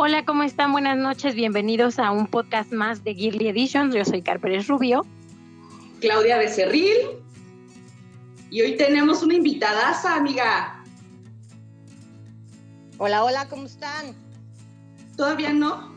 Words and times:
Hola, 0.00 0.24
¿cómo 0.24 0.44
están? 0.44 0.70
Buenas 0.70 0.96
noches, 0.96 1.34
bienvenidos 1.34 1.98
a 1.98 2.12
un 2.12 2.28
podcast 2.28 2.70
más 2.70 3.02
de 3.02 3.16
Girly 3.16 3.48
Edition. 3.48 3.90
Yo 3.90 4.04
soy 4.04 4.22
Carpérez 4.22 4.68
Rubio. 4.68 5.04
Claudia 6.00 6.38
Becerril. 6.38 6.98
Y 8.48 8.60
hoy 8.60 8.76
tenemos 8.76 9.24
una 9.24 9.34
invitadaza, 9.34 10.14
amiga. 10.14 10.84
Hola, 12.98 13.24
hola, 13.24 13.48
¿cómo 13.48 13.66
están? 13.66 14.14
¿Todavía 15.16 15.52
no? 15.52 15.92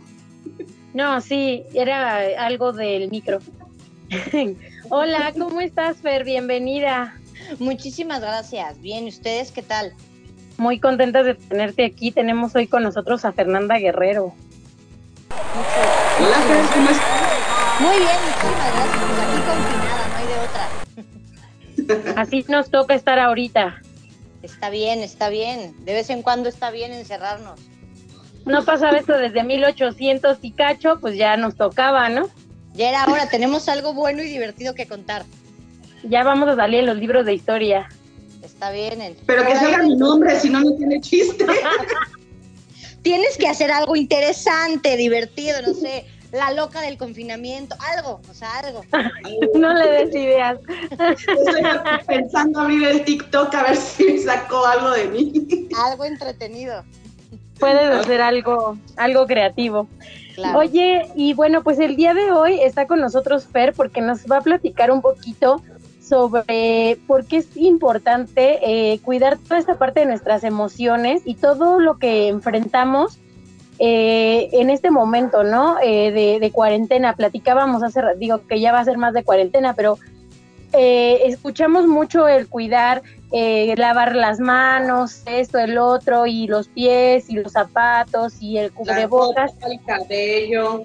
No, 0.96 1.22
sí, 1.22 1.64
era 1.76 2.44
algo 2.44 2.74
del 2.74 3.08
micro. 3.12 3.38
hola, 4.90 5.32
¿cómo 5.38 5.62
estás, 5.62 5.98
Fer? 5.98 6.24
Bienvenida. 6.24 7.20
Muchísimas 7.60 8.22
gracias. 8.22 8.82
Bien, 8.82 9.06
¿ustedes 9.06 9.52
qué 9.52 9.62
tal? 9.62 9.94
Muy 10.58 10.80
contentas 10.80 11.26
de 11.26 11.36
tenerte 11.36 11.86
aquí. 11.86 12.12
Tenemos 12.12 12.56
hoy 12.56 12.68
con 12.68 12.84
nosotros 12.84 13.26
a 13.26 13.32
Fernanda 13.32 13.78
Guerrero. 13.78 14.34
Hola, 16.20 16.38
Fer, 16.48 16.66
¿cómo 16.74 16.90
estás? 16.90 17.22
Muy 17.80 17.98
bien, 17.98 18.18
muchísimas 18.26 18.74
gracias. 18.74 19.04
Pues 19.08 19.20
aquí 19.20 19.42
confinada, 19.48 20.08
no 20.08 20.16
hay 20.18 20.28
de 20.28 21.94
otra. 21.96 22.12
Así 22.22 22.46
nos 22.48 22.70
toca 22.70 22.94
estar 22.94 23.18
ahorita. 23.20 23.82
Está 24.44 24.70
bien, 24.70 25.00
está 25.00 25.30
bien. 25.30 25.74
De 25.86 25.94
vez 25.94 26.10
en 26.10 26.22
cuando 26.22 26.50
está 26.50 26.72
bien 26.72 26.94
encerrarnos. 26.94 27.60
No 28.46 28.66
pasaba 28.66 28.98
esto 28.98 29.18
desde 29.18 29.44
1800 29.44 30.38
y 30.42 30.52
cacho, 30.52 31.00
pues 31.00 31.16
ya 31.16 31.38
nos 31.38 31.56
tocaba, 31.56 32.10
¿no? 32.10 32.28
Ya 32.74 32.90
era 32.90 33.06
hora, 33.06 33.30
tenemos 33.30 33.70
algo 33.70 33.94
bueno 33.94 34.24
y 34.24 34.28
divertido 34.28 34.74
que 34.74 34.88
contar. 34.88 35.26
Ya 36.04 36.24
vamos 36.24 36.50
a 36.50 36.56
salir 36.56 36.80
en 36.80 36.86
los 36.88 36.98
libros 36.98 37.26
de 37.26 37.34
historia. 37.34 37.90
Está 38.54 38.72
bien. 38.72 39.02
en- 39.02 39.16
Pero 39.26 39.46
que 39.46 39.56
salga 39.56 39.80
mi 39.80 39.96
nombre, 39.96 40.40
si 40.40 40.50
no, 40.50 40.62
no 40.62 40.76
tiene 40.76 41.00
chiste. 41.02 41.46
Tienes 43.02 43.38
que 43.38 43.48
hacer 43.48 43.72
algo 43.72 43.96
interesante, 43.96 44.96
divertido, 44.96 45.60
no 45.66 45.74
sé, 45.74 46.06
la 46.32 46.52
loca 46.54 46.82
del 46.82 46.98
confinamiento, 46.98 47.76
algo, 47.96 48.22
o 48.30 48.34
sea, 48.34 48.60
algo. 48.60 48.84
No 49.56 49.74
le 49.74 49.90
des 49.90 50.16
ideas. 50.16 50.60
Estoy 50.90 51.64
pensando 52.08 52.60
abrir 52.60 52.88
el 52.88 53.04
TikTok 53.04 53.54
a 53.56 53.64
ver 53.64 53.76
si 53.78 54.20
sacó 54.20 54.66
algo 54.66 54.92
de 54.92 55.08
mí. 55.08 55.34
Algo 55.90 56.06
entretenido. 56.06 56.84
Puedes 57.60 57.90
hacer 57.92 58.22
algo, 58.22 58.78
algo 58.98 59.26
creativo. 59.28 59.88
Claro. 60.36 60.60
Oye, 60.60 61.08
y 61.16 61.34
bueno, 61.34 61.64
pues 61.64 61.78
el 61.80 61.96
día 61.96 62.14
de 62.14 62.32
hoy 62.32 62.60
está 62.62 62.88
con 62.88 63.00
nosotros 63.02 63.46
Fer 63.46 63.74
porque 63.74 64.02
nos 64.02 64.22
va 64.26 64.38
a 64.38 64.42
platicar 64.42 64.90
un 64.92 65.02
poquito 65.02 65.62
sobre 66.12 67.00
por 67.08 67.24
qué 67.26 67.38
es 67.38 67.56
importante 67.56 68.60
eh, 68.62 69.00
cuidar 69.00 69.38
toda 69.38 69.62
esta 69.62 69.78
parte 69.78 70.02
de 70.02 70.08
nuestras 70.08 70.44
emociones 70.44 71.22
y 71.24 71.36
todo 71.36 71.80
lo 71.80 72.00
que 72.00 72.28
enfrentamos 72.28 73.18
eh, 73.80 74.50
en 74.52 74.70
este 74.70 74.92
momento, 74.92 75.46
¿no? 75.46 75.78
Eh, 75.82 76.12
de, 76.12 76.40
de 76.42 76.52
cuarentena. 76.52 77.16
Platicábamos 77.16 77.82
hace, 77.82 78.02
digo 78.18 78.46
que 78.46 78.60
ya 78.60 78.74
va 78.74 78.80
a 78.82 78.84
ser 78.84 78.98
más 78.98 79.14
de 79.14 79.24
cuarentena, 79.24 79.74
pero 79.74 80.00
eh, 80.74 81.22
escuchamos 81.28 81.88
mucho 81.88 82.28
el 82.28 82.50
cuidar, 82.50 83.04
eh, 83.32 83.74
lavar 83.78 84.14
las 84.14 84.42
manos, 84.42 85.22
esto, 85.26 85.60
el 85.60 85.78
otro, 85.78 86.28
y 86.28 86.46
los 86.46 86.68
pies, 86.68 87.30
y 87.30 87.36
los 87.36 87.54
zapatos, 87.54 88.42
y 88.42 88.58
el 88.58 88.66
La 88.66 88.76
cubrebocas 88.76 89.54
ropa, 89.54 89.68
el 89.68 89.82
cabello. 89.86 90.84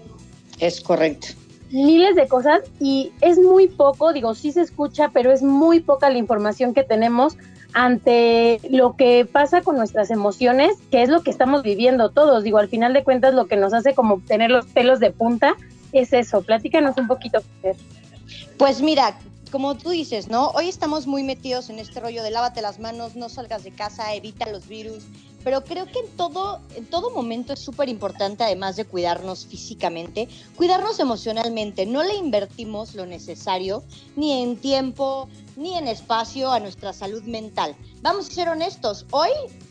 Es 0.60 0.80
correcto. 0.80 1.45
Miles 1.70 2.14
de 2.14 2.28
cosas 2.28 2.60
y 2.80 3.12
es 3.20 3.38
muy 3.38 3.68
poco, 3.68 4.12
digo, 4.12 4.34
sí 4.34 4.52
se 4.52 4.60
escucha, 4.60 5.10
pero 5.12 5.32
es 5.32 5.42
muy 5.42 5.80
poca 5.80 6.10
la 6.10 6.18
información 6.18 6.74
que 6.74 6.84
tenemos 6.84 7.36
ante 7.72 8.60
lo 8.70 8.96
que 8.96 9.28
pasa 9.30 9.60
con 9.60 9.76
nuestras 9.76 10.10
emociones, 10.10 10.76
que 10.90 11.02
es 11.02 11.08
lo 11.08 11.22
que 11.22 11.30
estamos 11.30 11.62
viviendo 11.62 12.10
todos. 12.10 12.42
Digo, 12.42 12.58
al 12.58 12.68
final 12.68 12.94
de 12.94 13.04
cuentas 13.04 13.34
lo 13.34 13.46
que 13.46 13.56
nos 13.56 13.74
hace 13.74 13.94
como 13.94 14.20
tener 14.20 14.50
los 14.50 14.66
pelos 14.66 14.98
de 14.98 15.10
punta 15.10 15.56
es 15.92 16.12
eso. 16.12 16.40
Platícanos 16.42 16.96
un 16.96 17.06
poquito. 17.06 17.42
Pues 18.56 18.80
mira, 18.80 19.18
como 19.50 19.74
tú 19.76 19.90
dices, 19.90 20.28
¿no? 20.28 20.48
Hoy 20.50 20.68
estamos 20.68 21.06
muy 21.06 21.22
metidos 21.22 21.68
en 21.68 21.78
este 21.78 22.00
rollo 22.00 22.22
de 22.22 22.30
lávate 22.30 22.62
las 22.62 22.78
manos, 22.78 23.14
no 23.14 23.28
salgas 23.28 23.64
de 23.64 23.72
casa, 23.72 24.14
evita 24.14 24.50
los 24.50 24.66
virus, 24.68 25.04
pero 25.46 25.62
creo 25.62 25.86
que 25.86 26.00
en 26.00 26.08
todo, 26.16 26.60
en 26.74 26.86
todo 26.86 27.10
momento 27.10 27.52
es 27.52 27.60
súper 27.60 27.88
importante, 27.88 28.42
además 28.42 28.74
de 28.74 28.84
cuidarnos 28.84 29.46
físicamente, 29.46 30.28
cuidarnos 30.56 30.98
emocionalmente. 30.98 31.86
No 31.86 32.02
le 32.02 32.16
invertimos 32.16 32.96
lo 32.96 33.06
necesario, 33.06 33.84
ni 34.16 34.42
en 34.42 34.56
tiempo, 34.56 35.28
ni 35.54 35.78
en 35.78 35.86
espacio 35.86 36.50
a 36.50 36.58
nuestra 36.58 36.92
salud 36.92 37.22
mental. 37.22 37.76
Vamos 38.02 38.28
a 38.28 38.32
ser 38.32 38.48
honestos, 38.48 39.06
hoy 39.12 39.30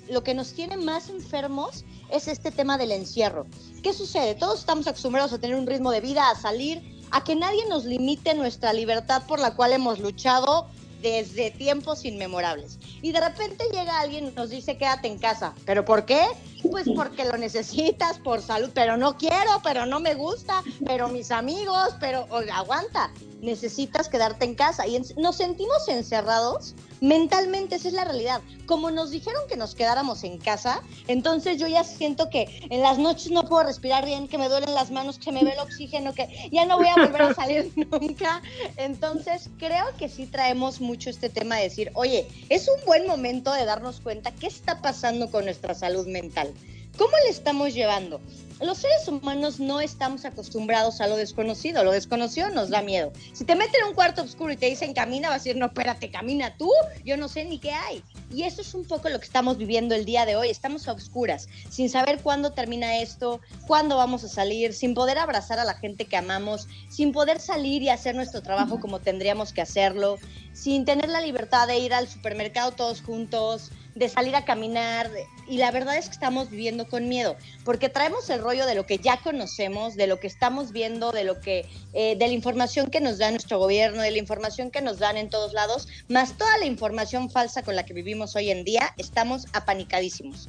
lo 0.10 0.24
que 0.24 0.34
nos 0.34 0.54
tiene 0.54 0.78
más 0.78 1.10
enfermos 1.10 1.84
es 2.10 2.30
este 2.30 2.52
tema 2.52 2.78
del 2.78 2.94
encierro. 2.94 3.46
¿Qué 3.84 3.92
sucede? 3.92 4.34
Todos 4.34 4.62
estamos 4.62 4.88
acostumbrados 4.88 5.34
a 5.34 5.40
tener 5.40 5.58
un 5.58 5.68
ritmo 5.68 5.92
de 5.92 6.00
vida, 6.00 6.30
a 6.30 6.40
salir, 6.40 7.04
a 7.12 7.26
que 7.26 7.36
nadie 7.36 7.68
nos 7.68 7.84
limite 7.84 8.34
nuestra 8.34 8.72
libertad 8.72 9.24
por 9.28 9.40
la 9.40 9.56
cual 9.56 9.74
hemos 9.74 10.00
luchado 10.00 10.70
desde 11.06 11.52
tiempos 11.52 12.04
inmemorables. 12.04 12.80
Y 13.04 13.12
de 13.12 13.20
repente 13.20 13.64
llega 13.72 14.00
alguien 14.00 14.28
y 14.28 14.32
nos 14.32 14.50
dice 14.50 14.76
quédate 14.76 15.08
en 15.08 15.20
casa. 15.20 15.54
¿Pero 15.64 15.86
por 15.86 16.06
qué? 16.06 16.24
Pues 16.72 16.88
porque 16.96 17.26
lo 17.26 17.38
necesitas, 17.38 18.18
por 18.18 18.42
salud, 18.42 18.72
pero 18.74 18.98
no 18.98 19.16
quiero, 19.18 19.62
pero 19.64 19.86
no 19.86 20.00
me 20.00 20.16
gusta, 20.16 20.64
pero 20.84 21.08
mis 21.10 21.30
amigos, 21.30 21.90
pero 22.00 22.26
aguanta, 22.52 23.12
necesitas 23.40 24.10
quedarte 24.10 24.46
en 24.46 24.56
casa. 24.56 24.88
Y 24.88 24.96
en- 24.96 25.06
nos 25.18 25.36
sentimos 25.38 25.88
encerrados 25.88 26.74
mentalmente, 27.06 27.76
esa 27.76 27.88
es 27.88 27.94
la 27.94 28.04
realidad. 28.04 28.42
Como 28.66 28.92
nos 28.92 29.12
dijeron 29.12 29.44
que 29.48 29.56
nos 29.56 29.76
quedáramos 29.76 30.24
en 30.24 30.38
casa, 30.38 30.82
entonces 31.08 31.58
yo 31.58 31.68
ya 31.68 31.84
siento 31.84 32.30
que 32.30 32.68
en 32.70 32.82
las 32.82 32.98
noches 32.98 33.32
no 33.32 33.48
puedo 33.48 33.64
respirar 33.64 34.06
bien, 34.06 34.28
que 34.28 34.38
me 34.38 34.50
duelen 34.50 34.74
las 34.74 34.92
manos, 34.92 35.20
que 35.20 35.32
me 35.32 35.44
ve 35.44 35.52
el 35.52 35.60
oxígeno, 35.60 36.14
que 36.14 36.50
ya 36.52 36.66
no 36.66 36.78
voy 36.78 36.88
a 36.88 36.96
volver 36.96 37.22
a 37.22 37.34
salir 37.34 37.72
nunca. 37.92 38.42
Entonces 38.78 39.50
creo 39.58 39.86
que 39.98 40.10
sí 40.10 40.26
traemos 40.26 40.82
mucho 40.82 41.10
este 41.10 41.30
tema 41.30 41.58
de 41.58 41.64
decir, 41.64 41.92
oye, 41.94 42.28
es 42.50 42.68
un 42.68 42.84
buen 42.86 43.08
momento 43.08 43.54
de 43.54 43.66
darnos 43.66 44.02
cuenta 44.02 44.32
qué 44.32 44.48
está 44.48 44.82
pasando 44.82 45.30
con 45.30 45.46
nuestra 45.46 45.76
salud 45.76 46.08
mental. 46.08 46.54
¿Cómo 46.98 47.12
le 47.26 47.30
estamos 47.30 47.74
llevando? 47.74 48.22
Los 48.62 48.78
seres 48.78 49.06
humanos 49.10 49.60
no 49.60 49.82
estamos 49.82 50.24
acostumbrados 50.24 51.02
a 51.02 51.08
lo 51.08 51.18
desconocido. 51.18 51.84
Lo 51.84 51.92
desconocido 51.92 52.50
nos 52.52 52.70
da 52.70 52.82
miedo. 52.82 53.12
Si 53.34 53.44
te 53.44 53.54
meten 53.54 53.82
en 53.82 53.90
un 53.90 53.94
cuarto 53.94 54.22
oscuro 54.22 54.54
y 54.54 54.58
te 54.58 54.68
dicen 54.68 54.94
camina, 54.94 55.28
vas 55.28 55.42
a 55.42 55.44
decir, 55.44 55.58
no, 55.58 55.66
espérate, 55.66 56.10
camina 56.10 56.56
tú. 56.56 56.72
Yo 57.04 57.18
no 57.18 57.28
sé 57.28 57.44
ni 57.44 57.60
qué 57.60 57.72
hay. 57.72 58.02
Y 58.32 58.44
eso 58.44 58.62
es 58.62 58.74
un 58.74 58.86
poco 58.86 59.10
lo 59.10 59.20
que 59.20 59.26
estamos 59.26 59.58
viviendo 59.58 59.94
el 59.94 60.06
día 60.06 60.26
de 60.26 60.38
hoy. 60.38 60.50
Estamos 60.50 60.88
a 60.88 60.94
oscuras, 60.94 61.50
sin 61.70 61.90
saber 61.90 62.22
cuándo 62.22 62.54
termina 62.54 63.00
esto, 63.00 63.42
cuándo 63.68 63.98
vamos 63.98 64.24
a 64.24 64.30
salir, 64.30 64.74
sin 64.74 64.94
poder 64.94 65.18
abrazar 65.18 65.60
a 65.60 65.66
la 65.66 65.74
gente 65.74 66.06
que 66.06 66.16
amamos, 66.16 66.70
sin 66.88 67.12
poder 67.12 67.42
salir 67.42 67.82
y 67.82 67.90
hacer 67.90 68.16
nuestro 68.16 68.42
trabajo 68.42 68.80
como 68.80 69.02
tendríamos 69.02 69.52
que 69.52 69.62
hacerlo, 69.62 70.18
sin 70.54 70.86
tener 70.86 71.10
la 71.10 71.20
libertad 71.20 71.68
de 71.68 71.78
ir 71.78 71.94
al 71.94 72.08
supermercado 72.08 72.72
todos 72.72 73.02
juntos, 73.02 73.72
de 73.96 74.10
salir 74.10 74.36
a 74.36 74.46
caminar. 74.46 75.10
Y 75.48 75.58
la 75.58 75.72
verdad 75.72 75.98
es 75.98 76.06
que 76.06 76.12
estamos 76.12 76.50
viviendo 76.50 76.88
con 76.88 77.08
miedo, 77.08 77.36
porque 77.64 77.90
traemos 77.90 78.30
el 78.30 78.42
rollo 78.42 78.66
de 78.66 78.76
lo 78.76 78.86
que 78.86 79.00
ya 79.00 79.18
conocemos, 79.18 79.96
de 79.96 80.08
lo 80.08 80.20
que 80.20 80.28
estamos 80.28 80.72
viendo, 80.72 81.12
de 81.12 81.24
lo 81.24 81.40
que, 81.40 81.66
eh, 81.94 82.16
de 82.18 82.28
la 82.28 82.34
información 82.34 82.90
que 82.92 83.02
nos 83.02 83.18
da 83.18 83.32
nuestro 83.32 83.58
gobierno, 83.58 84.02
de 84.02 84.12
la 84.12 84.18
información 84.18 84.70
que 84.70 84.82
nos 84.82 85.00
dan 85.00 85.18
en 85.18 85.30
todos 85.30 85.54
lados, 85.54 85.88
más 86.10 86.38
toda 86.38 86.58
la 86.58 86.66
información 86.66 87.30
falsa 87.30 87.64
con 87.64 87.76
la 87.76 87.86
que 87.86 87.94
vivimos 87.94 88.36
hoy 88.36 88.52
en 88.52 88.64
día, 88.64 88.94
estamos 88.98 89.48
apanicadísimos. 89.54 90.48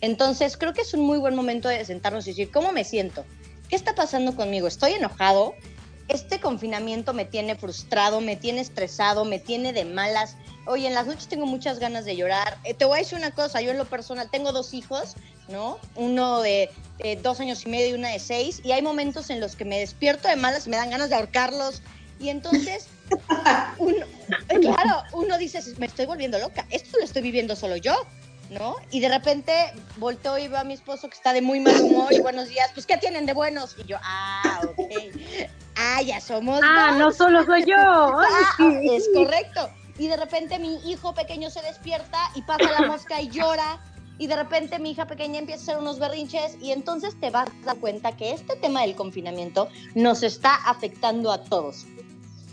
Entonces, 0.00 0.56
creo 0.56 0.72
que 0.72 0.82
es 0.82 0.94
un 0.94 1.00
muy 1.00 1.18
buen 1.18 1.34
momento 1.34 1.68
de 1.68 1.84
sentarnos 1.84 2.26
y 2.26 2.30
decir, 2.30 2.50
¿cómo 2.50 2.72
me 2.72 2.84
siento? 2.84 3.24
¿Qué 3.68 3.76
está 3.76 3.94
pasando 3.94 4.36
conmigo? 4.36 4.66
¿Estoy 4.68 4.92
enojado? 4.92 5.54
Este 6.08 6.38
confinamiento 6.38 7.14
me 7.14 7.24
tiene 7.24 7.56
frustrado, 7.56 8.20
me 8.20 8.36
tiene 8.36 8.60
estresado, 8.60 9.24
me 9.24 9.38
tiene 9.38 9.72
de 9.72 9.84
malas. 9.84 10.36
Oye, 10.66 10.88
en 10.88 10.94
las 10.94 11.06
noches 11.06 11.28
tengo 11.28 11.46
muchas 11.46 11.78
ganas 11.78 12.04
de 12.04 12.16
llorar. 12.16 12.58
Eh, 12.64 12.74
te 12.74 12.84
voy 12.84 12.96
a 12.96 13.02
decir 13.02 13.16
una 13.16 13.30
cosa, 13.30 13.60
yo 13.60 13.70
en 13.70 13.78
lo 13.78 13.84
personal 13.84 14.28
tengo 14.30 14.50
dos 14.50 14.74
hijos, 14.74 15.14
¿no? 15.48 15.78
Uno 15.94 16.40
de 16.40 16.70
eh, 16.98 17.16
dos 17.22 17.38
años 17.38 17.64
y 17.64 17.68
medio 17.68 17.88
y 17.88 17.92
una 17.92 18.10
de 18.10 18.18
seis, 18.18 18.60
y 18.64 18.72
hay 18.72 18.82
momentos 18.82 19.30
en 19.30 19.40
los 19.40 19.54
que 19.54 19.64
me 19.64 19.78
despierto 19.78 20.26
de 20.28 20.34
malas 20.34 20.66
y 20.66 20.70
me 20.70 20.76
dan 20.76 20.90
ganas 20.90 21.08
de 21.08 21.14
ahorcarlos. 21.14 21.82
Y 22.18 22.30
entonces, 22.30 22.88
uno, 23.78 24.06
eh, 24.48 24.58
claro, 24.58 25.04
uno 25.12 25.38
dices, 25.38 25.78
me 25.78 25.86
estoy 25.86 26.06
volviendo 26.06 26.38
loca, 26.38 26.66
esto 26.70 26.98
lo 26.98 27.04
estoy 27.04 27.22
viviendo 27.22 27.54
solo 27.54 27.76
yo, 27.76 27.94
¿no? 28.50 28.76
Y 28.90 28.98
de 28.98 29.08
repente 29.08 29.52
volteo 29.98 30.36
y 30.36 30.48
veo 30.48 30.58
a 30.58 30.64
mi 30.64 30.74
esposo 30.74 31.08
que 31.08 31.14
está 31.14 31.32
de 31.32 31.42
muy 31.42 31.60
mal 31.60 31.80
humor 31.80 32.12
y 32.12 32.18
buenos 32.18 32.48
días, 32.48 32.70
pues 32.74 32.86
¿qué 32.86 32.96
tienen 32.96 33.24
de 33.26 33.34
buenos? 33.34 33.76
Y 33.78 33.84
yo, 33.84 33.98
ah, 34.02 34.62
ok. 34.66 35.14
Ah, 35.76 36.00
ya 36.02 36.20
somos. 36.20 36.60
Ah, 36.64 36.96
no 36.98 37.12
solo 37.12 37.44
soy 37.44 37.64
yo. 37.66 37.76
Ah, 37.78 38.80
es 38.82 39.08
correcto. 39.12 39.70
Y 39.98 40.08
de 40.08 40.16
repente 40.16 40.58
mi 40.58 40.76
hijo 40.90 41.14
pequeño 41.14 41.50
se 41.50 41.62
despierta 41.62 42.18
y 42.34 42.42
pasa 42.42 42.70
la 42.80 42.86
mosca 42.86 43.20
y 43.20 43.28
llora. 43.30 43.80
Y 44.18 44.26
de 44.26 44.36
repente 44.36 44.78
mi 44.78 44.90
hija 44.90 45.06
pequeña 45.06 45.38
empieza 45.38 45.60
a 45.60 45.62
hacer 45.64 45.78
unos 45.78 45.98
berrinches 45.98 46.56
y 46.62 46.72
entonces 46.72 47.18
te 47.20 47.30
vas 47.30 47.48
a 47.48 47.66
dar 47.66 47.76
cuenta 47.78 48.16
que 48.16 48.32
este 48.32 48.56
tema 48.56 48.82
del 48.82 48.96
confinamiento 48.96 49.68
nos 49.94 50.22
está 50.22 50.54
afectando 50.54 51.30
a 51.30 51.44
todos. 51.44 51.86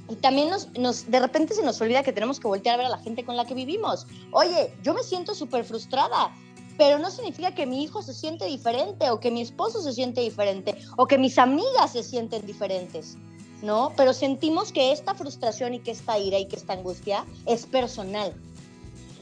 Y 0.09 0.15
también 0.15 0.49
nos, 0.49 0.69
nos, 0.77 1.09
de 1.09 1.19
repente 1.19 1.53
se 1.53 1.63
nos 1.63 1.79
olvida 1.79 2.03
que 2.03 2.11
tenemos 2.11 2.39
que 2.39 2.47
voltear 2.47 2.75
a 2.75 2.77
ver 2.77 2.85
a 2.87 2.89
la 2.89 2.97
gente 2.97 3.23
con 3.23 3.37
la 3.37 3.45
que 3.45 3.53
vivimos. 3.53 4.05
Oye, 4.31 4.73
yo 4.83 4.93
me 4.93 5.03
siento 5.03 5.33
súper 5.33 5.63
frustrada, 5.63 6.35
pero 6.77 6.99
no 6.99 7.09
significa 7.09 7.53
que 7.53 7.65
mi 7.65 7.83
hijo 7.83 8.01
se 8.01 8.13
siente 8.13 8.45
diferente 8.45 9.09
o 9.09 9.19
que 9.19 9.31
mi 9.31 9.41
esposo 9.41 9.81
se 9.81 9.93
siente 9.93 10.21
diferente 10.21 10.75
o 10.97 11.07
que 11.07 11.17
mis 11.17 11.37
amigas 11.37 11.91
se 11.91 12.03
sienten 12.03 12.45
diferentes, 12.45 13.17
¿no? 13.63 13.93
Pero 13.95 14.13
sentimos 14.13 14.71
que 14.71 14.91
esta 14.91 15.15
frustración 15.15 15.73
y 15.73 15.79
que 15.79 15.91
esta 15.91 16.19
ira 16.19 16.37
y 16.37 16.45
que 16.47 16.57
esta 16.57 16.73
angustia 16.73 17.25
es 17.45 17.65
personal. 17.65 18.33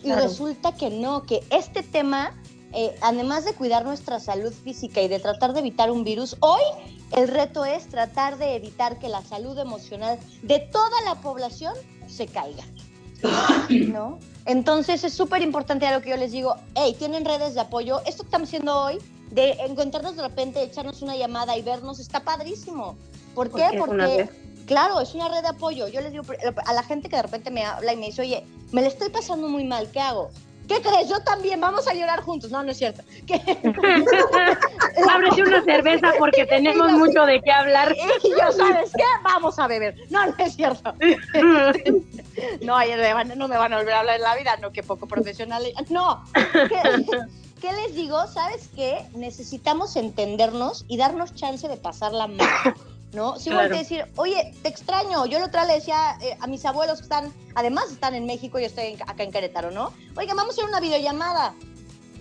Y 0.03 0.07
Claro. 0.07 0.23
resulta 0.23 0.75
que 0.75 0.89
no, 0.89 1.23
que 1.23 1.43
este 1.51 1.83
tema, 1.83 2.35
eh, 2.73 2.95
además 3.01 3.45
de 3.45 3.53
cuidar 3.53 3.85
nuestra 3.85 4.19
salud 4.19 4.51
física 4.51 4.99
y 5.01 5.07
de 5.07 5.19
tratar 5.19 5.53
de 5.53 5.59
evitar 5.59 5.91
un 5.91 6.03
virus, 6.03 6.35
hoy 6.39 6.61
el 7.15 7.27
reto 7.27 7.65
es 7.65 7.88
tratar 7.88 8.39
de 8.39 8.55
evitar 8.55 8.97
que 8.97 9.09
la 9.09 9.21
salud 9.21 9.57
emocional 9.59 10.17
de 10.41 10.59
toda 10.59 11.01
la 11.05 11.21
población 11.21 11.75
se 12.07 12.25
caiga. 12.25 12.63
¿No? 13.69 14.17
Entonces 14.45 15.03
es 15.03 15.13
súper 15.13 15.44
importante 15.44 15.85
a 15.85 15.94
lo 15.94 16.01
que 16.01 16.09
yo 16.09 16.17
les 16.17 16.31
digo, 16.31 16.55
hey, 16.73 16.95
tienen 16.97 17.25
redes 17.25 17.53
de 17.53 17.61
apoyo, 17.61 17.99
esto 18.07 18.23
que 18.23 18.27
estamos 18.27 18.49
haciendo 18.49 18.75
hoy, 18.75 18.97
de 19.29 19.51
encontrarnos 19.67 20.15
de 20.15 20.23
repente, 20.23 20.63
echarnos 20.63 21.03
una 21.03 21.15
llamada 21.15 21.55
y 21.55 21.61
vernos, 21.61 21.99
está 21.99 22.21
padrísimo. 22.21 22.97
¿Por 23.33 23.51
qué? 23.51 23.69
Porque 23.78 24.30
claro, 24.66 25.01
es 25.01 25.13
una 25.13 25.28
red 25.28 25.42
de 25.42 25.50
apoyo. 25.50 25.88
Yo 25.88 26.01
les 26.01 26.12
digo 26.12 26.24
a 26.66 26.74
la 26.74 26.83
gente 26.83 27.10
que 27.10 27.16
de 27.18 27.24
repente 27.24 27.51
me 27.51 27.66
habla 27.66 27.94
y 27.94 27.98
me 27.98 28.07
dice, 28.07 28.22
oye, 28.22 28.45
me 28.72 28.81
le 28.81 28.88
estoy 28.88 29.10
pasando 29.10 29.48
muy 29.48 29.63
mal, 29.63 29.89
¿qué 29.92 30.00
hago? 30.00 30.31
¿Qué 30.68 30.81
crees? 30.81 31.10
Yo 31.10 31.19
también, 31.19 31.60
vamos 31.60 31.86
a 31.88 31.94
llorar 31.94 32.22
juntos. 32.22 32.50
No, 32.50 32.63
no 32.63 32.72
es 32.72 32.78
cierto. 32.78 33.04
¿Qué? 33.28 33.36
Ábrete 35.13 35.42
una 35.42 35.62
cerveza 35.63 36.13
porque 36.18 36.45
tenemos 36.50 36.92
mucho 36.94 37.25
de 37.25 37.42
qué 37.42 37.51
hablar. 37.51 37.94
Y 38.24 38.30
yo, 38.30 38.51
¿sabes 38.54 38.92
qué? 38.95 39.04
Vamos 39.24 39.60
a 39.60 39.68
beber. 39.68 39.95
No, 40.10 40.25
no 40.25 40.33
es 40.38 40.56
cierto. 40.56 40.94
No, 42.62 42.80
no 43.36 43.48
me 43.50 43.57
van 43.57 43.74
a 43.74 43.78
volver 43.78 43.94
a 43.94 44.00
hablar 44.00 44.16
en 44.16 44.22
la 44.22 44.36
vida, 44.36 44.56
no, 44.62 44.72
que 44.72 44.83
poco 44.83 45.07
profesional. 45.07 45.63
No, 45.89 46.24
¿qué, 46.33 47.06
qué 47.60 47.74
les 47.74 47.94
digo? 47.94 48.25
¿Sabes 48.28 48.69
qué? 48.74 49.06
Necesitamos 49.13 49.98
entendernos 49.98 50.86
y 50.88 50.95
darnos 50.95 51.36
chance 51.36 51.68
de 51.68 51.75
pasarla 51.75 52.28
mal, 52.28 52.48
¿no? 53.13 53.37
Si 53.37 53.49
Claro. 53.49 53.63
volteo 53.69 53.75
a 53.77 53.79
decir, 53.81 54.05
oye, 54.15 54.53
te 54.63 54.69
extraño. 54.69 55.25
Yo 55.25 55.39
la 55.39 55.45
otra 55.45 55.65
le 55.65 55.73
decía 55.75 56.17
eh, 56.21 56.37
a 56.39 56.47
mis 56.47 56.65
abuelos 56.65 56.97
que 56.99 57.03
están, 57.03 57.33
además 57.55 57.91
están 57.91 58.15
en 58.15 58.25
México 58.25 58.57
y 58.57 58.61
yo 58.63 58.67
estoy 58.67 58.85
en- 58.93 59.01
acá 59.03 59.23
en 59.23 59.31
Querétaro, 59.31 59.71
¿no? 59.71 59.91
Oiga, 60.15 60.33
vamos 60.33 60.51
a 60.51 60.61
hacer 60.61 60.65
una 60.65 60.79
videollamada. 60.79 61.53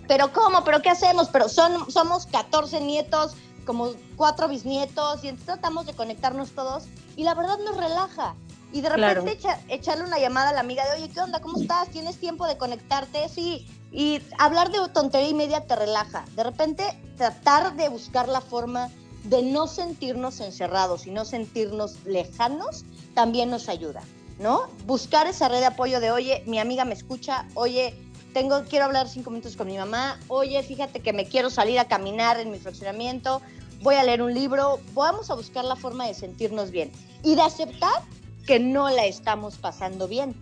¿Pero 0.07 0.33
cómo? 0.33 0.63
¿Pero 0.63 0.81
qué 0.81 0.89
hacemos? 0.89 1.29
Pero 1.29 1.47
son, 1.47 1.89
somos 1.91 2.25
14 2.25 2.81
nietos, 2.81 3.33
como 3.65 3.91
cuatro 4.17 4.47
bisnietos, 4.49 5.23
y 5.23 5.29
entonces 5.29 5.45
tratamos 5.45 5.85
de 5.85 5.93
conectarnos 5.93 6.51
todos, 6.51 6.85
y 7.15 7.23
la 7.23 7.33
verdad 7.35 7.57
nos 7.59 7.77
relaja. 7.77 8.35
Y 8.73 8.81
de 8.81 8.89
Claro. 8.89 9.21
repente 9.21 9.33
echa- 9.39 9.59
echarle 9.69 10.03
una 10.05 10.17
llamada 10.17 10.49
a 10.49 10.53
la 10.53 10.61
amiga 10.61 10.83
de, 10.89 11.01
oye, 11.01 11.13
¿qué 11.13 11.19
onda? 11.21 11.39
¿Cómo 11.41 11.59
estás? 11.61 11.89
¿Tienes 11.89 12.17
tiempo 12.19 12.45
de 12.47 12.57
conectarte? 12.57 13.29
Sí. 13.29 13.67
Y 13.91 14.21
hablar 14.39 14.71
de 14.71 14.79
tontería 14.89 15.27
y 15.29 15.33
media 15.33 15.67
te 15.67 15.75
relaja. 15.75 16.23
De 16.35 16.43
repente 16.43 16.83
tratar 17.17 17.75
de 17.75 17.89
buscar 17.89 18.29
la 18.29 18.39
forma 18.41 18.89
de 19.23 19.43
no 19.43 19.67
sentirnos 19.67 20.39
encerrados 20.39 21.05
y 21.07 21.11
no 21.11 21.25
sentirnos 21.25 22.03
lejanos 22.05 22.85
también 23.13 23.49
nos 23.49 23.69
ayuda, 23.69 24.01
¿no? 24.39 24.67
Buscar 24.85 25.27
esa 25.27 25.47
red 25.47 25.59
de 25.59 25.65
apoyo 25.65 25.99
de, 25.99 26.11
oye, 26.11 26.43
mi 26.47 26.59
amiga 26.59 26.85
me 26.85 26.93
escucha, 26.93 27.45
oye, 27.53 27.95
tengo, 28.33 28.63
quiero 28.63 28.85
hablar 28.85 29.07
cinco 29.07 29.29
minutos 29.29 29.55
con 29.55 29.67
mi 29.67 29.77
mamá, 29.77 30.19
oye, 30.27 30.61
fíjate 30.63 31.01
que 31.01 31.13
me 31.13 31.25
quiero 31.25 31.49
salir 31.49 31.79
a 31.79 31.85
caminar 31.85 32.39
en 32.39 32.51
mi 32.51 32.57
fraccionamiento, 32.57 33.41
voy 33.81 33.95
a 33.95 34.03
leer 34.03 34.21
un 34.21 34.33
libro, 34.33 34.79
vamos 34.93 35.29
a 35.29 35.35
buscar 35.35 35.65
la 35.65 35.75
forma 35.75 36.07
de 36.07 36.13
sentirnos 36.13 36.71
bien 36.71 36.91
y 37.23 37.35
de 37.35 37.41
aceptar 37.41 38.01
que 38.47 38.59
no 38.59 38.89
la 38.89 39.05
estamos 39.05 39.57
pasando 39.57 40.07
bien 40.07 40.33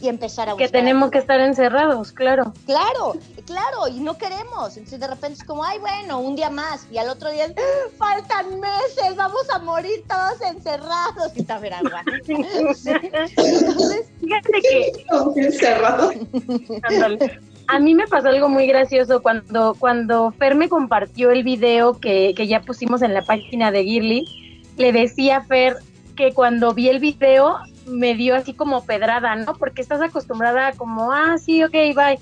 y 0.00 0.08
empezar 0.08 0.48
a 0.48 0.56
Que 0.56 0.64
buscar 0.64 0.80
tenemos 0.80 1.10
que 1.10 1.18
estar 1.18 1.40
encerrados, 1.40 2.12
claro. 2.12 2.52
Claro, 2.66 3.14
claro, 3.44 3.88
y 3.88 4.00
no 4.00 4.16
queremos. 4.16 4.76
Entonces 4.76 5.00
de 5.00 5.06
repente 5.06 5.38
es 5.40 5.44
como, 5.44 5.64
ay, 5.64 5.78
bueno, 5.78 6.20
un 6.20 6.36
día 6.36 6.50
más. 6.50 6.86
Y 6.90 6.98
al 6.98 7.08
otro 7.08 7.30
día, 7.30 7.46
es, 7.46 7.54
faltan 7.98 8.60
meses, 8.60 9.16
vamos 9.16 9.48
a 9.52 9.58
morir 9.58 10.02
todos 10.08 10.40
encerrados. 10.50 11.32
Y 11.36 11.40
está 11.40 11.58
veragua. 11.58 12.02
Entonces, 12.26 12.96
Fíjate 14.20 14.60
que 14.62 14.92
Encerrado. 15.36 16.12
Ándale. 16.82 17.40
A 17.68 17.78
mí 17.78 17.94
me 17.94 18.06
pasó 18.08 18.28
algo 18.28 18.48
muy 18.48 18.66
gracioso 18.66 19.22
cuando, 19.22 19.76
cuando 19.78 20.32
Fer 20.32 20.56
me 20.56 20.68
compartió 20.68 21.30
el 21.30 21.44
video 21.44 22.00
que, 22.00 22.34
que 22.36 22.48
ya 22.48 22.62
pusimos 22.62 23.02
en 23.02 23.14
la 23.14 23.22
página 23.22 23.70
de 23.70 23.84
Girly. 23.84 24.24
Le 24.76 24.92
decía 24.92 25.38
a 25.38 25.44
Fer 25.44 25.76
que 26.16 26.32
cuando 26.32 26.74
vi 26.74 26.88
el 26.88 26.98
video 26.98 27.58
me 27.90 28.14
dio 28.14 28.34
así 28.34 28.54
como 28.54 28.84
pedrada, 28.84 29.36
¿no? 29.36 29.54
Porque 29.54 29.82
estás 29.82 30.00
acostumbrada 30.00 30.68
a 30.68 30.72
como, 30.72 31.12
ah, 31.12 31.36
sí, 31.38 31.62
ok, 31.62 31.72
bye. 31.72 32.18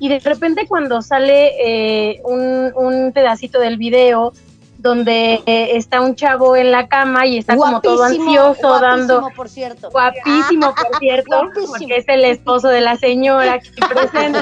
Y 0.00 0.08
de 0.08 0.20
repente 0.20 0.66
cuando 0.66 1.02
sale 1.02 1.50
eh, 1.60 2.20
un, 2.24 2.72
un 2.76 3.12
pedacito 3.12 3.58
del 3.58 3.76
video 3.76 4.32
donde 4.78 5.42
eh, 5.44 5.76
está 5.76 6.00
un 6.00 6.14
chavo 6.14 6.56
en 6.56 6.70
la 6.70 6.86
cama 6.86 7.26
y 7.26 7.38
está 7.38 7.56
como 7.56 7.80
todo 7.80 8.04
ansioso, 8.04 8.60
guapísimo, 8.60 8.80
dando 8.80 9.28
por 9.34 9.48
cierto. 9.48 9.90
guapísimo, 9.90 10.72
por 10.90 10.98
cierto, 10.98 11.36
Guapísimo. 11.36 11.72
porque 11.72 11.96
es 11.96 12.08
el 12.08 12.24
esposo 12.24 12.68
de 12.68 12.80
la 12.80 12.96
señora 12.96 13.54
aquí 13.54 13.70
presente. 13.70 14.38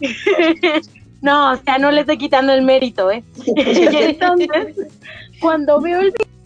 no, 1.22 1.52
o 1.52 1.56
sea, 1.56 1.78
no 1.78 1.92
le 1.92 2.00
estoy 2.00 2.18
quitando 2.18 2.52
el 2.52 2.62
mérito, 2.62 3.12
¿eh? 3.12 3.22
y 3.46 3.96
entonces, 3.96 4.76
cuando 5.40 5.80
veo 5.80 6.00
el 6.00 6.10
video, 6.10 6.39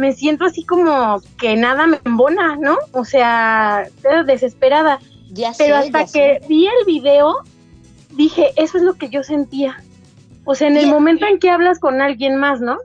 me 0.00 0.12
siento 0.12 0.44
así 0.46 0.64
como 0.64 1.22
que 1.38 1.54
nada 1.56 1.86
me 1.86 2.00
embona, 2.04 2.56
¿no? 2.56 2.78
O 2.92 3.04
sea, 3.04 3.86
desesperada. 4.26 4.98
Ya 5.30 5.54
sé, 5.54 5.64
Pero 5.64 5.76
hasta 5.76 6.04
ya 6.04 6.12
que 6.12 6.40
sé. 6.40 6.48
vi 6.48 6.66
el 6.66 6.86
video, 6.86 7.36
dije, 8.16 8.52
eso 8.56 8.78
es 8.78 8.82
lo 8.82 8.94
que 8.94 9.10
yo 9.10 9.22
sentía. 9.22 9.82
O 10.44 10.54
sea, 10.54 10.66
en 10.68 10.76
el 10.76 10.88
momento 10.88 11.26
en 11.26 11.38
que 11.38 11.50
hablas 11.50 11.78
con 11.78 12.00
alguien 12.00 12.36
más, 12.36 12.60
¿no? 12.60 12.78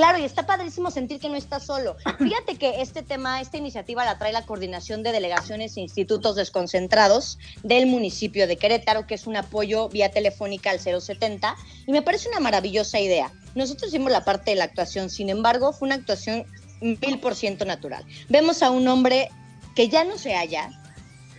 Claro, 0.00 0.16
y 0.16 0.24
está 0.24 0.46
padrísimo 0.46 0.90
sentir 0.90 1.20
que 1.20 1.28
no 1.28 1.36
estás 1.36 1.66
solo. 1.66 1.94
Fíjate 2.18 2.56
que 2.56 2.80
este 2.80 3.02
tema, 3.02 3.42
esta 3.42 3.58
iniciativa 3.58 4.02
la 4.02 4.16
trae 4.16 4.32
la 4.32 4.46
Coordinación 4.46 5.02
de 5.02 5.12
Delegaciones 5.12 5.76
e 5.76 5.82
Institutos 5.82 6.36
Desconcentrados 6.36 7.38
del 7.64 7.84
municipio 7.84 8.46
de 8.46 8.56
Querétaro, 8.56 9.06
que 9.06 9.16
es 9.16 9.26
un 9.26 9.36
apoyo 9.36 9.90
vía 9.90 10.10
telefónica 10.10 10.70
al 10.70 10.80
070, 10.80 11.54
y 11.86 11.92
me 11.92 12.00
parece 12.00 12.30
una 12.30 12.40
maravillosa 12.40 12.98
idea. 12.98 13.30
Nosotros 13.54 13.90
hicimos 13.90 14.10
la 14.10 14.24
parte 14.24 14.52
de 14.52 14.56
la 14.56 14.64
actuación, 14.64 15.10
sin 15.10 15.28
embargo, 15.28 15.74
fue 15.74 15.88
una 15.88 15.96
actuación 15.96 16.46
mil 16.80 17.20
por 17.20 17.34
ciento 17.34 17.66
natural. 17.66 18.06
Vemos 18.30 18.62
a 18.62 18.70
un 18.70 18.88
hombre 18.88 19.28
que 19.74 19.90
ya 19.90 20.04
no 20.04 20.16
se 20.16 20.34
halla, 20.34 20.79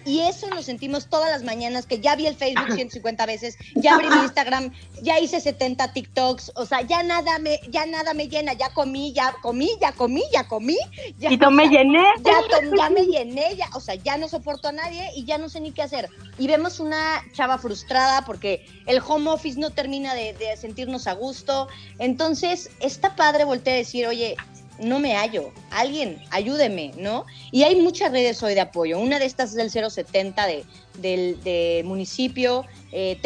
y 0.05 0.21
eso 0.21 0.47
nos 0.47 0.65
sentimos 0.65 1.07
todas 1.07 1.29
las 1.29 1.43
mañanas, 1.43 1.85
que 1.85 1.99
ya 1.99 2.15
vi 2.15 2.27
el 2.27 2.35
Facebook 2.35 2.71
150 2.75 3.25
veces, 3.25 3.57
ya 3.75 3.95
abrí 3.95 4.09
mi 4.09 4.21
Instagram, 4.23 4.71
ya 5.01 5.19
hice 5.19 5.39
70 5.39 5.93
TikToks, 5.93 6.51
o 6.55 6.65
sea, 6.65 6.81
ya 6.81 7.03
nada 7.03 7.39
me, 7.39 7.59
ya 7.69 7.85
nada 7.85 8.13
me 8.13 8.27
llena, 8.27 8.53
ya 8.53 8.69
comí, 8.73 9.13
ya 9.13 9.35
comí, 9.41 9.69
ya 9.81 9.91
comí, 9.93 10.23
ya 10.31 10.47
comí, 10.47 10.77
ya, 11.17 11.31
Y 11.31 11.37
yo 11.37 11.51
me 11.51 11.67
llené. 11.67 12.03
ya, 12.21 12.41
to- 12.49 12.75
ya 12.77 12.89
me 12.89 13.05
llené, 13.05 13.55
ya, 13.55 13.67
o 13.73 13.79
sea, 13.79 13.95
ya 13.95 14.17
no 14.17 14.27
soporto 14.27 14.67
a 14.67 14.71
nadie 14.71 15.09
y 15.15 15.25
ya 15.25 15.37
no 15.37 15.49
sé 15.49 15.59
ni 15.61 15.71
qué 15.71 15.81
hacer. 15.83 16.09
Y 16.37 16.47
vemos 16.47 16.79
una 16.79 17.21
chava 17.33 17.57
frustrada 17.57 18.23
porque 18.25 18.65
el 18.87 19.01
home 19.05 19.29
office 19.29 19.59
no 19.59 19.69
termina 19.69 20.13
de, 20.13 20.33
de 20.33 20.55
sentirnos 20.57 21.07
a 21.07 21.13
gusto. 21.13 21.67
Entonces, 21.99 22.69
está 22.79 23.15
padre 23.15 23.43
voltear 23.43 23.75
a 23.75 23.77
decir, 23.79 24.07
oye, 24.07 24.35
no 24.81 24.99
me 24.99 25.15
hallo, 25.15 25.51
alguien, 25.69 26.21
ayúdeme, 26.31 26.91
¿no? 26.97 27.25
Y 27.51 27.63
hay 27.63 27.75
muchas 27.75 28.11
redes 28.11 28.41
hoy 28.43 28.53
de 28.53 28.61
apoyo. 28.61 28.99
Una 28.99 29.19
de 29.19 29.25
estas 29.25 29.55
es 29.55 29.57
el 29.75 29.91
070 29.91 30.47
de, 30.47 30.65
del 30.99 31.41
de 31.43 31.83
municipio, 31.85 32.65
eh, 32.91 33.19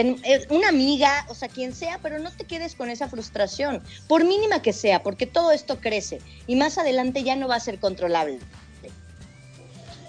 una 0.49 0.69
amiga, 0.69 1.25
o 1.29 1.33
sea, 1.33 1.47
quien 1.47 1.73
sea, 1.73 1.99
pero 2.01 2.19
no 2.19 2.31
te 2.31 2.45
quedes 2.45 2.75
con 2.75 2.89
esa 2.89 3.07
frustración, 3.07 3.81
por 4.07 4.23
mínima 4.23 4.61
que 4.61 4.73
sea, 4.73 5.01
porque 5.01 5.25
todo 5.25 5.51
esto 5.51 5.79
crece 5.79 6.19
y 6.47 6.55
más 6.55 6.77
adelante 6.77 7.23
ya 7.23 7.35
no 7.35 7.47
va 7.47 7.55
a 7.55 7.59
ser 7.59 7.79
controlable. 7.79 8.39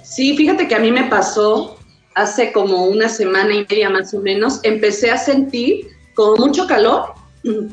Sí, 0.03 0.37
fíjate 0.37 0.69
que 0.69 0.75
a 0.75 0.79
mí 0.79 0.91
me 0.91 1.05
pasó 1.05 1.79
hace 2.15 2.53
como 2.53 2.87
una 2.87 3.09
semana 3.09 3.55
y 3.55 3.67
media 3.69 3.91
más 3.91 4.15
o 4.15 4.21
menos, 4.21 4.61
empecé 4.63 5.11
a 5.11 5.19
sentir 5.19 5.89
como 6.15 6.37
mucho 6.47 6.67
calor, 6.67 7.13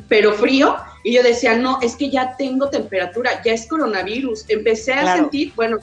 pero 0.08 0.32
frío, 0.34 0.76
y 1.04 1.12
yo 1.12 1.22
decía, 1.22 1.56
no, 1.56 1.78
es 1.82 1.96
que 1.96 2.10
ya 2.10 2.34
tengo 2.36 2.70
temperatura, 2.70 3.42
ya 3.44 3.52
es 3.52 3.66
coronavirus. 3.66 4.46
Empecé 4.48 4.94
a 4.94 5.16
sentir, 5.16 5.52
bueno, 5.54 5.78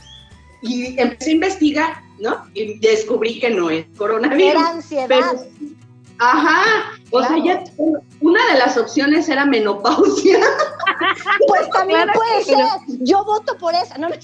y 0.63 0.99
empecé 0.99 1.29
a 1.29 1.33
investigar, 1.33 2.01
¿no? 2.19 2.45
Y 2.55 2.79
descubrí 2.79 3.39
que 3.39 3.51
no 3.51 3.69
es 3.69 3.85
coronavirus. 3.95 4.49
Era 4.49 4.69
ansiedad. 4.69 5.45
Ajá, 6.21 6.91
o 7.09 7.23
sea, 7.23 7.37
ya 7.43 7.63
una 8.21 8.53
de 8.53 8.59
las 8.59 8.77
opciones 8.77 9.27
era 9.27 9.45
menopausia. 9.45 10.39
Pues 11.47 11.69
también 11.71 12.07
puede 12.13 12.43
ser. 12.43 12.65
Yo 12.99 13.25
voto 13.25 13.57
por 13.57 13.73
esa, 13.73 13.97
no 13.97 14.07
me 14.07 14.19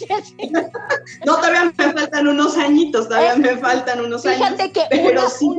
No, 1.26 1.36
todavía 1.36 1.66
me 1.66 1.94
faltan 1.94 2.28
unos 2.28 2.56
añitos, 2.56 3.08
todavía 3.08 3.34
eh, 3.34 3.40
me 3.40 3.58
faltan 3.58 4.06
unos 4.06 4.26
años. 4.26 4.38
Fíjate 4.38 4.72
que 4.72 4.84
pero 4.90 5.28
sí, 5.30 5.50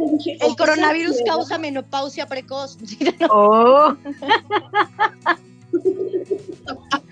el 0.40 0.57
coronavirus 0.57 1.16
causa 1.26 1.59
menopausia 1.59 2.26
precoz. 2.26 2.78
Oh. 3.30 3.95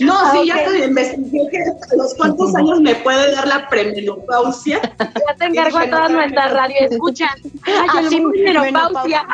No, 0.00 0.32
sí, 0.32 0.46
ya 0.46 0.64
te 0.64 0.84
investigué 0.84 1.48
que 1.50 1.58
a 1.58 1.96
los 1.96 2.14
cuántos 2.14 2.54
años 2.54 2.80
me 2.80 2.94
puede 2.96 3.32
dar 3.32 3.46
la 3.46 3.68
premenopausia. 3.68 4.80
Ya 4.98 5.34
te 5.36 5.44
encargo 5.46 5.78
a 5.78 5.90
todas 5.90 6.10
nuestras 6.10 6.52
radio 6.52 6.76
escuchan. 6.80 7.28
Ay, 7.64 8.06
Así 8.06 8.20
menopausia. 8.20 9.26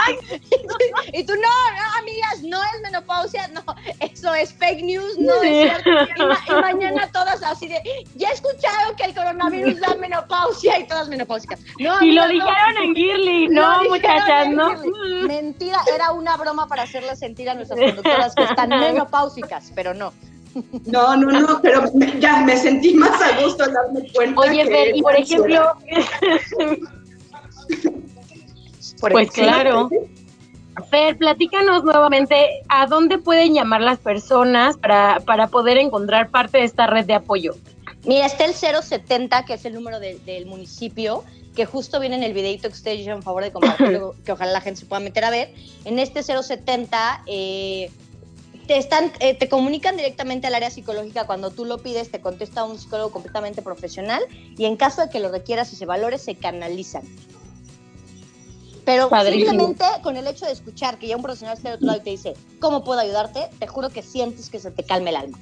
Y 1.13 1.25
tú, 1.25 1.35
no, 1.35 1.41
no, 1.41 1.99
amigas, 1.99 2.43
no 2.43 2.63
es 2.63 2.83
menopausia, 2.83 3.49
no, 3.49 3.63
eso 4.01 4.35
es 4.35 4.53
fake 4.53 4.83
news, 4.83 5.19
no 5.19 5.35
es 5.43 5.83
cierto. 5.83 5.91
Y, 6.49 6.61
mañana 6.61 7.09
todas 7.13 7.43
así 7.43 7.69
de, 7.69 7.81
ya 8.17 8.29
he 8.31 8.33
escuchado 8.33 8.97
que 8.97 9.05
el 9.05 9.15
coronavirus 9.15 9.81
da 9.81 9.95
menopausia 9.97 10.79
y 10.79 10.87
todas 10.87 11.09
menopáusicas. 11.09 11.61
No, 11.79 12.03
y 12.03 12.13
lo 12.13 12.27
dijeron 12.29 12.77
en 12.83 12.95
Girly, 12.95 13.49
no, 13.49 13.85
muchachas, 13.85 14.49
no. 14.51 14.75
Mentira, 15.27 15.79
era 15.95 16.13
una 16.13 16.37
broma 16.37 16.67
para 16.67 16.83
hacerle 16.83 17.15
sentir 17.17 17.51
a 17.51 17.55
nuestras 17.55 17.79
conductoras 17.79 18.35
que 18.35 18.45
están 18.45 18.69
menopáusicas, 18.81 19.52
pero 19.75 19.95
no. 19.95 20.13
No, 20.87 21.17
no, 21.17 21.41
no, 21.41 21.61
pero 21.63 21.85
ya 22.19 22.45
me 22.45 22.57
sentí 22.57 22.95
más 22.95 23.21
a 23.23 23.43
gusto 23.43 23.65
al 23.65 23.73
darme 23.73 24.07
cuenta. 24.13 24.41
Oye, 24.41 24.67
Fer, 24.67 24.97
y 24.97 25.03
por 25.03 25.17
ejemplo, 25.17 25.77
pues 29.01 29.31
claro. 29.31 29.89
Fer, 30.91 31.17
platícanos 31.17 31.85
nuevamente 31.85 32.63
a 32.69 32.87
dónde 32.87 33.19
pueden 33.19 33.55
llamar 33.55 33.81
las 33.81 33.99
personas 33.99 34.77
para, 34.77 35.21
para 35.21 35.49
poder 35.49 35.79
encontrar 35.79 36.31
parte 36.31 36.59
de 36.59 36.65
esta 36.65 36.87
red 36.87 37.07
de 37.07 37.15
apoyo. 37.15 37.55
Mira, 38.05 38.27
está 38.27 38.45
el 38.45 38.55
070, 38.55 39.45
que 39.45 39.55
es 39.55 39.65
el 39.65 39.75
número 39.75 40.01
del 40.01 40.47
municipio, 40.47 41.25
que 41.55 41.67
justo 41.67 42.01
viene 42.01 42.17
en 42.17 42.23
el 42.23 42.33
videito 42.33 42.69
que 42.69 42.75
ustedes 42.75 43.01
hicieron 43.01 43.23
favor 43.23 43.45
de 43.45 43.53
compartirlo, 43.53 44.15
que 44.25 44.33
ojalá 44.33 44.53
la 44.53 44.61
gente 44.61 44.81
se 44.81 44.87
pueda 44.87 45.01
meter 45.01 45.25
a 45.25 45.31
ver. 45.31 45.55
En 45.85 45.99
este 45.99 46.23
070 46.23 47.23
eh, 47.27 47.91
te, 48.67 48.79
están, 48.79 49.13
eh, 49.21 49.35
te 49.35 49.49
comunican 49.49 49.97
directamente 49.97 50.47
al 50.47 50.55
área 50.55 50.71
psicológica 50.71 51.27
cuando 51.27 51.51
tú 51.51 51.65
lo 51.65 51.79
pides, 51.79 52.11
te 52.11 52.21
contesta 52.21 52.65
un 52.65 52.79
psicólogo 52.79 53.11
completamente 53.11 53.63
profesional 53.63 54.23
y 54.57 54.65
en 54.65 54.77
caso 54.77 55.03
de 55.03 55.11
que 55.11 55.21
lo 55.21 55.31
requieras 55.31 55.73
y 55.73 55.77
se 55.77 55.87
valore, 55.87 56.19
se 56.19 56.35
canalizan. 56.35 57.03
Pero 58.85 59.09
simplemente 59.09 59.85
con 60.03 60.17
el 60.17 60.27
hecho 60.27 60.45
de 60.45 60.53
escuchar 60.53 60.99
que 60.99 61.07
ya 61.07 61.17
un 61.17 61.23
profesional 61.23 61.57
está 61.57 61.69
del 61.69 61.77
otro 61.77 61.87
lado 61.87 62.01
y 62.01 62.05
te 62.05 62.11
dice, 62.11 62.35
¿cómo 62.61 62.83
puedo 62.83 63.01
ayudarte? 63.01 63.49
Te 63.59 63.67
juro 63.67 63.91
que 63.91 64.03
sientes 64.03 64.51
que 64.51 64.59
se 64.59 64.71
te 64.73 64.83
calme 64.83 65.11
el 65.11 65.17
alma. 65.17 65.39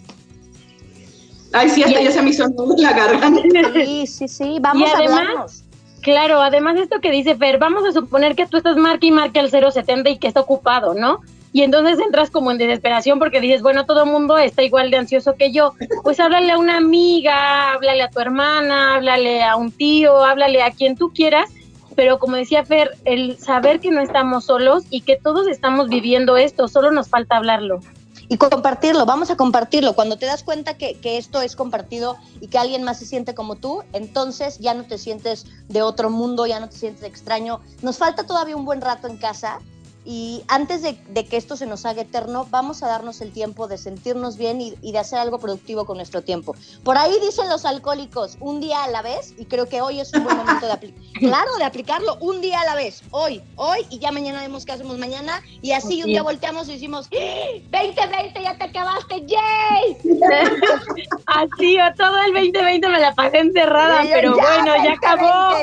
Ay, 1.52 1.70
sí, 1.70 1.82
hasta 1.82 2.00
ya 2.00 2.12
se 2.12 2.22
me 2.22 2.30
hizo 2.30 2.46
la 2.76 2.92
garganta. 2.92 3.42
Sí, 3.84 4.06
sí, 4.06 4.28
sí, 4.28 4.58
vamos 4.60 4.90
a 4.90 4.98
hablarnos. 4.98 5.64
Claro, 6.02 6.40
además 6.40 6.78
esto 6.78 7.00
que 7.00 7.10
dice 7.10 7.34
Fer, 7.36 7.58
vamos 7.58 7.84
a 7.84 7.92
suponer 7.92 8.34
que 8.34 8.46
tú 8.46 8.56
estás 8.56 8.76
marca 8.76 9.06
y 9.06 9.10
marca 9.10 9.40
el 9.40 9.50
070 9.50 10.08
y 10.10 10.18
que 10.18 10.28
está 10.28 10.40
ocupado, 10.40 10.94
¿no? 10.94 11.20
Y 11.52 11.62
entonces 11.62 11.98
entras 11.98 12.30
como 12.30 12.50
en 12.50 12.58
desesperación 12.58 13.18
porque 13.18 13.40
dices, 13.40 13.62
bueno, 13.62 13.84
todo 13.84 14.04
el 14.04 14.10
mundo 14.10 14.38
está 14.38 14.62
igual 14.62 14.90
de 14.90 14.98
ansioso 14.98 15.34
que 15.34 15.52
yo, 15.52 15.74
pues 16.02 16.20
háblale 16.20 16.52
a 16.52 16.58
una 16.58 16.76
amiga, 16.76 17.72
háblale 17.72 18.02
a 18.02 18.10
tu 18.10 18.20
hermana, 18.20 18.94
háblale 18.94 19.42
a 19.42 19.56
un 19.56 19.72
tío, 19.72 20.24
háblale 20.24 20.62
a 20.62 20.70
quien 20.70 20.96
tú 20.96 21.12
quieras, 21.12 21.50
pero 21.96 22.18
como 22.18 22.36
decía 22.36 22.64
Fer, 22.64 22.96
el 23.04 23.36
saber 23.38 23.80
que 23.80 23.90
no 23.90 24.00
estamos 24.00 24.44
solos 24.44 24.84
y 24.90 25.00
que 25.00 25.16
todos 25.16 25.48
estamos 25.48 25.88
viviendo 25.88 26.36
esto, 26.36 26.68
solo 26.68 26.92
nos 26.92 27.08
falta 27.08 27.36
hablarlo. 27.36 27.80
Y 28.28 28.36
compartirlo, 28.36 29.06
vamos 29.06 29.28
a 29.30 29.36
compartirlo. 29.36 29.94
Cuando 29.94 30.16
te 30.16 30.26
das 30.26 30.44
cuenta 30.44 30.74
que, 30.74 30.94
que 31.00 31.18
esto 31.18 31.42
es 31.42 31.56
compartido 31.56 32.16
y 32.40 32.46
que 32.46 32.58
alguien 32.58 32.84
más 32.84 33.00
se 33.00 33.06
siente 33.06 33.34
como 33.34 33.56
tú, 33.56 33.82
entonces 33.92 34.60
ya 34.60 34.72
no 34.72 34.84
te 34.84 34.98
sientes 34.98 35.46
de 35.68 35.82
otro 35.82 36.10
mundo, 36.10 36.46
ya 36.46 36.60
no 36.60 36.68
te 36.68 36.76
sientes 36.76 37.02
extraño. 37.02 37.60
Nos 37.82 37.98
falta 37.98 38.24
todavía 38.24 38.54
un 38.54 38.64
buen 38.64 38.80
rato 38.80 39.08
en 39.08 39.16
casa, 39.16 39.58
y 40.04 40.42
antes 40.48 40.82
de, 40.82 40.96
que 41.24 41.36
esto 41.36 41.56
se 41.56 41.66
nos 41.66 41.84
haga 41.84 42.02
eterno, 42.02 42.46
vamos 42.50 42.82
a 42.82 42.88
darnos 42.88 43.20
el 43.20 43.32
tiempo 43.32 43.68
de 43.68 43.76
sentirnos 43.76 44.38
bien 44.38 44.60
y, 44.60 44.74
de 44.92 44.98
hacer 44.98 45.18
algo 45.18 45.38
productivo 45.38 45.84
con 45.84 45.98
nuestro 45.98 46.22
tiempo. 46.22 46.54
Por 46.82 46.96
ahí 46.96 47.12
dicen 47.20 47.48
los 47.48 47.64
alcohólicos, 47.64 48.36
un 48.40 48.60
día 48.60 48.84
a 48.84 48.88
la 48.88 49.02
vez, 49.02 49.34
y 49.38 49.44
creo 49.44 49.68
que 49.68 49.82
hoy 49.82 50.00
es 50.00 50.12
un 50.14 50.24
buen 50.24 50.36
momento 50.36 50.66
de 50.66 50.72
aplicarlo. 50.72 51.10
Claro, 51.20 51.54
de 51.58 51.64
aplicarlo 51.64 52.16
un 52.20 52.40
día 52.40 52.60
a 52.60 52.64
la 52.64 52.74
vez, 52.74 53.02
hoy, 53.10 53.42
hoy, 53.56 53.86
y 53.90 53.98
ya 53.98 54.10
mañana 54.10 54.40
vemos 54.40 54.64
qué 54.64 54.72
hacemos 54.72 54.96
mañana, 54.96 55.42
y 55.60 55.72
así 55.72 56.02
un 56.02 56.08
día 56.08 56.22
volteamos 56.22 56.66
y 56.68 56.72
decimos, 56.72 57.10
¡2020, 57.10 57.94
¡Ah! 57.98 58.40
ya 58.42 58.56
te 58.56 58.64
acabaste, 58.64 59.26
¡yay! 59.26 59.96
así, 61.26 61.78
o 61.78 61.94
todo 61.94 62.16
el 62.22 62.32
2020 62.32 62.88
me 62.88 63.00
la 63.00 63.14
pasé 63.14 63.38
encerrada, 63.38 64.02
pero 64.10 64.32
bueno, 64.32 64.74
ya 64.82 64.92
acabó. 64.92 65.56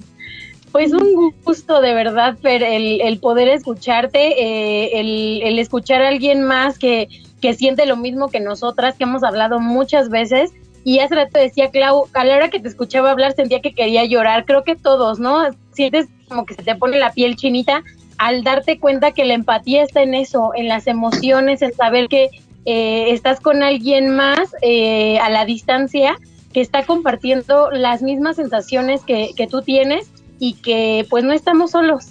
Pues 0.71 0.93
un 0.93 1.33
gusto 1.43 1.81
de 1.81 1.95
verdad, 1.95 2.37
Fer, 2.37 2.61
el, 2.61 3.19
poder 3.19 3.47
escucharte, 3.47 4.39
eh, 4.39 4.99
el, 4.99 5.57
escuchar 5.57 6.03
a 6.03 6.09
alguien 6.09 6.43
más 6.43 6.77
que, 6.77 7.07
que 7.41 7.55
siente 7.55 7.87
lo 7.87 7.97
mismo 7.97 8.29
que 8.29 8.39
nosotras, 8.39 8.95
que 8.95 9.05
hemos 9.05 9.23
hablado 9.23 9.59
muchas 9.59 10.09
veces. 10.09 10.51
Y 10.83 10.99
hace 10.99 11.15
rato 11.15 11.39
decía 11.39 11.71
Clau, 11.71 12.07
a 12.13 12.23
la 12.23 12.35
hora 12.35 12.49
que 12.49 12.59
te 12.59 12.67
escuchaba 12.67 13.11
hablar 13.11 13.33
sentía 13.33 13.61
que 13.61 13.73
quería 13.73 14.05
llorar. 14.05 14.45
Creo 14.45 14.63
que 14.63 14.75
todos, 14.75 15.19
¿no? 15.19 15.41
Sientes 15.71 16.07
como 16.27 16.45
que 16.45 16.53
se 16.53 16.63
te 16.63 16.75
pone 16.75 16.99
la 16.99 17.13
piel 17.13 17.35
chinita 17.35 17.83
al 18.19 18.43
darte 18.43 18.79
cuenta 18.79 19.11
que 19.11 19.25
la 19.25 19.33
empatía 19.33 19.83
está 19.83 20.03
en 20.03 20.13
eso, 20.13 20.51
en 20.55 20.67
las 20.67 20.87
emociones, 20.87 21.61
en 21.61 21.73
saber 21.73 22.09
que 22.09 22.29
eh, 22.65 23.11
estás 23.11 23.39
con 23.39 23.63
alguien 23.63 24.15
más 24.15 24.53
eh, 24.61 25.17
a 25.19 25.29
la 25.29 25.45
distancia 25.45 26.17
que 26.53 26.61
está 26.61 26.85
compartiendo 26.85 27.71
las 27.71 28.01
mismas 28.01 28.37
sensaciones 28.37 29.01
que, 29.03 29.31
que 29.35 29.47
tú 29.47 29.61
tienes 29.61 30.07
y 30.39 30.53
que 30.53 31.05
pues 31.09 31.23
no 31.23 31.33
estamos 31.33 31.71
solos. 31.71 32.07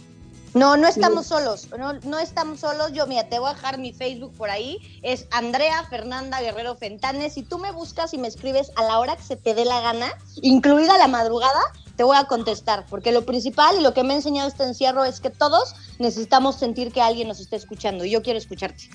No, 0.54 0.76
no 0.76 0.88
estamos 0.88 1.26
solos, 1.26 1.68
no, 1.78 1.92
no 2.04 2.18
estamos 2.18 2.60
solos. 2.60 2.92
Yo, 2.92 3.06
mira, 3.06 3.28
te 3.28 3.38
voy 3.38 3.50
a 3.50 3.54
dejar 3.54 3.78
mi 3.78 3.92
Facebook 3.92 4.32
por 4.34 4.50
ahí. 4.50 4.78
Es 5.02 5.26
Andrea 5.30 5.84
Fernanda 5.84 6.40
Guerrero 6.40 6.74
Fentanes. 6.74 7.34
Si 7.34 7.42
tú 7.42 7.58
me 7.58 7.70
buscas 7.70 8.14
y 8.14 8.18
me 8.18 8.28
escribes 8.28 8.72
a 8.76 8.84
la 8.84 8.98
hora 8.98 9.16
que 9.16 9.22
se 9.22 9.36
te 9.36 9.54
dé 9.54 9.64
la 9.64 9.80
gana, 9.80 10.06
incluida 10.40 10.96
la 10.98 11.06
madrugada, 11.06 11.60
te 11.96 12.02
voy 12.02 12.16
a 12.16 12.24
contestar. 12.24 12.86
Porque 12.88 13.12
lo 13.12 13.24
principal 13.24 13.76
y 13.78 13.82
lo 13.82 13.92
que 13.92 14.02
me 14.02 14.14
ha 14.14 14.16
enseñado 14.16 14.48
este 14.48 14.64
encierro 14.64 15.04
es 15.04 15.20
que 15.20 15.30
todos 15.30 15.74
necesitamos 15.98 16.56
sentir 16.56 16.92
que 16.92 17.02
alguien 17.02 17.28
nos 17.28 17.40
está 17.40 17.56
escuchando. 17.56 18.04
Y 18.04 18.10
yo 18.10 18.22
quiero 18.22 18.38
escucharte. 18.38 18.88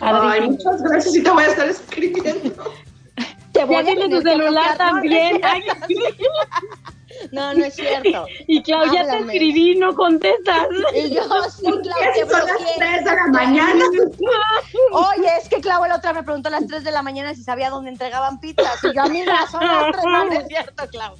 Ay, 0.00 0.50
muchas 0.50 0.82
gracias 0.82 1.16
y 1.16 1.22
te 1.22 1.30
voy 1.30 1.44
a 1.44 1.48
estar 1.48 1.68
escribiendo. 1.68 2.72
Te 3.52 3.64
voy 3.64 3.76
a 3.76 4.08
tu 4.08 4.20
celular 4.20 4.76
también. 4.76 5.40
No, 7.32 7.54
no 7.54 7.64
es 7.64 7.74
cierto. 7.74 8.26
Y 8.48 8.62
Claudia 8.62 9.04
ya 9.04 9.10
te 9.10 9.18
escribí, 9.24 9.76
no 9.76 9.94
contestas. 9.94 10.68
Y 10.94 11.14
yo, 11.14 11.22
sí, 11.50 11.64
Claudia, 11.64 12.26
son 12.28 12.46
las 12.46 12.76
3 12.76 13.04
de 13.04 13.10
la 13.10 13.26
mañana. 13.28 13.84
Oye, 14.92 15.28
es 15.40 15.48
que 15.48 15.60
Clau 15.60 15.84
la 15.86 15.96
otra 15.96 16.12
me 16.12 16.22
preguntó 16.22 16.48
a 16.48 16.52
las 16.52 16.66
3 16.66 16.84
de 16.84 16.90
la 16.92 17.02
mañana 17.02 17.34
si 17.34 17.42
sabía 17.42 17.70
dónde 17.70 17.90
entregaban 17.90 18.38
pizzas. 18.40 18.82
Y 18.84 18.94
yo, 18.94 19.02
a 19.02 19.08
mí 19.08 19.24
razón, 19.24 19.64
las 19.64 19.92
3, 19.92 20.04
no, 20.04 20.32
es 20.32 20.46
cierto, 20.48 20.88
Clau. 20.90 21.16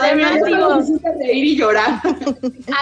Además, 0.00 0.34
digo, 0.44 0.80
ir 1.32 1.44
y 1.44 1.56
llorar. 1.56 2.00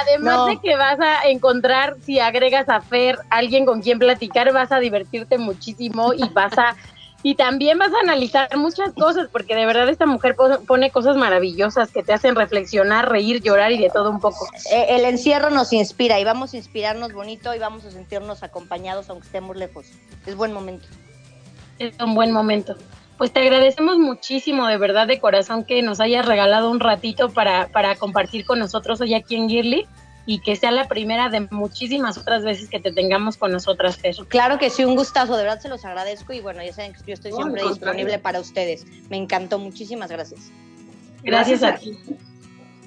Además 0.00 0.46
de 0.46 0.60
que 0.60 0.76
vas 0.76 1.00
a 1.00 1.28
encontrar, 1.28 1.96
si 2.04 2.20
agregas 2.20 2.68
a 2.68 2.80
Fer, 2.80 3.18
alguien 3.30 3.66
con 3.66 3.82
quien 3.82 3.98
platicar, 3.98 4.52
vas 4.52 4.72
a 4.72 4.78
divertirte 4.78 5.38
muchísimo 5.38 6.12
y 6.14 6.28
vas 6.28 6.56
a 6.58 6.76
y 7.24 7.36
también 7.36 7.78
vas 7.78 7.90
a 7.94 8.00
analizar 8.00 8.54
muchas 8.58 8.92
cosas, 8.92 9.28
porque 9.32 9.56
de 9.56 9.64
verdad 9.64 9.88
esta 9.88 10.04
mujer 10.04 10.36
pone 10.36 10.90
cosas 10.90 11.16
maravillosas 11.16 11.90
que 11.90 12.02
te 12.02 12.12
hacen 12.12 12.36
reflexionar, 12.36 13.08
reír, 13.08 13.42
llorar 13.42 13.72
y 13.72 13.78
de 13.78 13.88
todo 13.88 14.10
un 14.10 14.20
poco. 14.20 14.46
Eh, 14.70 14.88
el 14.90 15.06
encierro 15.06 15.48
nos 15.48 15.72
inspira 15.72 16.20
y 16.20 16.24
vamos 16.24 16.52
a 16.52 16.58
inspirarnos 16.58 17.14
bonito 17.14 17.54
y 17.54 17.58
vamos 17.58 17.86
a 17.86 17.90
sentirnos 17.90 18.42
acompañados 18.42 19.08
aunque 19.08 19.24
estemos 19.24 19.56
lejos. 19.56 19.86
Es 20.26 20.36
buen 20.36 20.52
momento. 20.52 20.86
Es 21.78 21.98
un 21.98 22.14
buen 22.14 22.30
momento. 22.30 22.76
Pues 23.16 23.32
te 23.32 23.40
agradecemos 23.40 23.96
muchísimo, 23.96 24.66
de 24.66 24.76
verdad, 24.76 25.06
de 25.06 25.18
corazón, 25.18 25.64
que 25.64 25.80
nos 25.80 26.00
hayas 26.00 26.26
regalado 26.26 26.70
un 26.70 26.78
ratito 26.78 27.30
para, 27.30 27.68
para 27.68 27.96
compartir 27.96 28.44
con 28.44 28.58
nosotros 28.58 29.00
hoy 29.00 29.14
aquí 29.14 29.36
en 29.36 29.48
Girly. 29.48 29.86
Y 30.26 30.40
que 30.40 30.56
sea 30.56 30.70
la 30.70 30.88
primera 30.88 31.28
de 31.28 31.46
muchísimas 31.50 32.16
otras 32.16 32.44
veces 32.44 32.68
que 32.70 32.80
te 32.80 32.92
tengamos 32.92 33.36
con 33.36 33.52
nosotras, 33.52 33.98
Fer. 33.98 34.14
Claro 34.28 34.58
que 34.58 34.70
sí, 34.70 34.84
un 34.84 34.96
gustazo, 34.96 35.36
de 35.36 35.44
verdad 35.44 35.60
se 35.60 35.68
los 35.68 35.84
agradezco 35.84 36.32
y 36.32 36.40
bueno, 36.40 36.62
ya 36.62 36.72
saben 36.72 36.92
que 36.94 37.00
yo 37.06 37.14
estoy 37.14 37.32
siempre 37.32 37.62
disponible 37.62 38.18
para 38.18 38.40
ustedes. 38.40 38.86
Me 39.10 39.16
encantó, 39.16 39.58
muchísimas 39.58 40.10
gracias. 40.10 40.50
Gracias, 41.22 41.62
a 41.62 41.74
ti. 41.76 41.98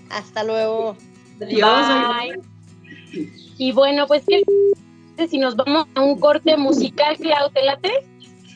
Hasta 0.09 0.43
luego. 0.43 0.95
Bye. 1.39 2.39
Y 3.57 3.71
bueno, 3.71 4.07
pues 4.07 4.23
¿qué 4.27 4.43
si 5.27 5.37
nos 5.39 5.55
vamos 5.55 5.87
a 5.95 6.01
un 6.01 6.19
corte 6.19 6.55
musical, 6.57 7.17
Clau, 7.17 7.49
¿te 7.51 7.63
late? 7.63 7.91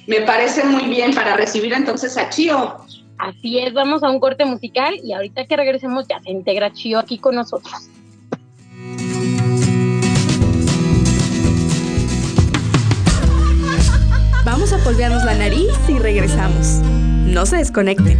Me 0.07 0.21
parece 0.21 0.63
muy 0.63 0.83
bien 0.85 1.13
para 1.13 1.35
recibir 1.35 1.73
entonces 1.73 2.17
a 2.17 2.29
Chio. 2.29 2.77
Así 3.17 3.59
es, 3.59 3.73
vamos 3.73 4.03
a 4.03 4.09
un 4.09 4.19
corte 4.19 4.45
musical 4.45 4.95
y 5.03 5.13
ahorita 5.13 5.45
que 5.45 5.55
regresemos 5.55 6.07
ya 6.07 6.19
se 6.19 6.31
integra 6.31 6.71
Chio 6.71 6.99
aquí 6.99 7.17
con 7.17 7.35
nosotros. 7.35 7.89
A 14.71 14.77
polvearnos 14.77 15.25
la 15.25 15.35
nariz 15.35 15.73
y 15.89 15.99
regresamos. 15.99 16.79
No 17.25 17.45
se 17.45 17.57
desconecten. 17.57 18.17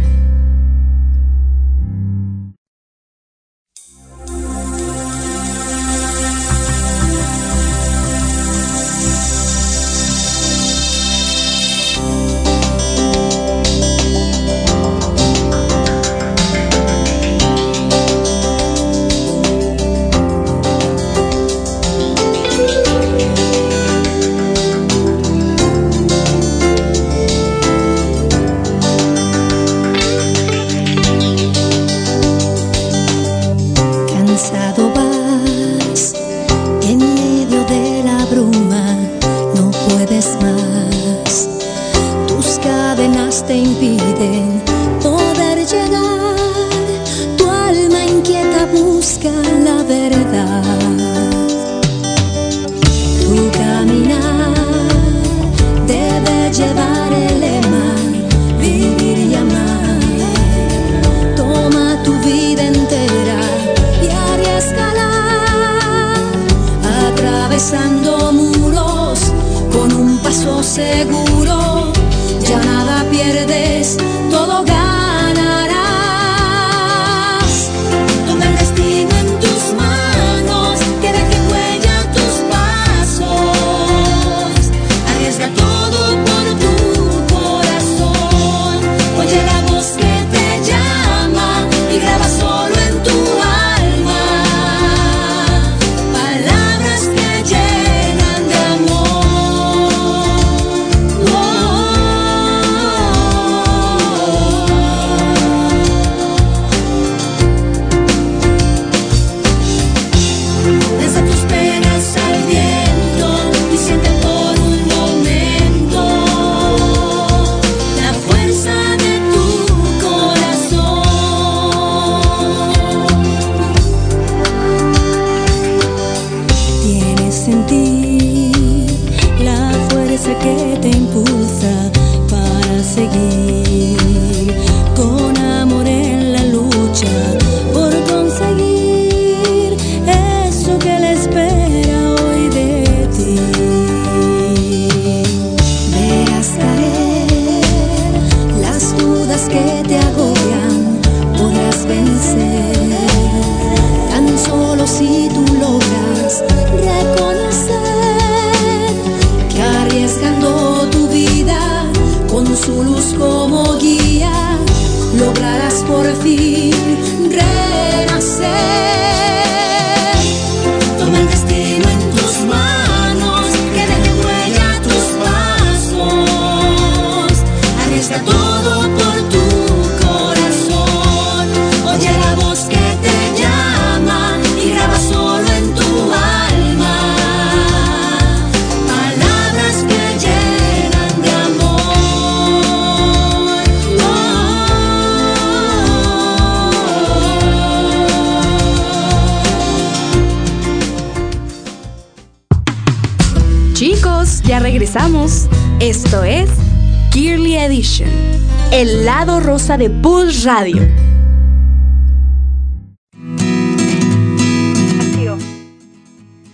De 209.68 209.88
Pulse 209.88 210.44
Radio. 210.44 210.82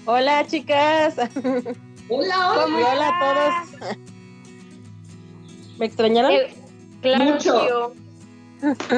Hola 0.05 0.47
chicas. 0.47 1.17
Hola, 2.11 2.53
hola. 2.53 2.65
Hola 2.67 3.09
a 3.09 3.71
todos. 3.81 3.97
¿Me 5.79 5.87
extrañaron? 5.87 6.33
Eh, 6.33 6.55
claro, 7.01 7.25
Mucho. 7.25 7.93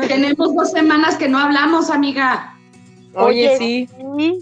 Tenemos 0.08 0.54
dos 0.56 0.72
semanas 0.72 1.16
que 1.16 1.28
no 1.28 1.38
hablamos, 1.38 1.88
amiga. 1.88 2.56
Oye, 3.14 3.56
sí. 3.58 3.88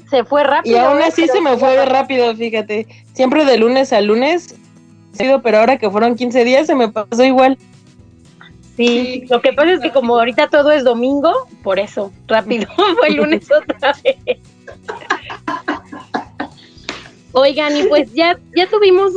Se 0.08 0.24
fue 0.24 0.44
rápido. 0.44 0.76
Y 0.76 0.78
aún 0.78 0.98
¿eh? 0.98 1.04
así 1.04 1.26
se 1.28 1.42
me 1.42 1.58
fue 1.58 1.84
rápido, 1.84 2.34
fíjate. 2.34 2.86
Siempre 3.12 3.44
de 3.44 3.58
lunes 3.58 3.92
a 3.92 4.00
lunes 4.00 4.56
pero 5.42 5.58
ahora 5.58 5.78
que 5.78 5.90
fueron 5.90 6.14
15 6.14 6.44
días 6.44 6.66
se 6.66 6.74
me 6.74 6.88
pasó 6.88 7.24
igual. 7.24 7.58
Sí, 8.78 9.24
lo 9.28 9.42
que 9.42 9.52
pasa 9.52 9.72
es 9.72 9.80
que 9.80 9.90
como 9.90 10.16
ahorita 10.16 10.50
todo 10.50 10.70
es 10.70 10.84
domingo, 10.84 11.48
por 11.64 11.80
eso, 11.80 12.12
rápido, 12.28 12.68
fue 12.98 13.08
el 13.08 13.14
lunes 13.16 13.48
otra 13.50 13.92
vez. 14.04 14.38
Oigan, 17.32 17.76
y 17.76 17.82
pues 17.88 18.12
ya, 18.14 18.38
ya 18.56 18.68
tuvimos 18.68 19.14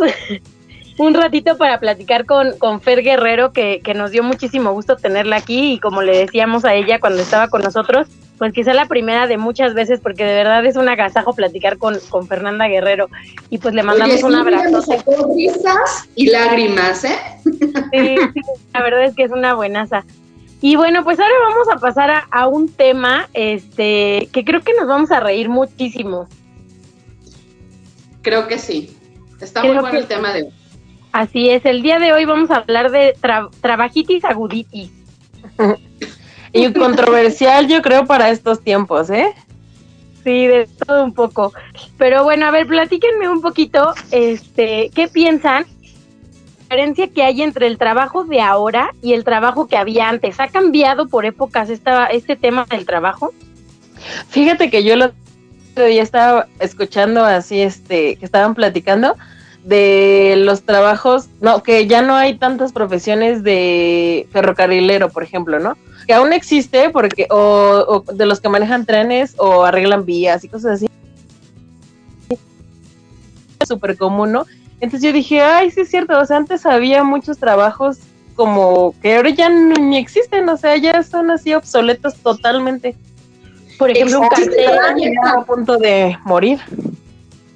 un 0.97 1.13
ratito 1.13 1.57
para 1.59 1.79
platicar 1.79 2.25
con, 2.25 2.57
con 2.57 2.81
Fer 2.81 3.03
Guerrero, 3.03 3.53
que, 3.53 3.81
que 3.83 3.93
nos 3.93 4.09
dio 4.09 4.23
muchísimo 4.23 4.71
gusto 4.71 4.95
tenerla 4.95 5.35
aquí, 5.35 5.73
y 5.73 5.79
como 5.79 6.01
le 6.01 6.17
decíamos 6.17 6.65
a 6.65 6.73
ella 6.73 6.99
cuando 6.99 7.21
estaba 7.21 7.47
con 7.47 7.61
nosotros, 7.61 8.07
pues 8.41 8.53
quizá 8.53 8.73
la 8.73 8.87
primera 8.87 9.27
de 9.27 9.37
muchas 9.37 9.75
veces, 9.75 9.99
porque 9.99 10.25
de 10.25 10.33
verdad 10.33 10.65
es 10.65 10.75
un 10.75 10.89
agasajo 10.89 11.31
platicar 11.33 11.77
con, 11.77 11.99
con 12.09 12.27
Fernanda 12.27 12.67
Guerrero. 12.67 13.07
Y 13.51 13.59
pues 13.59 13.75
le 13.75 13.83
mandamos 13.83 14.23
un 14.23 14.33
abrazo. 14.33 14.81
risas 15.35 16.09
y 16.15 16.25
lágrimas, 16.25 17.03
¿eh? 17.03 17.19
Sí, 17.43 18.15
la 18.73 18.81
verdad 18.81 19.03
es 19.03 19.15
que 19.15 19.25
es 19.25 19.31
una 19.31 19.53
buenaza. 19.53 20.05
Y 20.59 20.75
bueno, 20.75 21.03
pues 21.03 21.19
ahora 21.19 21.35
vamos 21.49 21.67
a 21.71 21.77
pasar 21.77 22.23
a, 22.31 22.47
un 22.47 22.67
tema 22.67 23.29
este 23.35 24.27
que 24.33 24.43
creo 24.43 24.61
que 24.61 24.73
nos 24.73 24.87
vamos 24.87 25.11
a 25.11 25.19
reír 25.19 25.47
muchísimo. 25.47 26.27
Creo 28.23 28.47
que 28.47 28.57
sí. 28.57 28.97
Está 29.39 29.63
muy 29.63 29.77
bueno 29.77 29.99
el 29.99 30.07
tema 30.07 30.33
de 30.33 30.45
hoy. 30.45 30.53
Así 31.11 31.51
es, 31.51 31.63
el 31.63 31.83
día 31.83 31.99
de 31.99 32.11
hoy 32.11 32.25
vamos 32.25 32.49
a 32.49 32.55
hablar 32.55 32.89
de 32.89 33.15
trabajitis 33.61 34.25
aguditis. 34.25 34.89
y 36.67 36.71
controversial, 36.73 37.67
yo 37.67 37.81
creo, 37.81 38.05
para 38.05 38.29
estos 38.29 38.61
tiempos, 38.61 39.09
¿eh? 39.09 39.33
Sí, 40.23 40.47
de 40.47 40.67
todo 40.85 41.03
un 41.03 41.13
poco. 41.13 41.53
Pero 41.97 42.23
bueno, 42.23 42.45
a 42.45 42.51
ver, 42.51 42.67
platíquenme 42.67 43.27
un 43.27 43.41
poquito, 43.41 43.93
este, 44.11 44.91
¿qué 44.93 45.07
piensan? 45.07 45.65
La 46.69 46.77
diferencia 46.77 47.07
que 47.09 47.23
hay 47.23 47.41
entre 47.41 47.67
el 47.67 47.77
trabajo 47.77 48.23
de 48.23 48.39
ahora 48.39 48.93
y 49.01 49.13
el 49.13 49.23
trabajo 49.23 49.67
que 49.67 49.77
había 49.77 50.07
antes. 50.07 50.39
¿Ha 50.39 50.47
cambiado 50.47 51.07
por 51.07 51.25
épocas 51.25 51.69
esta, 51.69 52.05
este 52.05 52.35
tema 52.35 52.65
del 52.69 52.85
trabajo? 52.85 53.33
Fíjate 54.29 54.69
que 54.69 54.83
yo 54.83 54.95
lo 54.95 55.11
día 55.75 56.03
estaba 56.03 56.47
escuchando 56.59 57.23
así, 57.23 57.61
este, 57.61 58.15
que 58.17 58.25
estaban 58.25 58.55
platicando 58.55 59.15
de 59.63 60.35
los 60.37 60.63
trabajos, 60.63 61.27
no, 61.39 61.61
que 61.63 61.87
ya 61.87 62.01
no 62.01 62.15
hay 62.15 62.37
tantas 62.37 62.71
profesiones 62.71 63.43
de 63.43 64.27
ferrocarrilero, 64.31 65.09
por 65.09 65.23
ejemplo, 65.23 65.59
¿no? 65.59 65.77
Que 66.07 66.13
aún 66.13 66.33
existe 66.33 66.89
porque, 66.89 67.27
o, 67.29 68.03
de 68.11 68.25
los 68.25 68.41
que 68.41 68.49
manejan 68.49 68.85
trenes 68.85 69.35
o 69.37 69.63
arreglan 69.63 70.05
vías 70.05 70.43
y 70.43 70.49
cosas 70.49 70.73
así. 70.73 70.87
Es 73.59 73.67
súper 73.67 73.97
común, 73.97 74.31
¿no? 74.31 74.45
Entonces 74.79 75.07
yo 75.07 75.13
dije, 75.13 75.41
ay, 75.41 75.69
sí 75.69 75.81
es 75.81 75.89
cierto, 75.89 76.19
o 76.19 76.25
sea, 76.25 76.37
antes 76.37 76.65
había 76.65 77.03
muchos 77.03 77.37
trabajos 77.37 77.99
como 78.35 78.95
que 79.01 79.15
ahora 79.15 79.29
ya 79.29 79.49
ni 79.49 79.97
existen, 79.97 80.49
o 80.49 80.57
sea, 80.57 80.75
ya 80.77 81.03
son 81.03 81.29
así 81.29 81.53
obsoletos 81.53 82.15
totalmente. 82.15 82.95
Por 83.77 83.91
ejemplo, 83.91 84.21
un 84.21 84.27
cartero 84.27 84.73
a 85.23 85.45
punto 85.45 85.77
de 85.77 86.17
morir. 86.23 86.59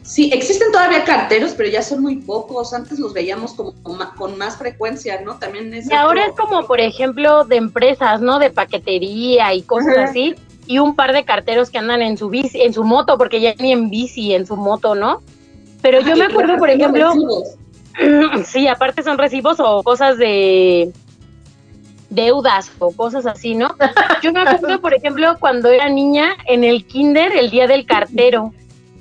Sí, 0.06 0.30
existen 0.32 0.72
todavía 0.72 1.04
carteros, 1.04 1.54
pero 1.58 1.68
ya 1.68 1.82
son 1.82 2.04
muy 2.04 2.18
pocos. 2.18 2.76
Antes 2.76 3.00
los 3.00 3.12
veíamos 3.12 3.56
como 3.56 3.74
con 4.15 4.38
más 4.38 4.56
frecuencia, 4.56 5.20
¿no? 5.22 5.39
También 5.39 5.74
es. 5.74 5.89
Y 5.89 5.94
ahora 5.96 6.28
es 6.28 6.34
como, 6.34 6.68
por 6.68 6.80
ejemplo, 6.80 7.44
de 7.44 7.56
empresas, 7.56 8.22
¿no? 8.22 8.38
De 8.38 8.52
paquetería 8.52 9.52
y 9.56 9.63
cosas 9.63 9.98
así. 9.98 10.36
Y 10.68 10.78
un 10.78 10.96
par 10.96 11.12
de 11.12 11.26
carteros 11.26 11.72
que 11.72 11.80
andan 11.80 12.04
en 12.04 12.20
su 12.20 12.30
bici, 12.30 12.62
en 12.62 12.72
su 12.72 12.84
moto, 12.84 13.18
porque 13.18 13.41
ya 13.41 13.56
ni 13.58 13.72
en 13.72 13.89
bici, 13.89 14.36
en 14.36 14.46
su 14.46 14.56
moto, 14.56 14.94
¿no? 14.94 15.24
Pero 15.82 16.02
yo 16.02 16.15
me 16.15 16.26
acuerdo, 16.26 16.58
por 16.58 16.70
ejemplo. 16.70 17.12
Sí, 18.46 18.68
aparte 18.68 19.04
son 19.04 19.18
recibos 19.18 19.58
o 19.62 19.82
cosas 19.82 20.18
de 20.18 20.91
deudas 22.10 22.70
o 22.80 22.91
cosas 22.91 23.26
así, 23.26 23.56
¿no? 23.56 23.74
Yo 24.22 24.34
me 24.34 24.41
acuerdo, 24.41 24.82
por 24.82 24.94
ejemplo, 24.94 25.38
cuando 25.39 25.70
era 25.70 25.88
niña 25.88 26.36
en 26.46 26.65
el 26.65 26.86
kinder, 26.86 27.32
el 27.32 27.50
día 27.50 27.68
del 27.68 27.86
cartero 27.86 28.52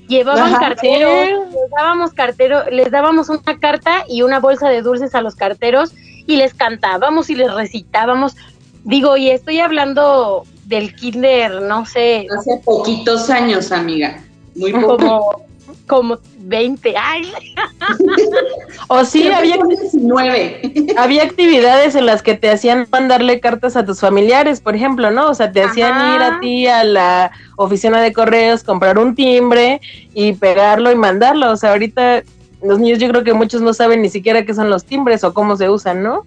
Llevaban 0.09 0.53
carteros, 0.55 1.38
les 1.51 1.71
dábamos 1.71 2.12
cartero, 2.12 2.71
les 2.71 2.90
dábamos 2.90 3.29
una 3.29 3.59
carta 3.59 4.05
y 4.09 4.23
una 4.23 4.38
bolsa 4.38 4.69
de 4.69 4.83
dulces 4.83 5.14
a 5.14 5.23
los 5.23 5.35
carteros 5.35 5.93
y 6.27 6.37
les 6.37 6.55
cantábamos 6.55 7.31
y 7.31 7.35
les 7.35 7.53
recitábamos. 7.53 8.37
Digo, 8.85 9.17
y 9.17 9.31
estoy 9.31 9.61
hablando 9.61 10.45
del 10.67 10.95
kinder, 10.95 11.62
no 11.62 11.87
sé. 11.87 12.27
Hace 12.37 12.61
poquitos 12.64 13.31
años, 13.31 13.73
amiga. 13.73 14.23
Muy 14.55 14.73
poco. 14.73 14.97
Como, 14.99 15.47
como 15.87 16.18
20. 16.38 16.94
¡Ay! 16.97 17.33
o 18.88 19.05
sí, 19.05 19.29
había, 19.29 19.57
19. 19.57 20.94
había 20.97 21.23
actividades 21.23 21.94
en 21.94 22.07
las 22.07 22.23
que 22.23 22.35
te 22.35 22.51
hacían 22.51 22.87
mandarle 22.90 23.40
cartas 23.40 23.77
a 23.77 23.85
tus 23.85 24.01
familiares, 24.01 24.61
por 24.61 24.75
ejemplo, 24.75 25.11
¿no? 25.11 25.29
O 25.29 25.35
sea, 25.35 25.53
te 25.53 25.62
hacían 25.62 26.14
ir 26.14 26.23
a 26.23 26.40
ti 26.40 26.66
a 26.66 26.85
la 26.85 27.31
oficina 27.57 28.01
de 28.01 28.12
correos, 28.12 28.64
comprar 28.64 28.99
un 28.99 29.14
timbre 29.14 29.81
y 30.14 30.33
pegarlo 30.33 30.90
y 30.90 30.97
mandarlo. 30.97 31.51
O 31.51 31.57
sea, 31.57 31.70
ahorita 31.70 32.23
los 32.62 32.79
niños 32.79 32.99
yo 32.99 33.09
creo 33.09 33.25
que 33.25 33.35
muchos 33.35 33.61
no 33.61 33.75
saben 33.75 34.03
ni 34.03 34.09
siquiera 34.09 34.44
qué 34.44 34.55
son 34.55 34.70
los 34.70 34.85
timbres 34.85 35.23
o 35.25 35.35
cómo 35.35 35.57
se 35.57 35.68
usan, 35.68 36.03
¿no? 36.03 36.25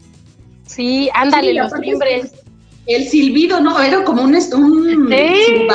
Sí, 0.65 1.09
ándale, 1.13 1.53
los 1.53 1.73
timbres. 1.81 2.33
El 2.85 3.07
silbido, 3.07 3.59
¿no? 3.59 3.81
Era 3.81 4.03
como 4.05 4.21
un, 4.21 4.33
un 4.35 4.41
sí. 4.41 5.67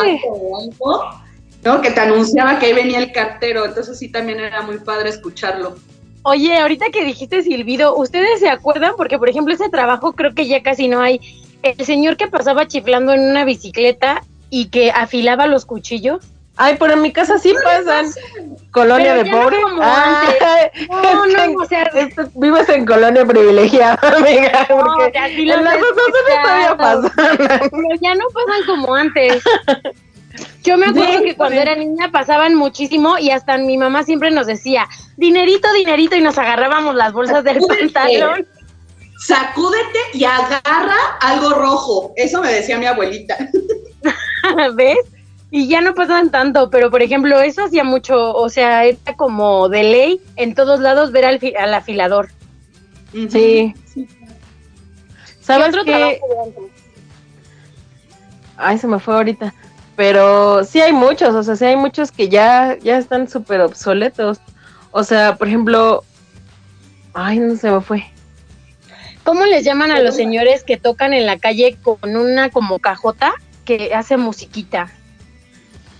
¿No? 1.62 1.80
Que 1.80 1.90
te 1.90 2.00
anunciaba 2.00 2.58
que 2.58 2.66
ahí 2.66 2.72
venía 2.72 2.98
el 2.98 3.12
cartero, 3.12 3.64
entonces 3.64 3.98
sí 3.98 4.08
también 4.08 4.40
era 4.40 4.62
muy 4.62 4.78
padre 4.78 5.08
escucharlo. 5.08 5.76
Oye, 6.24 6.56
ahorita 6.56 6.86
que 6.92 7.04
dijiste 7.04 7.42
silbido, 7.42 7.96
¿ustedes 7.96 8.40
se 8.40 8.48
acuerdan? 8.48 8.92
Porque, 8.96 9.18
por 9.18 9.28
ejemplo, 9.28 9.54
ese 9.54 9.68
trabajo 9.68 10.12
creo 10.12 10.34
que 10.34 10.46
ya 10.46 10.62
casi 10.62 10.86
no 10.86 11.00
hay. 11.00 11.20
El 11.62 11.84
señor 11.84 12.16
que 12.16 12.28
pasaba 12.28 12.68
chiflando 12.68 13.12
en 13.12 13.20
una 13.20 13.44
bicicleta 13.44 14.22
y 14.50 14.68
que 14.68 14.90
afilaba 14.90 15.46
los 15.46 15.64
cuchillos. 15.64 16.24
Ay, 16.56 16.76
pero 16.78 16.92
en 16.92 17.02
mi 17.02 17.12
casa 17.12 17.38
sí 17.38 17.54
pasan. 17.64 18.06
Colonia 18.70 19.14
de 19.14 19.30
pobre. 19.30 19.56
No, 20.88 21.26
no, 21.26 21.60
o 21.60 21.66
sea, 21.66 21.90
vives 22.34 22.68
en 22.68 22.86
colonia 22.86 23.24
privilegiada, 23.24 23.98
amiga. 24.16 24.66
Porque 24.68 25.12
en 25.14 25.48
las 25.48 25.76
todavía 26.42 26.76
pasan. 26.76 27.10
Pero 27.70 27.88
ya 28.00 28.14
no 28.14 28.24
pasan 28.32 28.66
como 28.66 28.94
antes. 28.94 29.42
Yo 30.62 30.76
me 30.78 30.86
acuerdo 30.86 31.22
que 31.22 31.36
cuando 31.36 31.60
era 31.60 31.74
niña 31.74 32.10
pasaban 32.10 32.54
muchísimo 32.54 33.18
y 33.18 33.30
hasta 33.30 33.58
mi 33.58 33.76
mamá 33.76 34.04
siempre 34.04 34.30
nos 34.30 34.46
decía, 34.46 34.88
dinerito, 35.16 35.72
dinerito, 35.72 36.16
y 36.16 36.20
nos 36.20 36.38
agarrábamos 36.38 36.94
las 36.94 37.12
bolsas 37.12 37.44
del 37.44 37.60
pantalón. 37.60 38.46
Sacúdete 39.18 39.98
y 40.14 40.24
agarra 40.24 40.96
algo 41.20 41.50
rojo. 41.50 42.12
Eso 42.16 42.40
me 42.40 42.52
decía 42.52 42.78
mi 42.78 42.86
abuelita. 42.86 43.36
¿Ves? 44.74 44.98
Y 45.50 45.68
ya 45.68 45.80
no 45.80 45.94
pasan 45.94 46.30
tanto, 46.30 46.70
pero 46.70 46.90
por 46.90 47.02
ejemplo, 47.02 47.40
eso 47.40 47.64
hacía 47.64 47.84
mucho, 47.84 48.34
o 48.34 48.48
sea, 48.48 48.84
era 48.84 49.16
como 49.16 49.68
de 49.68 49.82
ley 49.82 50.20
en 50.36 50.54
todos 50.54 50.80
lados 50.80 51.12
ver 51.12 51.26
al, 51.26 51.40
al 51.58 51.74
afilador. 51.74 52.30
Sí. 53.12 53.74
¿Sabes 55.42 55.76
qué? 55.84 56.20
Ay, 58.56 58.78
se 58.78 58.86
me 58.86 58.98
fue 58.98 59.14
ahorita. 59.14 59.52
Pero 60.02 60.64
sí 60.64 60.80
hay 60.80 60.92
muchos, 60.92 61.32
o 61.32 61.44
sea, 61.44 61.54
sí 61.54 61.64
hay 61.64 61.76
muchos 61.76 62.10
que 62.10 62.28
ya, 62.28 62.76
ya 62.82 62.98
están 62.98 63.28
súper 63.28 63.60
obsoletos. 63.60 64.40
O 64.90 65.04
sea, 65.04 65.36
por 65.36 65.46
ejemplo, 65.46 66.02
ay, 67.14 67.38
no 67.38 67.54
se 67.54 67.70
me 67.70 67.80
fue. 67.80 68.10
¿Cómo 69.22 69.44
les 69.44 69.64
llaman 69.64 69.92
a 69.92 70.00
los 70.00 70.16
señores 70.16 70.64
que 70.64 70.76
tocan 70.76 71.12
en 71.12 71.24
la 71.24 71.38
calle 71.38 71.78
con 71.80 72.16
una 72.16 72.50
como 72.50 72.80
cajota 72.80 73.32
que 73.64 73.94
hace 73.94 74.16
musiquita? 74.16 74.90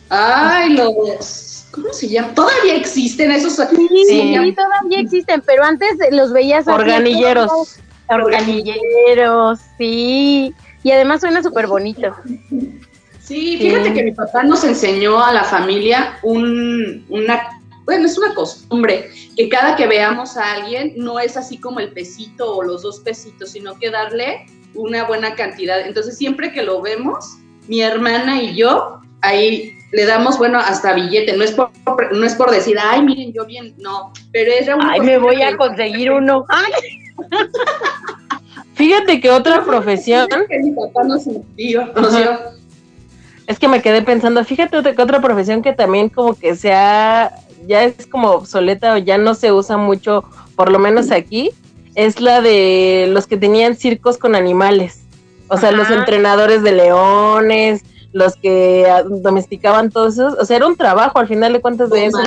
Ay, 0.09 0.71
los 0.71 1.69
¿Cómo 1.71 1.93
se 1.93 2.09
llama? 2.09 2.35
Todavía 2.35 2.75
existen 2.75 3.31
esos. 3.31 3.53
Sí, 3.55 3.88
sí, 4.09 4.35
todavía 4.57 4.99
existen, 4.99 5.45
pero 5.47 5.62
antes 5.62 5.91
los 6.11 6.33
veías. 6.33 6.67
Organilleros. 6.67 7.79
Organilleros, 8.09 9.61
sí. 9.79 10.53
Y 10.83 10.91
además 10.91 11.21
suena 11.21 11.41
súper 11.41 11.69
bonito. 11.69 12.17
Sí, 13.25 13.57
fíjate 13.59 13.95
que 13.95 14.03
mi 14.03 14.13
papá 14.13 14.43
nos 14.43 14.65
enseñó 14.65 15.23
a 15.23 15.33
la 15.33 15.45
familia 15.45 16.19
un, 16.23 17.07
una, 17.09 17.61
bueno, 17.85 18.07
es 18.07 18.19
una 18.19 18.35
costumbre, 18.35 19.11
que 19.37 19.49
cada 19.49 19.77
que 19.77 19.87
veamos 19.87 20.37
a 20.37 20.55
alguien 20.55 20.95
no 20.97 21.21
es 21.21 21.37
así 21.37 21.59
como 21.59 21.79
el 21.79 21.93
pesito 21.93 22.57
o 22.57 22.65
los 22.65 22.83
dos 22.83 22.99
pesitos, 23.01 23.53
sino 23.53 23.79
que 23.79 23.91
darle 23.91 24.47
una 24.75 25.05
buena 25.05 25.37
cantidad. 25.37 25.81
Entonces, 25.81 26.19
siempre 26.19 26.53
que 26.53 26.63
lo 26.63 26.83
vemos, 26.83 27.39
mi 27.69 27.81
hermana 27.81 28.43
y 28.43 28.57
yo, 28.57 29.01
ahí 29.21 29.73
le 29.93 30.05
damos, 30.05 30.37
bueno, 30.37 30.59
hasta 30.59 30.93
billete. 30.93 31.37
No 31.37 31.45
es 31.45 31.53
por, 31.53 31.71
no 32.13 32.27
es 32.27 32.35
por 32.35 32.51
decir, 32.51 32.77
ay, 32.83 33.03
miren, 33.03 33.33
yo 33.33 33.47
bien, 33.47 33.73
no, 33.79 34.13
pero 34.33 34.51
es 34.51 34.69
Ay, 34.85 35.01
me 35.01 35.19
voy 35.19 35.43
a 35.43 35.57
conseguir 35.57 36.11
uno. 36.11 36.45
Fíjate 38.75 39.21
que 39.21 39.31
otra 39.31 39.65
profesión. 39.65 40.27
Que 40.49 40.59
mi 40.59 40.73
papá 40.73 41.05
nos 41.05 41.25
dio, 41.55 41.87
nos 41.95 42.17
dio 42.17 42.62
es 43.47 43.59
que 43.59 43.69
me 43.69 43.83
quedé 43.83 44.03
pensando, 44.03 44.45
fíjate 44.45 44.83
que 44.95 45.03
otra 45.03 45.21
profesión 45.21 45.63
que 45.63 45.73
también 45.73 46.09
como 46.09 46.35
que 46.35 46.55
sea, 46.55 47.33
ya 47.67 47.85
es 47.85 48.07
como 48.07 48.31
obsoleta 48.31 48.95
o 48.95 48.99
ya 48.99 49.19
no 49.19 49.35
se 49.35 49.53
usa 49.53 49.77
mucho, 49.77 50.25
por 50.57 50.71
lo 50.71 50.79
menos 50.79 51.11
aquí, 51.11 51.51
es 51.95 52.21
la 52.21 52.41
de 52.41 53.09
los 53.11 53.27
que 53.27 53.37
tenían 53.37 53.77
circos 53.77 54.19
con 54.19 54.35
animales. 54.35 55.01
O 55.49 55.59
sea, 55.59 55.73
los 55.73 55.91
entrenadores 55.91 56.63
de 56.63 56.73
leones, 56.73 57.83
los 58.13 58.37
que 58.37 58.87
domesticaban 59.23 59.91
todos 59.91 60.15
esos, 60.15 60.35
o 60.39 60.45
sea, 60.45 60.57
era 60.57 60.67
un 60.67 60.77
trabajo 60.77 61.19
al 61.19 61.29
final 61.29 61.53
de 61.53 61.61
cuentas 61.61 61.91
de 61.91 62.07
eso 62.07 62.19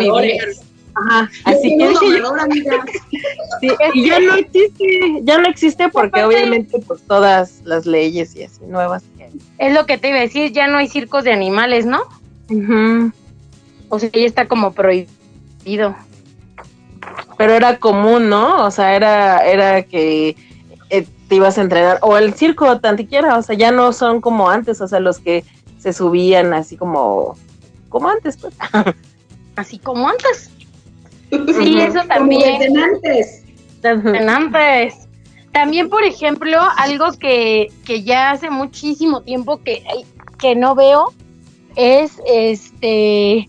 Ajá, 0.96 1.30
así 1.44 1.78
que 1.78 1.94
sí, 3.60 3.70
y 3.94 4.08
ya 4.08 4.20
no 4.20 4.36
existe, 4.36 5.20
ya 5.24 5.38
no 5.38 5.48
existe 5.48 5.90
porque 5.90 6.24
obviamente 6.24 6.80
pues 6.80 7.02
todas 7.04 7.62
las 7.66 7.86
leyes 7.86 8.36
y 8.36 8.44
así 8.44 8.66
nuevas. 8.66 9.04
Es 9.58 9.74
lo 9.74 9.86
que 9.86 9.98
te 9.98 10.10
iba 10.10 10.18
a 10.20 10.22
decir, 10.22 10.52
ya 10.54 10.68
no 10.68 10.78
hay 10.78 10.88
circos 10.88 11.24
de 11.26 11.34
animales, 11.34 11.86
¿no? 11.86 12.02
O 13.90 14.00
sea, 14.00 14.10
ya 14.10 14.26
está 14.26 14.48
como 14.48 14.72
prohibido. 14.72 15.96
Pero 17.38 17.54
era 17.54 17.78
común, 17.78 18.30
¿no? 18.30 18.66
O 18.66 18.72
sea, 18.72 18.96
era, 18.96 19.46
era 19.46 19.84
que 19.84 20.38
eh, 20.90 21.08
te 21.28 21.36
ibas 21.36 21.58
a 21.58 21.62
entrenar, 21.62 22.00
o 22.02 22.18
el 22.18 22.34
circo, 22.34 22.80
tantiquiera, 22.80 23.38
o 23.38 23.42
sea, 23.42 23.56
ya 23.56 23.72
no 23.72 23.92
son 23.92 24.22
como 24.22 24.50
antes, 24.50 24.80
o 24.80 24.88
sea, 24.88 25.00
los 25.00 25.20
que 25.20 25.44
se 25.78 25.92
subían 25.92 26.54
así 26.54 26.78
como, 26.78 27.36
como 27.90 28.10
antes, 28.10 28.38
pues. 28.38 28.56
así 29.56 29.80
como 29.80 30.08
antes. 30.08 30.52
Sí, 31.32 31.80
eso 31.80 32.02
también. 32.08 32.68
Como 32.68 32.84
antes. 32.84 33.44
antes. 33.84 34.96
También, 35.52 35.90
por 35.90 36.04
ejemplo, 36.04 36.60
algo 36.78 37.12
que, 37.14 37.72
que 37.86 38.04
ya 38.04 38.32
hace 38.32 38.50
muchísimo 38.50 39.22
tiempo 39.22 39.62
que, 39.64 39.84
que 40.38 40.56
no 40.56 40.76
veo 40.76 41.14
es 41.76 42.22
este. 42.28 43.48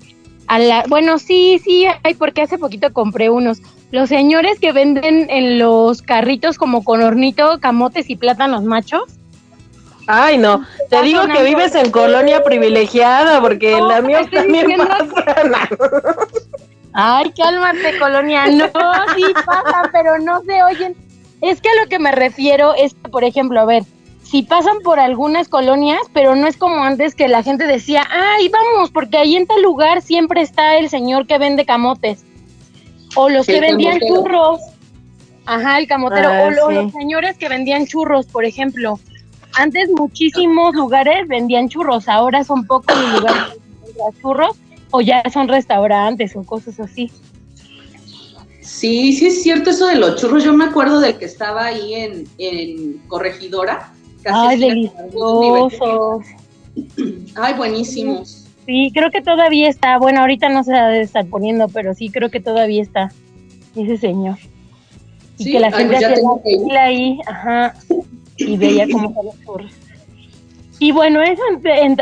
A 0.48 0.60
la, 0.60 0.84
bueno, 0.86 1.18
sí, 1.18 1.60
sí, 1.64 1.86
hay, 2.04 2.14
porque 2.14 2.42
hace 2.42 2.58
poquito 2.58 2.92
compré 2.92 3.30
unos. 3.30 3.58
Los 3.90 4.08
señores 4.08 4.58
que 4.60 4.72
venden 4.72 5.28
en 5.30 5.58
los 5.58 6.02
carritos 6.02 6.58
como 6.58 6.84
con 6.84 7.02
hornito, 7.02 7.58
camotes 7.60 8.10
y 8.10 8.16
plátanos 8.16 8.62
machos. 8.62 9.04
Ay, 10.06 10.38
no. 10.38 10.64
Te 10.88 11.02
digo 11.02 11.26
que 11.26 11.42
vives 11.42 11.74
en 11.74 11.90
colonia 11.90 12.44
privilegiada, 12.44 13.40
porque 13.40 13.80
la 13.80 14.00
mía 14.00 14.28
también 14.30 14.76
pasa. 14.76 15.68
Ay, 16.98 17.30
cálmate, 17.36 17.98
colonia. 17.98 18.46
No, 18.46 18.66
sí 19.14 19.22
pasa, 19.44 19.90
pero 19.92 20.18
no 20.18 20.40
se 20.44 20.62
oyen. 20.62 20.96
Es 21.42 21.60
que 21.60 21.68
a 21.68 21.82
lo 21.82 21.90
que 21.90 21.98
me 21.98 22.10
refiero 22.10 22.72
es, 22.74 22.94
por 22.94 23.22
ejemplo, 23.22 23.60
a 23.60 23.66
ver, 23.66 23.84
si 24.22 24.42
pasan 24.42 24.78
por 24.82 24.98
algunas 24.98 25.48
colonias, 25.48 26.00
pero 26.14 26.34
no 26.34 26.46
es 26.46 26.56
como 26.56 26.82
antes 26.82 27.14
que 27.14 27.28
la 27.28 27.42
gente 27.42 27.66
decía, 27.66 28.02
ay, 28.10 28.48
vamos, 28.48 28.90
porque 28.90 29.18
ahí 29.18 29.36
en 29.36 29.46
tal 29.46 29.60
lugar 29.60 30.00
siempre 30.00 30.40
está 30.40 30.78
el 30.78 30.88
señor 30.88 31.26
que 31.26 31.36
vende 31.36 31.66
camotes. 31.66 32.24
O 33.14 33.28
los 33.28 33.46
que 33.46 33.60
vendían 33.60 34.00
churros. 34.00 34.58
Ajá, 35.44 35.78
el 35.78 35.86
camotero. 35.88 36.30
Ah, 36.30 36.44
o 36.46 36.50
los 36.50 36.92
señores 36.92 37.36
que 37.36 37.50
vendían 37.50 37.86
churros, 37.86 38.24
por 38.24 38.46
ejemplo. 38.46 38.98
Antes 39.54 39.90
muchísimos 39.90 40.74
lugares 40.74 41.28
vendían 41.28 41.68
churros, 41.68 42.08
ahora 42.08 42.42
son 42.42 42.66
pocos 42.66 42.96
los 42.96 43.20
lugares 43.20 43.42
que 43.52 43.84
venden 43.84 44.22
churros 44.22 44.56
o 44.90 45.00
ya 45.00 45.22
son 45.32 45.48
restaurantes 45.48 46.36
o 46.36 46.42
cosas 46.42 46.80
así. 46.80 47.10
Sí, 48.60 49.12
sí 49.12 49.26
es 49.26 49.42
cierto 49.42 49.70
eso 49.70 49.86
de 49.86 49.96
los 49.96 50.20
churros. 50.20 50.44
Yo 50.44 50.52
me 50.52 50.64
acuerdo 50.64 51.00
del 51.00 51.16
que 51.18 51.24
estaba 51.24 51.66
ahí 51.66 51.94
en, 51.94 52.24
en 52.38 52.98
Corregidora. 53.08 53.92
Ay, 54.24 54.58
deliciosos. 54.58 56.24
Ay, 57.36 57.54
buenísimos. 57.54 58.44
Sí, 58.66 58.90
creo 58.92 59.10
que 59.10 59.22
todavía 59.22 59.68
está. 59.68 59.98
Bueno, 59.98 60.20
ahorita 60.20 60.48
no 60.48 60.64
se 60.64 61.00
estar 61.00 61.24
poniendo, 61.26 61.68
pero 61.68 61.94
sí 61.94 62.10
creo 62.10 62.30
que 62.30 62.40
todavía 62.40 62.82
está 62.82 63.12
ese 63.76 63.96
señor. 63.96 64.36
Y 65.38 65.52
que 65.52 65.60
la 65.60 65.70
gente 65.70 65.96
hacía 65.96 66.16
la 66.68 66.82
ahí, 66.82 67.20
ajá 67.26 67.74
y 68.36 68.56
veía 68.56 68.86
cómo 68.90 69.14
se 69.14 69.44
Y 70.78 70.92
bueno, 70.92 71.22
eso 71.22 71.42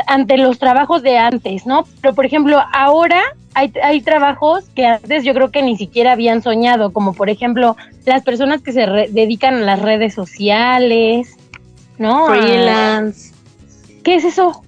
ante, 0.07 0.37
los 0.37 0.59
trabajos 0.59 1.01
de 1.01 1.17
antes, 1.17 1.65
¿no? 1.65 1.85
Pero 2.01 2.13
por 2.13 2.25
ejemplo, 2.25 2.61
ahora 2.73 3.21
hay, 3.53 3.71
hay 3.81 4.01
trabajos 4.01 4.65
que 4.75 4.85
antes 4.85 5.23
yo 5.23 5.33
creo 5.33 5.49
que 5.49 5.61
ni 5.61 5.77
siquiera 5.77 6.11
habían 6.11 6.41
soñado, 6.41 6.91
como 6.91 7.13
por 7.13 7.29
ejemplo 7.29 7.77
las 8.05 8.23
personas 8.23 8.61
que 8.61 8.73
se 8.73 8.85
dedican 9.09 9.55
a 9.55 9.61
las 9.61 9.81
redes 9.81 10.13
sociales, 10.13 11.37
¿no? 11.97 12.27
Freelance. 12.27 13.33
¿Qué 14.03 14.15
es 14.15 14.25
eso? 14.25 14.61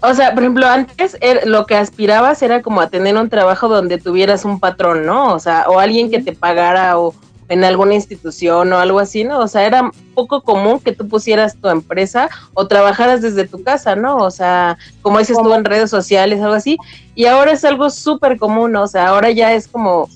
O 0.00 0.14
sea, 0.14 0.34
por 0.34 0.42
ejemplo, 0.42 0.66
antes 0.66 1.16
er, 1.20 1.46
lo 1.46 1.66
que 1.66 1.76
aspirabas 1.76 2.42
era 2.42 2.62
como 2.62 2.80
a 2.80 2.88
tener 2.88 3.16
un 3.16 3.28
trabajo 3.28 3.68
donde 3.68 3.98
tuvieras 3.98 4.44
un 4.44 4.60
patrón, 4.60 5.06
¿no? 5.06 5.32
O 5.32 5.38
sea, 5.38 5.66
o 5.68 5.78
alguien 5.78 6.10
que 6.10 6.20
te 6.20 6.32
pagara 6.32 6.98
o 6.98 7.14
en 7.48 7.64
alguna 7.64 7.94
institución 7.94 8.72
o 8.72 8.78
algo 8.78 8.98
así, 8.98 9.24
¿no? 9.24 9.40
O 9.40 9.48
sea, 9.48 9.66
era 9.66 9.90
poco 10.14 10.42
común 10.42 10.80
que 10.80 10.92
tú 10.92 11.08
pusieras 11.08 11.56
tu 11.56 11.68
empresa 11.68 12.28
o 12.54 12.66
trabajaras 12.66 13.20
desde 13.22 13.46
tu 13.46 13.62
casa, 13.62 13.96
¿no? 13.96 14.16
O 14.18 14.30
sea, 14.30 14.78
como 15.02 15.18
dices 15.18 15.36
tú 15.42 15.52
en 15.52 15.64
redes 15.64 15.90
sociales, 15.90 16.40
algo 16.40 16.54
así. 16.54 16.78
Y 17.14 17.26
ahora 17.26 17.52
es 17.52 17.64
algo 17.64 17.90
súper 17.90 18.38
común, 18.38 18.72
¿no? 18.72 18.82
O 18.82 18.88
sea, 18.88 19.08
ahora 19.08 19.30
ya 19.30 19.52
es 19.52 19.68
como, 19.68 20.08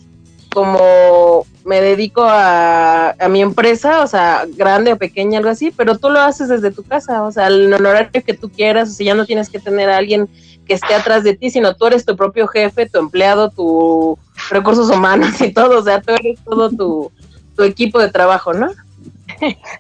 como 0.52 1.44
me 1.64 1.80
dedico 1.80 2.22
a, 2.22 3.10
a, 3.10 3.28
mi 3.28 3.42
empresa, 3.42 4.02
o 4.02 4.06
sea, 4.06 4.44
grande 4.56 4.92
o 4.92 4.96
pequeña, 4.96 5.38
algo 5.38 5.50
así, 5.50 5.72
pero 5.72 5.98
tú 5.98 6.10
lo 6.10 6.20
haces 6.20 6.48
desde 6.48 6.70
tu 6.70 6.84
casa, 6.84 7.24
o 7.24 7.32
sea, 7.32 7.48
el 7.48 7.74
horario 7.74 8.22
que 8.24 8.34
tú 8.34 8.48
quieras, 8.48 8.88
o 8.88 8.92
sea, 8.92 9.06
ya 9.06 9.14
no 9.14 9.26
tienes 9.26 9.50
que 9.50 9.58
tener 9.58 9.90
a 9.90 9.96
alguien 9.96 10.28
que 10.64 10.74
esté 10.74 10.94
atrás 10.94 11.24
de 11.24 11.34
ti, 11.34 11.50
sino 11.50 11.74
tú 11.74 11.86
eres 11.86 12.04
tu 12.04 12.16
propio 12.16 12.46
jefe, 12.46 12.88
tu 12.88 12.98
empleado, 12.98 13.50
tu 13.50 14.18
recursos 14.50 14.90
humanos 14.90 15.40
y 15.40 15.52
todo, 15.52 15.80
o 15.80 15.82
sea, 15.82 16.00
tú 16.00 16.14
eres 16.14 16.38
todo 16.44 16.70
tu, 16.70 17.12
tu 17.56 17.62
equipo 17.62 17.98
de 17.98 18.10
trabajo, 18.10 18.52
¿no? 18.52 18.70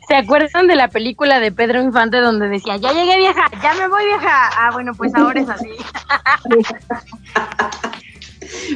¿Se 0.08 0.14
acuerdan 0.14 0.66
de 0.66 0.74
la 0.74 0.88
película 0.88 1.40
de 1.40 1.52
Pedro 1.52 1.82
Infante 1.82 2.20
donde 2.20 2.48
decía, 2.48 2.76
ya 2.76 2.92
llegué 2.92 3.16
vieja, 3.16 3.46
ya 3.62 3.74
me 3.74 3.88
voy 3.88 4.04
vieja? 4.04 4.50
Ah, 4.56 4.70
bueno, 4.72 4.92
pues 4.94 5.14
ahora 5.14 5.40
es 5.40 5.48
así. 5.48 5.70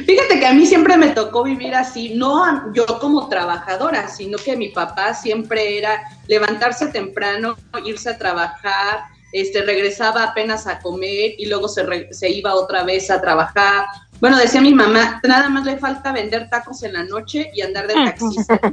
Fíjate 0.05 0.39
que 0.39 0.45
a 0.45 0.53
mí 0.53 0.65
siempre 0.65 0.97
me 0.97 1.09
tocó 1.09 1.43
vivir 1.43 1.75
así, 1.75 2.13
no 2.15 2.73
yo 2.73 2.85
como 2.99 3.29
trabajadora, 3.29 4.07
sino 4.07 4.37
que 4.37 4.57
mi 4.57 4.69
papá 4.69 5.13
siempre 5.13 5.77
era 5.77 6.01
levantarse 6.27 6.87
temprano, 6.87 7.55
irse 7.85 8.09
a 8.09 8.17
trabajar, 8.17 9.03
este, 9.31 9.61
regresaba 9.63 10.23
apenas 10.23 10.67
a 10.67 10.79
comer 10.79 11.33
y 11.37 11.45
luego 11.47 11.67
se, 11.67 12.13
se 12.13 12.29
iba 12.29 12.55
otra 12.55 12.83
vez 12.83 13.09
a 13.11 13.21
trabajar. 13.21 13.85
Bueno, 14.19 14.37
decía 14.37 14.61
mi 14.61 14.73
mamá, 14.73 15.19
nada 15.23 15.49
más 15.49 15.65
le 15.65 15.77
falta 15.77 16.11
vender 16.11 16.49
tacos 16.49 16.83
en 16.83 16.93
la 16.93 17.03
noche 17.03 17.51
y 17.53 17.61
andar 17.61 17.87
de 17.87 17.93
taxista. 17.93 18.59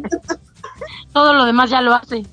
Todo 1.13 1.33
lo 1.35 1.45
demás 1.45 1.71
ya 1.71 1.81
lo 1.81 1.95
hace. 1.95 2.25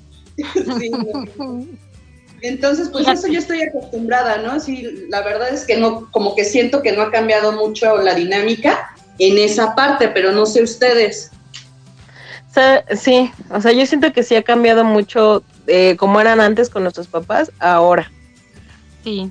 Entonces, 2.42 2.90
pues 2.90 3.08
eso 3.08 3.26
yo 3.28 3.38
estoy 3.38 3.62
acostumbrada, 3.62 4.38
¿no? 4.38 4.60
Sí, 4.60 5.06
la 5.08 5.22
verdad 5.22 5.48
es 5.48 5.64
que 5.64 5.76
no, 5.76 6.10
como 6.10 6.34
que 6.34 6.44
siento 6.44 6.82
que 6.82 6.92
no 6.92 7.02
ha 7.02 7.10
cambiado 7.10 7.52
mucho 7.52 7.96
la 7.98 8.14
dinámica 8.14 8.94
en 9.18 9.38
esa 9.38 9.74
parte, 9.74 10.08
pero 10.08 10.32
no 10.32 10.46
sé 10.46 10.62
ustedes. 10.62 11.30
Sí, 12.96 13.30
o 13.50 13.60
sea, 13.60 13.72
yo 13.72 13.84
siento 13.84 14.12
que 14.12 14.22
sí 14.22 14.34
ha 14.34 14.42
cambiado 14.42 14.82
mucho 14.82 15.42
eh, 15.66 15.96
como 15.98 16.20
eran 16.20 16.40
antes 16.40 16.70
con 16.70 16.82
nuestros 16.82 17.06
papás, 17.06 17.52
ahora. 17.58 18.10
Sí. 19.06 19.30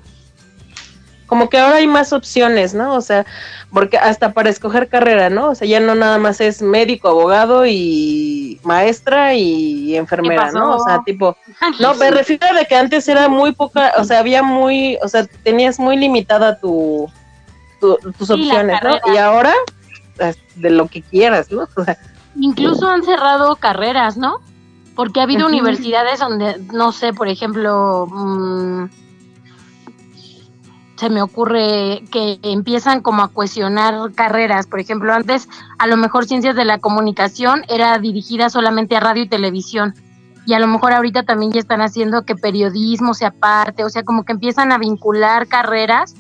Como 1.26 1.50
que 1.50 1.58
ahora 1.58 1.78
hay 1.78 1.88
más 1.88 2.14
opciones, 2.14 2.74
¿no? 2.74 2.94
O 2.94 3.02
sea, 3.02 3.26
porque 3.74 3.98
hasta 3.98 4.32
para 4.32 4.50
escoger 4.50 4.88
carrera, 4.88 5.30
¿no? 5.30 5.50
O 5.50 5.56
sea, 5.56 5.68
ya 5.68 5.82
no 5.82 5.96
nada 5.96 6.18
más 6.18 6.40
es 6.40 6.62
médico, 6.62 7.10
abogado 7.10 7.66
y 7.66 8.62
maestra 8.64 9.34
y 9.34 9.98
enfermera, 9.98 10.54
¿no? 10.54 10.78
O 10.78 10.86
sea, 10.86 11.02
tipo, 11.04 11.36
no, 11.82 11.94
me 11.96 12.10
refiero 12.10 12.48
a 12.58 12.64
que 12.64 12.76
antes 12.76 13.06
era 13.10 13.28
muy 13.28 13.52
poca, 13.52 13.92
o 13.98 14.06
sea, 14.06 14.20
había 14.20 14.44
muy, 14.44 14.98
o 15.04 15.10
sea, 15.10 15.26
tenías 15.44 15.78
muy 15.78 15.98
limitada 15.98 16.58
tu, 16.58 17.12
tus 17.82 18.30
opciones, 18.30 18.80
¿no? 18.82 19.14
Y 19.14 19.18
ahora, 19.18 19.54
de 20.56 20.70
lo 20.70 20.88
que 20.88 21.02
quieras, 21.02 21.52
¿no? 21.52 21.68
O 21.76 21.84
sea, 21.84 21.98
Incluso 22.40 22.88
han 22.88 23.04
cerrado 23.04 23.58
carreras, 23.58 24.16
¿no? 24.16 24.40
Porque 24.96 25.20
ha 25.20 25.24
habido 25.24 25.48
universidades 25.48 26.20
donde, 26.20 26.60
no 26.72 26.94
sé, 26.94 27.12
por 27.12 27.28
ejemplo, 27.28 28.08
mmm, 28.10 28.86
se 30.96 31.10
me 31.10 31.22
ocurre 31.22 32.04
que 32.12 32.40
empiezan 32.42 33.02
como 33.02 33.24
a 33.24 33.28
cuestionar 33.28 34.14
carreras. 34.14 34.68
Por 34.68 34.80
ejemplo, 34.80 35.14
antes 35.14 35.50
a 35.78 35.88
lo 35.88 35.98
mejor 35.98 36.26
ciencias 36.26 36.56
de 36.56 36.66
la 36.66 36.80
comunicación 36.80 37.64
era 37.68 37.98
dirigida 38.00 38.50
solamente 38.50 38.96
a 38.96 39.02
radio 39.02 39.24
y 39.24 39.28
televisión. 39.28 39.94
Y 40.46 40.54
a 40.54 40.60
lo 40.60 40.68
mejor 40.68 40.94
ahorita 40.94 41.24
también 41.24 41.52
ya 41.52 41.60
están 41.60 41.82
haciendo 41.82 42.24
que 42.24 42.36
periodismo 42.36 43.14
sea 43.14 43.32
parte, 43.32 43.84
o 43.84 43.90
sea, 43.90 44.04
como 44.04 44.24
que 44.24 44.34
empiezan 44.34 44.72
a 44.72 44.78
vincular 44.78 45.48
carreras 45.48 46.16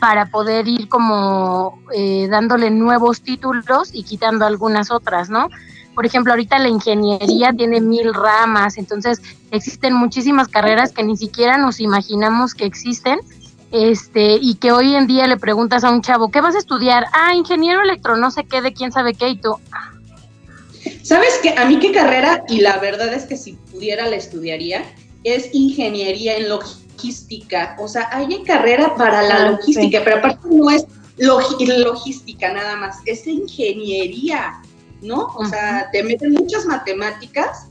para 0.00 0.26
poder 0.26 0.68
ir 0.68 0.88
como 0.88 1.78
eh, 1.94 2.28
dándole 2.28 2.70
nuevos 2.70 3.22
títulos 3.22 3.90
y 3.92 4.02
quitando 4.02 4.46
algunas 4.46 4.90
otras, 4.90 5.30
¿no? 5.30 5.48
Por 5.94 6.06
ejemplo, 6.06 6.32
ahorita 6.32 6.58
la 6.58 6.68
ingeniería 6.68 7.52
tiene 7.52 7.80
mil 7.80 8.14
ramas, 8.14 8.78
entonces 8.78 9.20
existen 9.50 9.94
muchísimas 9.94 10.48
carreras 10.48 10.92
que 10.92 11.02
ni 11.02 11.16
siquiera 11.16 11.56
nos 11.56 11.80
imaginamos 11.80 12.54
que 12.54 12.66
existen 12.66 13.18
este, 13.70 14.38
y 14.40 14.54
que 14.54 14.72
hoy 14.72 14.94
en 14.94 15.06
día 15.06 15.26
le 15.26 15.36
preguntas 15.36 15.84
a 15.84 15.90
un 15.90 16.02
chavo, 16.02 16.30
¿qué 16.30 16.40
vas 16.40 16.54
a 16.54 16.58
estudiar? 16.58 17.06
Ah, 17.12 17.34
ingeniero 17.34 17.82
electro, 17.82 18.16
no 18.16 18.30
sé 18.30 18.44
qué, 18.44 18.62
de 18.62 18.72
quién 18.72 18.92
sabe 18.92 19.14
qué, 19.14 19.28
y 19.28 19.36
tú. 19.36 19.56
¿Sabes 21.02 21.38
qué? 21.42 21.54
A 21.56 21.64
mí 21.66 21.78
qué 21.78 21.92
carrera, 21.92 22.44
y 22.48 22.60
la 22.60 22.78
verdad 22.78 23.12
es 23.12 23.24
que 23.24 23.36
si 23.36 23.52
pudiera 23.52 24.08
la 24.08 24.16
estudiaría, 24.16 24.84
es 25.24 25.54
ingeniería 25.54 26.36
en 26.36 26.48
logística. 26.48 27.76
O 27.78 27.88
sea, 27.88 28.08
hay 28.12 28.42
carrera 28.44 28.94
para 28.94 29.22
la 29.22 29.36
ah, 29.36 29.50
logística, 29.50 30.00
pero 30.04 30.18
aparte 30.18 30.48
no 30.50 30.70
es 30.70 30.86
logística 31.18 32.52
nada 32.52 32.76
más, 32.76 32.98
es 33.06 33.26
ingeniería, 33.26 34.60
¿no? 35.02 35.26
O 35.36 35.44
sea, 35.44 35.88
te 35.92 36.02
meten 36.02 36.32
muchas 36.32 36.64
matemáticas, 36.66 37.68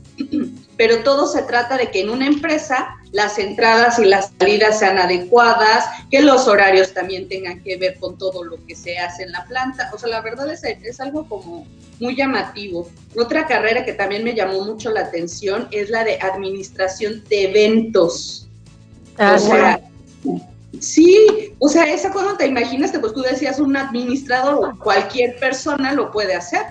pero 0.76 1.02
todo 1.02 1.26
se 1.26 1.42
trata 1.42 1.76
de 1.76 1.90
que 1.90 2.00
en 2.00 2.10
una 2.10 2.26
empresa 2.26 2.96
las 3.12 3.38
entradas 3.38 3.98
y 3.98 4.04
las 4.04 4.32
salidas 4.38 4.78
sean 4.78 4.98
adecuadas, 4.98 5.84
que 6.10 6.22
los 6.22 6.46
horarios 6.46 6.94
también 6.94 7.28
tengan 7.28 7.62
que 7.62 7.76
ver 7.76 7.98
con 7.98 8.16
todo 8.18 8.44
lo 8.44 8.64
que 8.66 8.76
se 8.76 8.98
hace 8.98 9.24
en 9.24 9.32
la 9.32 9.44
planta. 9.46 9.90
O 9.92 9.98
sea, 9.98 10.08
la 10.08 10.20
verdad 10.20 10.50
es, 10.52 10.62
es 10.62 11.00
algo 11.00 11.28
como 11.28 11.66
muy 12.00 12.16
llamativo. 12.16 12.88
Otra 13.16 13.46
carrera 13.46 13.84
que 13.84 13.92
también 13.92 14.24
me 14.24 14.34
llamó 14.34 14.64
mucho 14.64 14.90
la 14.90 15.00
atención 15.00 15.68
es 15.70 15.90
la 15.90 16.04
de 16.04 16.18
administración 16.20 17.24
de 17.28 17.44
eventos. 17.44 18.46
Ah, 19.18 19.34
o 19.36 19.38
sea, 19.38 19.80
sí, 20.78 21.52
o 21.58 21.68
sea, 21.68 21.92
esa 21.92 22.12
cuando 22.12 22.36
te 22.36 22.46
imaginas, 22.46 22.92
pues 23.00 23.12
tú 23.12 23.22
decías 23.22 23.58
un 23.58 23.76
administrador 23.76 24.64
o 24.64 24.78
cualquier 24.78 25.38
persona 25.40 25.92
lo 25.92 26.12
puede 26.12 26.34
hacer, 26.34 26.62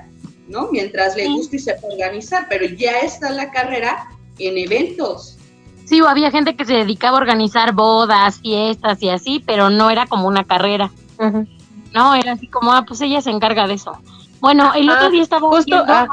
¿no? 0.48 0.70
Mientras 0.72 1.16
le 1.16 1.28
guste 1.28 1.58
y 1.58 1.60
sepa 1.60 1.88
organizar, 1.88 2.48
pero 2.50 2.66
ya 2.66 3.00
está 3.00 3.30
la 3.30 3.52
carrera 3.52 4.08
en 4.40 4.58
eventos. 4.58 5.38
Sí, 5.86 6.02
o 6.02 6.08
había 6.08 6.32
gente 6.32 6.56
que 6.56 6.66
se 6.66 6.74
dedicaba 6.74 7.18
a 7.18 7.22
organizar 7.22 7.74
bodas, 7.74 8.40
fiestas 8.40 9.02
y 9.02 9.10
así, 9.10 9.44
pero 9.46 9.70
no 9.70 9.90
era 9.90 10.06
como 10.06 10.28
una 10.28 10.44
carrera. 10.44 10.92
No, 11.94 12.14
era 12.14 12.34
así 12.34 12.48
como, 12.48 12.74
ah, 12.74 12.84
pues 12.86 13.02
ella 13.02 13.22
se 13.22 13.30
encarga 13.30 13.68
de 13.68 13.76
eso. 13.76 13.98
Bueno, 14.40 14.74
el 14.76 14.90
otro 14.90 15.08
ah, 15.08 15.10
día 15.10 15.24
estaba 15.24 15.50
justo, 15.50 15.84
ah, 15.88 16.08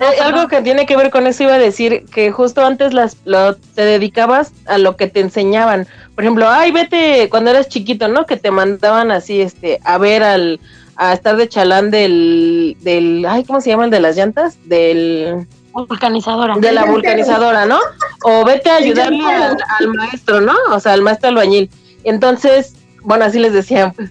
eh, 0.00 0.20
algo 0.22 0.48
que 0.48 0.62
tiene 0.62 0.86
que 0.86 0.96
ver 0.96 1.10
con 1.10 1.26
eso 1.26 1.42
iba 1.42 1.54
a 1.54 1.58
decir 1.58 2.06
que 2.06 2.32
justo 2.32 2.64
antes 2.64 2.94
las 2.94 3.18
lo, 3.26 3.54
te 3.54 3.84
dedicabas 3.84 4.52
a 4.64 4.78
lo 4.78 4.96
que 4.96 5.08
te 5.08 5.20
enseñaban. 5.20 5.86
Por 6.14 6.24
ejemplo, 6.24 6.48
ay, 6.48 6.70
vete 6.70 7.28
cuando 7.28 7.50
eras 7.50 7.68
chiquito, 7.68 8.08
¿no? 8.08 8.24
Que 8.24 8.38
te 8.38 8.50
mandaban 8.50 9.10
así, 9.10 9.42
este, 9.42 9.78
a 9.84 9.98
ver 9.98 10.22
al, 10.22 10.58
a 11.00 11.14
estar 11.14 11.34
de 11.38 11.48
chalán 11.48 11.90
del, 11.90 12.76
del, 12.80 13.24
ay, 13.26 13.42
¿cómo 13.44 13.62
se 13.62 13.70
llaman 13.70 13.88
de 13.88 14.00
las 14.00 14.16
llantas? 14.16 14.58
Del 14.66 15.46
vulcanizadora. 15.72 16.56
De 16.58 16.72
la 16.72 16.84
vulcanizadora, 16.84 17.64
¿no? 17.64 17.78
O 18.22 18.44
vete 18.44 18.68
a 18.68 18.76
ayudarle 18.76 19.24
al, 19.24 19.88
maestro, 19.94 20.42
¿no? 20.42 20.54
O 20.70 20.78
sea, 20.78 20.92
al 20.92 21.00
maestro 21.00 21.30
albañil. 21.30 21.70
Entonces, 22.04 22.74
bueno, 23.00 23.24
así 23.24 23.38
les 23.38 23.54
decían, 23.54 23.92
pues. 23.92 24.10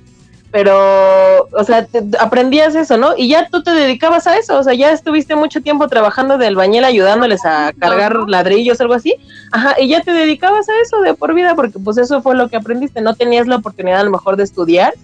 Pero, 0.51 1.47
o 1.51 1.63
sea, 1.63 1.87
aprendías 2.19 2.73
eso, 2.73 2.97
¿no? 2.97 3.13
Y 3.15 3.29
ya 3.29 3.47
tú 3.49 3.61
te 3.61 3.69
dedicabas 3.69 4.25
a 4.25 4.35
eso, 4.35 4.57
o 4.57 4.63
sea, 4.63 4.73
ya 4.73 4.91
estuviste 4.91 5.35
mucho 5.35 5.61
tiempo 5.61 5.87
trabajando 5.87 6.39
de 6.39 6.47
albañil 6.47 6.85
ayudándoles 6.85 7.45
a 7.45 7.71
cargar 7.77 8.15
ladrillos, 8.27 8.81
algo 8.81 8.95
así. 8.95 9.13
Ajá, 9.51 9.75
y 9.79 9.89
ya 9.89 10.01
te 10.01 10.11
dedicabas 10.11 10.67
a 10.67 10.81
eso 10.81 11.01
de 11.01 11.13
por 11.13 11.35
vida, 11.35 11.53
porque 11.53 11.77
pues 11.77 11.99
eso 11.99 12.23
fue 12.23 12.33
lo 12.33 12.49
que 12.49 12.55
aprendiste, 12.55 12.99
no 12.99 13.13
tenías 13.13 13.45
la 13.45 13.57
oportunidad 13.57 13.99
a 13.99 14.03
lo 14.05 14.09
mejor 14.09 14.37
de 14.37 14.43
estudiar 14.43 14.95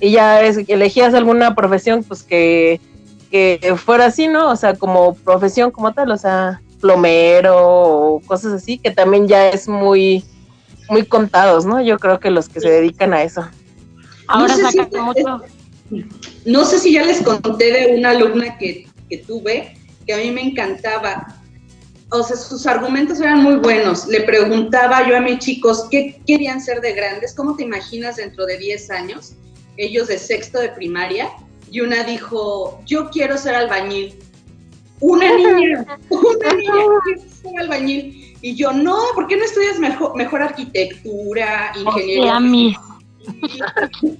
y 0.00 0.12
ya 0.12 0.40
elegías 0.40 1.14
alguna 1.14 1.54
profesión 1.54 2.02
pues 2.04 2.22
que 2.22 2.80
que 3.30 3.74
fuera 3.76 4.06
así, 4.06 4.28
¿no? 4.28 4.50
O 4.50 4.56
sea, 4.56 4.74
como 4.74 5.14
profesión 5.14 5.70
como 5.70 5.92
tal, 5.92 6.10
o 6.10 6.18
sea, 6.18 6.60
plomero 6.80 7.56
o 7.58 8.20
cosas 8.20 8.52
así, 8.52 8.78
que 8.78 8.90
también 8.90 9.28
ya 9.28 9.48
es 9.50 9.68
muy, 9.68 10.24
muy 10.88 11.04
contados, 11.04 11.66
¿no? 11.66 11.80
Yo 11.80 11.98
creo 11.98 12.20
que 12.20 12.30
los 12.30 12.48
que 12.48 12.60
se 12.60 12.70
dedican 12.70 13.12
a 13.12 13.22
eso. 13.22 13.46
Ahora 14.26 14.56
no 14.56 14.70
sé, 14.70 14.88
si, 15.90 16.04
no 16.44 16.64
sé 16.64 16.78
si 16.78 16.92
ya 16.92 17.04
les 17.04 17.22
conté 17.22 17.72
de 17.72 17.96
una 17.96 18.10
alumna 18.10 18.58
que, 18.58 18.86
que 19.08 19.18
tuve, 19.18 19.74
que 20.06 20.14
a 20.14 20.18
mí 20.18 20.30
me 20.30 20.42
encantaba. 20.42 21.34
O 22.10 22.22
sea, 22.22 22.36
sus 22.36 22.66
argumentos 22.66 23.20
eran 23.20 23.42
muy 23.42 23.56
buenos. 23.56 24.06
Le 24.06 24.22
preguntaba 24.22 25.06
yo 25.06 25.16
a 25.16 25.20
mis 25.20 25.38
chicos 25.40 25.86
qué 25.90 26.20
querían 26.26 26.60
ser 26.60 26.80
de 26.80 26.92
grandes, 26.94 27.34
cómo 27.34 27.56
te 27.56 27.64
imaginas 27.64 28.16
dentro 28.16 28.46
de 28.46 28.56
10 28.56 28.90
años, 28.90 29.32
ellos 29.78 30.08
de 30.08 30.18
sexto 30.18 30.60
de 30.60 30.68
primaria, 30.68 31.30
y 31.70 31.80
una 31.80 32.04
dijo, 32.04 32.80
yo 32.86 33.08
quiero 33.10 33.38
ser 33.38 33.54
albañil. 33.54 34.14
Una 35.00 35.34
niña, 35.34 35.98
una 36.10 36.54
niña 36.54 36.72
quiere 37.04 37.20
ser 37.30 37.58
albañil. 37.58 38.36
Y 38.40 38.54
yo, 38.54 38.72
no, 38.72 38.98
¿por 39.14 39.26
qué 39.26 39.36
no 39.36 39.44
estudias 39.44 39.78
mejor, 39.78 40.16
mejor 40.16 40.42
arquitectura, 40.42 41.72
ingeniería? 41.78 42.38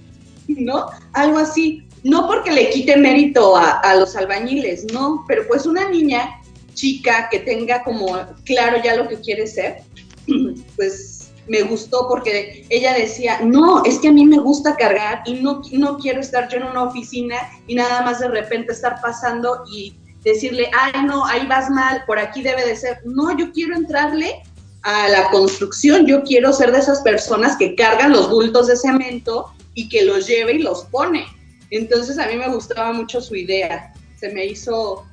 ¿No? 0.49 0.87
Algo 1.13 1.39
así. 1.39 1.85
No 2.05 2.27
porque 2.27 2.53
le 2.53 2.71
quite 2.71 2.97
mérito 2.97 3.57
a, 3.57 3.81
a 3.81 3.97
los 3.97 4.15
albañiles, 4.15 4.87
no, 4.93 5.25
pero 5.27 5.47
pues 5.49 5.67
una 5.67 5.89
niña 5.89 6.41
chica 6.75 7.29
que 7.29 7.41
tenga 7.41 7.83
como 7.83 8.17
claro 8.45 8.81
ya 8.83 8.97
lo 8.97 9.09
que 9.09 9.17
quiere 9.21 9.49
ser, 9.49 9.79
pues 10.77 11.18
me 11.49 11.63
gustó 11.63 12.07
porque 12.09 12.67
ella 12.69 12.95
decía, 12.95 13.41
no, 13.43 13.85
es 13.85 13.99
que 13.99 14.09
a 14.09 14.13
mí 14.13 14.25
me 14.25 14.39
gusta 14.39 14.77
cargar 14.77 15.23
y 15.27 15.35
no, 15.35 15.63
no 15.73 15.99
quiero 15.99 16.21
estar 16.21 16.49
yo 16.49 16.59
en 16.59 16.65
una 16.65 16.85
oficina 16.85 17.37
y 17.67 17.75
nada 17.75 18.03
más 18.03 18.21
de 18.21 18.29
repente 18.29 18.73
estar 18.73 19.01
pasando 19.01 19.65
y 19.73 19.97
decirle, 20.23 20.71
ay, 20.79 21.05
no, 21.05 21.25
ahí 21.25 21.47
vas 21.47 21.71
mal, 21.71 22.03
por 22.07 22.19
aquí 22.19 22.43
debe 22.43 22.67
de 22.67 22.77
ser. 22.77 23.01
No, 23.05 23.37
yo 23.37 23.53
quiero 23.53 23.75
entrarle 23.75 24.43
a 24.83 25.09
la 25.09 25.31
construcción, 25.31 26.07
yo 26.07 26.23
quiero 26.23 26.53
ser 26.53 26.73
de 26.73 26.79
esas 26.79 27.01
personas 27.01 27.57
que 27.57 27.75
cargan 27.75 28.13
los 28.13 28.31
bultos 28.31 28.67
de 28.69 28.77
cemento 28.77 29.53
y 29.75 29.89
que 29.89 30.05
los 30.05 30.27
lleve 30.27 30.55
y 30.55 30.59
los 30.59 30.85
pone. 30.87 31.27
Entonces 31.71 32.19
a 32.19 32.27
mí 32.27 32.37
me 32.37 32.49
gustaba 32.49 32.93
mucho 32.93 33.21
su 33.21 33.37
idea, 33.37 33.93
se 34.19 34.31
me 34.31 34.47
hizo, 34.47 35.05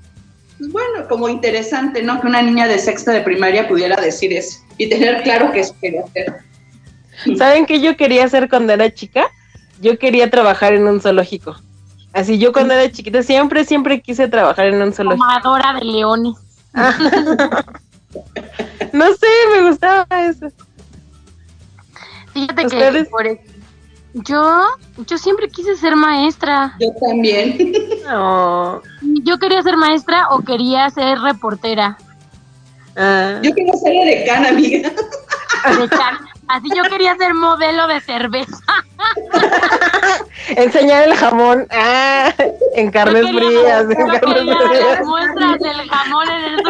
pues 0.57 0.71
bueno, 0.71 1.07
como 1.09 1.27
interesante, 1.27 2.01
¿no? 2.01 2.21
Que 2.21 2.27
una 2.27 2.41
niña 2.41 2.65
de 2.67 2.79
sexta 2.79 3.11
de 3.11 3.19
primaria 3.21 3.67
pudiera 3.67 4.01
decir 4.01 4.31
eso 4.33 4.59
y 4.77 4.87
tener 4.89 5.21
claro 5.23 5.51
qué 5.51 5.65
quería 5.81 6.03
hacer. 6.03 6.35
¿Saben 7.37 7.65
qué 7.65 7.81
yo 7.81 7.97
quería 7.97 8.25
hacer 8.25 8.49
cuando 8.49 8.73
era 8.73 8.93
chica? 8.93 9.25
Yo 9.81 9.97
quería 9.97 10.29
trabajar 10.29 10.73
en 10.73 10.87
un 10.87 11.01
zoológico. 11.01 11.55
Así 12.13 12.37
yo 12.37 12.53
cuando 12.53 12.73
era 12.73 12.91
chiquita 12.91 13.23
siempre, 13.23 13.65
siempre 13.65 14.01
quise 14.01 14.29
trabajar 14.29 14.67
en 14.67 14.81
un 14.81 14.93
zoológico. 14.93 15.25
Tomadora 15.25 15.73
de 15.73 15.85
leones. 15.85 16.35
no 18.93 19.13
sé, 19.13 19.27
me 19.53 19.69
gustaba 19.69 20.05
eso. 20.25 20.47
Fíjate 22.33 22.67
que 22.67 23.05
por 23.09 23.25
yo, 24.23 24.61
yo 25.07 25.17
siempre 25.17 25.49
quise 25.49 25.75
ser 25.75 25.95
maestra. 25.95 26.75
Yo 26.79 26.89
también. 27.05 27.57
Yo 29.23 29.37
quería 29.39 29.61
ser 29.61 29.77
maestra 29.77 30.29
o 30.29 30.41
quería 30.41 30.89
ser 30.89 31.19
reportera. 31.19 31.97
Ah. 32.95 33.39
Yo 33.41 33.53
quería 33.53 33.73
ser 33.73 33.91
de 33.91 34.05
decana, 34.05 34.49
amiga. 34.49 34.91
Así 36.47 36.69
yo 36.75 36.83
quería 36.83 37.15
ser 37.17 37.33
modelo 37.33 37.87
de 37.87 37.99
cerveza. 38.01 38.57
Enseñar 40.49 41.07
el 41.07 41.15
jamón 41.15 41.67
ah, 41.71 42.31
en 42.75 42.91
carnes 42.91 43.25
frías. 43.31 43.85
En 43.89 44.19
carnes 44.19 44.55
frías. 44.67 45.05
Muestras 45.05 45.59
del 45.59 45.89
jamón 45.89 46.29
en 46.29 46.43
el 46.43 46.63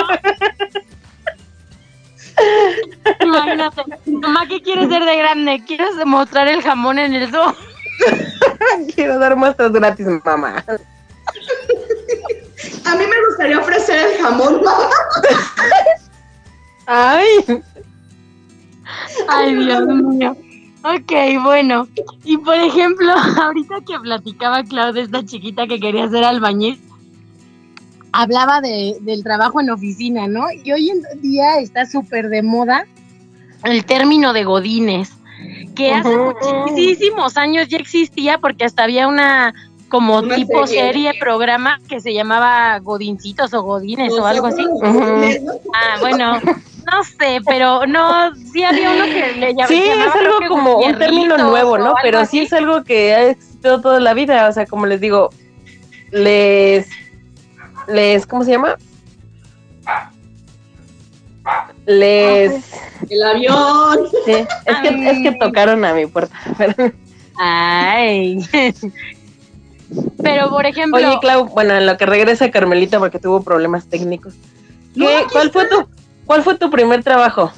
Imagínate, 3.22 3.84
mamá, 4.06 4.48
¿qué 4.48 4.62
quieres 4.62 4.90
ser 4.90 5.04
de 5.04 5.18
grande? 5.18 5.64
¿Quieres 5.66 5.96
demostrar 5.98 6.48
el 6.48 6.62
jamón 6.62 7.00
en 7.00 7.14
el 7.14 7.32
zoo? 7.32 7.56
Quiero 8.96 9.20
dar 9.20 9.36
muestras 9.36 9.72
gratis, 9.72 10.08
mamá. 10.24 10.64
A 12.86 12.96
mí 12.96 13.04
me 13.06 13.26
gustaría 13.28 13.60
ofrecer 13.60 14.12
el 14.12 14.22
jamón, 14.22 14.62
mamá. 14.64 14.90
Ay. 16.88 17.64
Ay, 19.28 19.56
Dios 19.56 19.88
mío. 19.88 20.36
Ok, 20.84 21.12
bueno. 21.44 21.88
Y 22.24 22.38
por 22.38 22.56
ejemplo, 22.56 23.12
ahorita 23.42 23.82
que 23.88 24.00
platicaba 24.00 24.64
Claudia, 24.64 25.04
esta 25.04 25.26
chiquita 25.26 25.66
que 25.68 25.80
quería 25.80 26.08
ser 26.10 26.24
albañil, 26.24 26.80
hablaba 28.16 28.62
de, 28.62 28.98
del 29.02 29.24
trabajo 29.24 29.60
en 29.60 29.70
oficina, 29.70 30.28
¿no? 30.28 30.46
Y 30.64 30.72
hoy 30.72 30.90
en 30.90 31.22
día 31.22 31.60
está 31.60 31.86
súper 31.86 32.30
de 32.30 32.42
moda 32.42 32.86
el 33.64 33.86
término 33.86 34.32
de 34.32 34.44
godines, 34.44 35.12
que 35.76 35.92
hace 35.92 36.16
muchísimos 36.16 37.36
años 37.36 37.68
ya 37.68 37.78
existía 37.78 38.38
porque 38.38 38.64
hasta 38.64 38.84
había 38.84 39.08
una 39.08 39.54
como 39.90 40.24
tipo 40.24 40.66
serie. 40.66 41.14
programa 41.20 41.80
que 41.88 42.00
se 42.00 42.14
llamaba 42.14 42.80
Godincitos 42.80 43.54
o 43.54 43.64
Godines 43.64 44.14
o 44.14 44.26
algo 44.26 44.48
así. 44.48 44.64
Ah, 45.74 45.98
bueno, 46.00 46.40
no 46.40 47.04
sé, 47.04 47.42
pero 47.46 47.86
no, 47.86 48.34
sí 48.36 48.64
había 48.64 48.92
uno 48.92 49.06
que 49.06 49.34
le 49.34 49.48
llamaba. 49.54 49.68
Sí, 49.68 49.84
es 49.84 50.16
algo 50.16 50.48
como 50.48 50.78
un 50.78 50.98
término 50.98 51.38
nuevo, 51.38 51.78
¿no? 51.78 51.96
Pero 52.02 52.26
sí 52.26 52.40
es 52.40 52.54
algo 52.54 52.84
que 52.84 53.14
ha 53.14 53.30
existido 53.30 53.82
toda 53.82 54.00
la 54.00 54.14
vida, 54.14 54.48
o 54.48 54.54
sea, 54.54 54.66
como 54.66 54.86
les 54.86 55.02
digo, 55.02 55.32
les 56.12 56.88
les, 57.88 58.26
¿cómo 58.26 58.44
se 58.44 58.52
llama? 58.52 58.76
Les... 61.86 62.64
El 63.10 63.24
avión. 63.24 64.00
Sí, 64.26 64.32
es 64.32 64.78
que, 64.82 65.10
es 65.10 65.20
que 65.20 65.38
tocaron 65.40 65.86
a 65.86 65.94
mi 65.94 66.06
puerta. 66.08 66.36
Ay. 67.38 68.40
Pero 70.22 70.50
por 70.50 70.66
ejemplo. 70.66 70.98
Oye, 70.98 71.20
Clau, 71.22 71.46
bueno, 71.48 71.76
en 71.76 71.86
lo 71.86 71.98
que 71.98 72.06
regresa 72.06 72.50
Carmelita 72.50 73.00
porque 73.00 73.20
tuvo 73.20 73.42
problemas 73.42 73.88
técnicos. 73.88 74.34
¿Qué, 74.96 75.26
¿Cuál 75.32 75.52
fue 75.52 75.68
tu 75.68 75.88
cuál 76.26 76.44
fue 76.44 76.58
tu 76.58 76.70
primer 76.70 77.04
trabajo? 77.04 77.52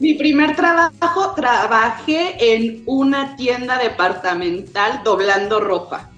Mi 0.00 0.14
primer 0.14 0.56
trabajo, 0.56 1.34
trabajé 1.36 2.54
en 2.54 2.82
una 2.86 3.36
tienda 3.36 3.76
departamental 3.78 5.02
doblando 5.04 5.60
ropa. 5.60 6.08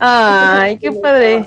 Ay, 0.00 0.78
qué 0.78 0.90
padre. 0.90 1.46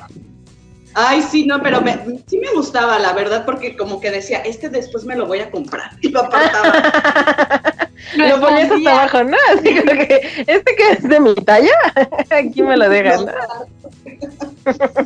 Ay, 0.99 1.21
sí, 1.21 1.45
no, 1.45 1.61
pero 1.61 1.79
sí 2.25 2.39
me 2.39 2.51
gustaba, 2.55 2.97
la 2.97 3.13
verdad, 3.13 3.45
porque 3.45 3.77
como 3.77 4.01
que 4.01 4.09
decía, 4.09 4.39
este 4.39 4.67
después 4.67 5.03
me 5.03 5.15
lo 5.15 5.27
voy 5.27 5.41
a 5.41 5.51
comprar. 5.51 5.91
Y 6.01 6.09
lo 6.09 6.21
apartaba. 6.21 7.61
lo 8.15 8.41
ponías 8.41 8.71
hasta 8.71 8.91
abajo, 8.91 9.23
¿no? 9.23 9.37
Así 9.53 9.75
que, 9.75 10.43
este 10.47 10.75
que 10.75 10.91
es 10.93 11.03
de 11.03 11.19
mi 11.19 11.35
talla, 11.35 11.75
aquí 12.31 12.63
me 12.63 12.75
lo 12.75 12.89
dejan. 12.89 13.27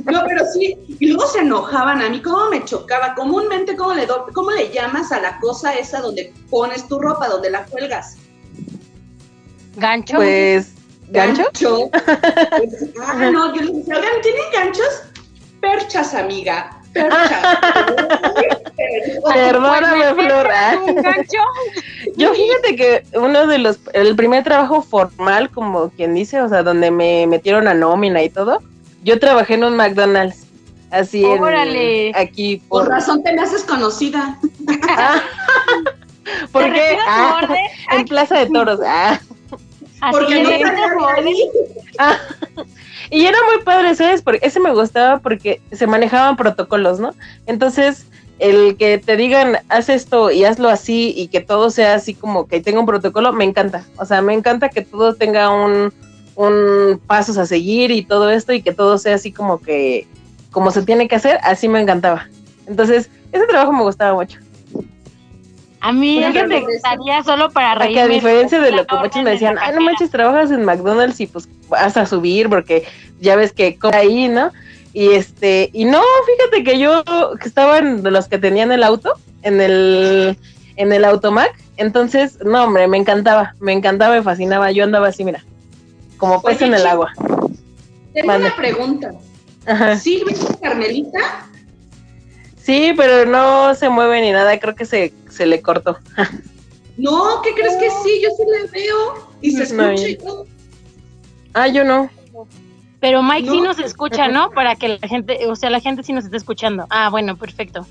No, 0.06 0.24
pero 0.26 0.46
sí, 0.54 0.78
y 0.98 1.08
luego 1.08 1.28
se 1.30 1.40
enojaban 1.40 2.02
a 2.02 2.08
mí, 2.08 2.22
cómo 2.22 2.50
me 2.50 2.64
chocaba. 2.64 3.14
Comúnmente, 3.14 3.76
¿cómo 3.76 3.94
le, 3.94 4.08
cómo 4.34 4.52
le 4.52 4.72
llamas 4.72 5.12
a 5.12 5.20
la 5.20 5.40
cosa 5.42 5.74
esa 5.76 6.00
donde 6.00 6.32
pones 6.50 6.88
tu 6.88 7.00
ropa, 7.00 7.28
donde 7.28 7.50
la 7.50 7.66
cuelgas? 7.66 8.16
¿Gancho? 9.76 10.16
Pues, 10.16 10.72
¿gancho? 11.10 11.44
¿Gancho? 11.44 11.90
ah, 13.06 13.30
no, 13.30 13.54
yo 13.54 13.62
les 13.62 13.76
decía, 13.76 13.98
oigan, 13.98 14.22
¿tienen 14.22 14.44
ganchos? 14.54 15.11
Perchas, 15.62 16.14
amiga. 16.14 16.78
Perchas. 16.94 17.58
Perdóname, 19.34 20.14
Flora. 20.16 20.80
Yo 22.18 22.34
fíjate 22.34 22.76
que 22.76 23.04
uno 23.14 23.48
de 23.48 23.60
los, 23.60 23.80
el 23.94 24.16
primer 24.16 24.44
trabajo 24.44 24.82
formal, 24.82 25.50
como 25.50 25.90
quien 25.92 26.14
dice, 26.14 26.42
o 26.42 26.50
sea, 26.50 26.64
donde 26.64 26.92
me 26.92 27.28
metieron 27.28 27.68
a 27.68 27.74
nómina 27.74 28.24
y 28.24 28.30
todo, 28.30 28.62
yo 29.04 29.20
trabajé 29.20 29.56
en 29.56 29.64
un 29.64 29.76
McDonald's. 29.76 30.48
Así 30.92 31.24
Órale. 31.24 32.12
aquí. 32.16 32.58
Por... 32.68 32.90
razón 32.90 33.24
te 33.24 33.32
me 33.34 33.42
haces 33.42 33.64
conocida. 33.64 34.38
¿Por 36.52 36.74
qué? 36.74 36.98
Ah, 37.08 37.48
en 37.92 38.06
Plaza 38.06 38.40
de 38.40 38.48
Toros. 38.48 38.80
Ah. 38.86 39.20
Porque 40.12 40.44
no 40.44 40.50
ah. 41.98 42.18
Y 43.12 43.26
era 43.26 43.38
muy 43.46 43.62
padre, 43.64 43.94
¿sabes? 43.94 44.22
Porque 44.22 44.40
ese 44.42 44.62
me 44.62 44.72
gustaba 44.72 45.20
porque 45.20 45.62
se 45.74 45.86
manejaban 45.86 46.38
protocolos, 46.38 47.02
¿no? 47.02 47.14
Entonces, 47.46 48.06
el 48.40 48.78
que 48.78 48.98
te 49.00 49.18
digan, 49.18 49.58
haz 49.68 49.90
esto 49.90 50.32
y 50.32 50.46
hazlo 50.46 50.70
así 50.70 51.14
y 51.16 51.28
que 51.28 51.42
todo 51.42 51.70
sea 51.70 51.96
así 51.96 52.14
como 52.14 52.48
que 52.48 52.62
tenga 52.62 52.80
un 52.80 52.86
protocolo, 52.86 53.34
me 53.34 53.44
encanta. 53.44 53.86
O 53.98 54.06
sea, 54.06 54.22
me 54.22 54.34
encanta 54.34 54.70
que 54.70 54.82
todo 54.82 55.14
tenga 55.14 55.50
un, 55.50 55.94
un 56.36 57.02
pasos 57.06 57.38
a 57.38 57.46
seguir 57.46 57.92
y 57.92 58.04
todo 58.04 58.30
esto 58.30 58.54
y 58.54 58.62
que 58.62 58.74
todo 58.74 58.98
sea 58.98 59.16
así 59.16 59.34
como 59.34 59.60
que, 59.60 60.08
como 60.50 60.72
se 60.72 60.82
tiene 60.82 61.10
que 61.10 61.18
hacer, 61.18 61.38
así 61.44 61.68
me 61.68 61.82
encantaba. 61.82 62.30
Entonces, 62.66 63.10
ese 63.34 63.46
trabajo 63.46 63.74
me 63.74 63.84
gustaba 63.84 64.14
mucho. 64.14 64.40
A 65.82 65.92
mí 65.92 66.24
me 66.48 66.62
gustaría 66.62 67.24
solo 67.24 67.50
para 67.50 67.76
reírme. 67.76 68.02
a 68.02 68.08
diferencia 68.08 68.60
de 68.60 68.72
lo 68.72 68.86
que 68.86 68.96
muchos 68.96 69.24
me 69.24 69.32
decían, 69.32 69.58
ay, 69.60 69.74
no 69.76 69.82
manches, 69.82 70.12
trabajas 70.12 70.52
en 70.52 70.64
McDonald's 70.64 71.20
y 71.20 71.28
pues 71.28 71.50
vas 71.70 71.98
a 71.98 72.06
subir 72.06 72.50
porque 72.50 72.86
ya 73.20 73.36
ves 73.36 73.52
que 73.52 73.78
ahí, 73.92 74.30
¿no? 74.30 74.52
Y 74.94 75.10
este, 75.10 75.70
y 75.74 75.86
no, 75.86 76.02
fíjate 76.26 76.64
que 76.64 76.78
yo 76.78 77.04
que 77.40 77.48
estaba 77.48 77.82
de 77.82 78.12
los 78.12 78.28
que 78.28 78.38
tenían 78.38 78.72
el 78.72 78.84
auto, 78.84 79.14
en 79.42 79.60
el, 79.60 80.38
en 80.76 80.94
el 80.94 81.04
automac, 81.04 81.56
entonces, 81.78 82.38
no, 82.46 82.66
hombre, 82.66 82.88
me 82.88 82.98
encantaba, 82.98 83.56
me 83.60 83.74
encantaba, 83.74 84.16
me 84.16 84.22
fascinaba, 84.22 84.72
yo 84.72 84.84
andaba 84.84 85.08
así, 85.08 85.24
mira, 85.24 85.44
como 86.18 86.42
pez 86.44 86.62
en 86.62 86.76
el 86.76 86.86
agua. 86.86 87.12
Tengo 88.14 88.36
una 88.36 88.56
pregunta. 88.56 89.14
Ajá. 89.66 89.98
¿Sirve 89.98 90.36
Carmelita? 90.62 91.48
Sí, 92.64 92.94
pero 92.96 93.26
no 93.26 93.74
se 93.76 93.90
mueve 93.90 94.22
ni 94.22 94.32
nada, 94.32 94.60
creo 94.60 94.76
que 94.76 94.86
se, 94.86 95.14
se 95.30 95.46
le 95.46 95.62
cortó. 95.62 95.98
no, 96.98 97.42
¿qué 97.42 97.54
crees 97.54 97.76
que 97.78 97.90
sí? 97.90 98.22
Yo 98.22 98.30
sí 98.38 98.44
le 98.46 98.68
veo 98.68 99.32
y 99.42 99.52
se 99.52 99.64
escucha 99.64 100.08
y 100.08 100.18
todo. 100.18 100.46
Ah, 101.54 101.68
yo 101.68 101.84
no. 101.84 102.10
Pero 103.00 103.24
Mike 103.24 103.50
sí 103.50 103.62
nos 103.62 103.80
escucha, 103.80 104.28
¿no? 104.28 104.52
Para 104.52 104.76
que 104.76 104.90
la 104.90 105.08
gente, 105.08 105.48
o 105.48 105.56
sea, 105.56 105.72
la 105.72 105.80
gente 105.80 106.04
sí 106.04 106.14
nos 106.14 106.26
está 106.26 106.38
escuchando. 106.38 106.86
Ah, 106.92 107.10
bueno, 107.10 107.36
perfecto. 107.36 107.88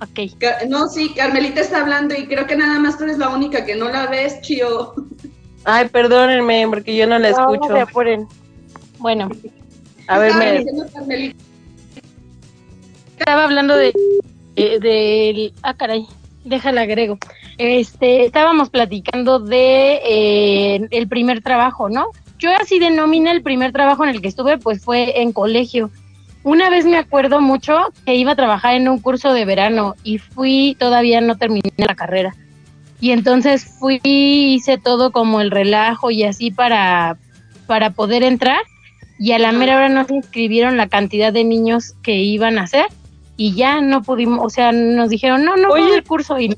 Ok. 0.00 0.32
No, 0.68 0.88
sí, 0.88 1.12
Carmelita 1.14 1.60
está 1.60 1.82
hablando 1.82 2.14
y 2.14 2.26
creo 2.26 2.46
que 2.46 2.56
nada 2.56 2.78
más 2.78 2.96
tú 2.96 3.04
eres 3.04 3.18
la 3.18 3.28
única 3.28 3.66
que 3.66 3.76
no 3.76 3.90
la 3.90 4.06
ves, 4.06 4.40
Chio. 4.40 4.94
Ay, 5.64 5.88
perdónenme, 5.88 6.66
porque 6.68 6.96
yo 6.96 7.06
no 7.06 7.18
la 7.18 7.30
escucho. 7.30 7.68
No 7.68 7.80
apuren. 7.80 8.26
Bueno. 8.98 9.28
A 10.08 10.18
ver, 10.18 10.34
me... 10.34 11.34
Estaba 13.18 13.44
hablando 13.44 13.76
de, 13.76 13.94
de, 14.54 15.52
ah 15.62 15.72
caray, 15.74 16.06
déjala 16.44 16.82
agrego. 16.82 17.18
Este, 17.56 18.26
estábamos 18.26 18.68
platicando 18.68 19.38
de 19.38 20.00
eh, 20.04 20.88
el 20.90 21.08
primer 21.08 21.40
trabajo, 21.40 21.88
¿no? 21.88 22.08
Yo 22.38 22.50
así 22.60 22.78
de 22.78 22.90
nómina 22.90 23.32
el 23.32 23.42
primer 23.42 23.72
trabajo 23.72 24.04
en 24.04 24.10
el 24.10 24.20
que 24.20 24.28
estuve 24.28 24.58
pues 24.58 24.84
fue 24.84 25.22
en 25.22 25.32
colegio. 25.32 25.90
Una 26.42 26.68
vez 26.68 26.84
me 26.84 26.98
acuerdo 26.98 27.40
mucho 27.40 27.78
que 28.04 28.14
iba 28.14 28.32
a 28.32 28.36
trabajar 28.36 28.74
en 28.74 28.86
un 28.86 29.00
curso 29.00 29.32
de 29.32 29.46
verano 29.46 29.94
y 30.04 30.18
fui, 30.18 30.76
todavía 30.78 31.22
no 31.22 31.38
terminé 31.38 31.72
la 31.78 31.94
carrera. 31.94 32.34
Y 33.00 33.12
entonces 33.12 33.64
fui, 33.64 33.98
hice 34.04 34.76
todo 34.76 35.10
como 35.10 35.40
el 35.40 35.50
relajo 35.50 36.10
y 36.10 36.24
así 36.24 36.50
para, 36.50 37.16
para 37.66 37.90
poder 37.90 38.22
entrar. 38.22 38.60
Y 39.18 39.32
a 39.32 39.38
la 39.38 39.52
mera 39.52 39.76
hora 39.76 39.88
nos 39.88 40.10
inscribieron 40.10 40.76
la 40.76 40.88
cantidad 40.88 41.32
de 41.32 41.44
niños 41.44 41.94
que 42.02 42.16
iban 42.16 42.58
a 42.58 42.64
hacer 42.64 42.86
y 43.36 43.54
ya 43.54 43.80
no 43.80 44.02
pudimos, 44.02 44.44
o 44.44 44.50
sea, 44.50 44.72
nos 44.72 45.10
dijeron, 45.10 45.44
no, 45.44 45.56
no 45.56 45.68
Oye, 45.68 45.94
el 45.94 46.04
curso 46.04 46.38
y 46.38 46.56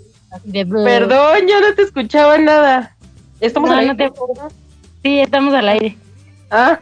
Perdón, 0.53 1.49
yo 1.49 1.61
no 1.61 1.75
te 1.75 1.83
escuchaba 1.83 2.39
nada. 2.39 2.95
¿Estamos 3.41 3.71
al 3.71 3.91
aire? 3.91 4.13
Sí, 5.03 5.21
estamos 5.21 5.55
al 5.55 5.69
aire. 5.69 5.97
Ah. 6.51 6.79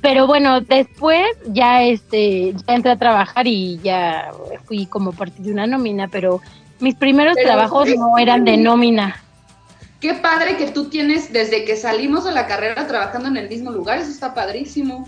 Pero 0.00 0.26
bueno, 0.26 0.60
después 0.60 1.26
ya 1.48 1.82
este 1.82 2.54
ya 2.66 2.74
entré 2.74 2.92
a 2.92 2.98
trabajar 2.98 3.46
y 3.46 3.78
ya 3.82 4.30
fui 4.64 4.86
como 4.86 5.12
parte 5.12 5.42
de 5.42 5.52
una 5.52 5.66
nómina, 5.66 6.08
pero 6.08 6.40
mis 6.80 6.94
primeros 6.94 7.36
trabajos 7.36 7.88
no 7.96 8.18
eran 8.18 8.44
de 8.44 8.56
nómina. 8.56 9.16
Qué 10.00 10.14
padre 10.14 10.56
que 10.56 10.68
tú 10.70 10.88
tienes 10.88 11.32
desde 11.32 11.64
que 11.64 11.76
salimos 11.76 12.24
de 12.24 12.32
la 12.32 12.46
carrera 12.46 12.86
trabajando 12.88 13.28
en 13.28 13.36
el 13.36 13.48
mismo 13.48 13.70
lugar, 13.70 13.98
eso 13.98 14.10
está 14.10 14.34
padrísimo. 14.34 15.06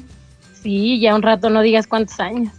Sí, 0.62 1.00
ya 1.00 1.14
un 1.14 1.22
rato, 1.22 1.50
no 1.50 1.62
digas 1.62 1.86
cuántos 1.86 2.20
años. 2.20 2.52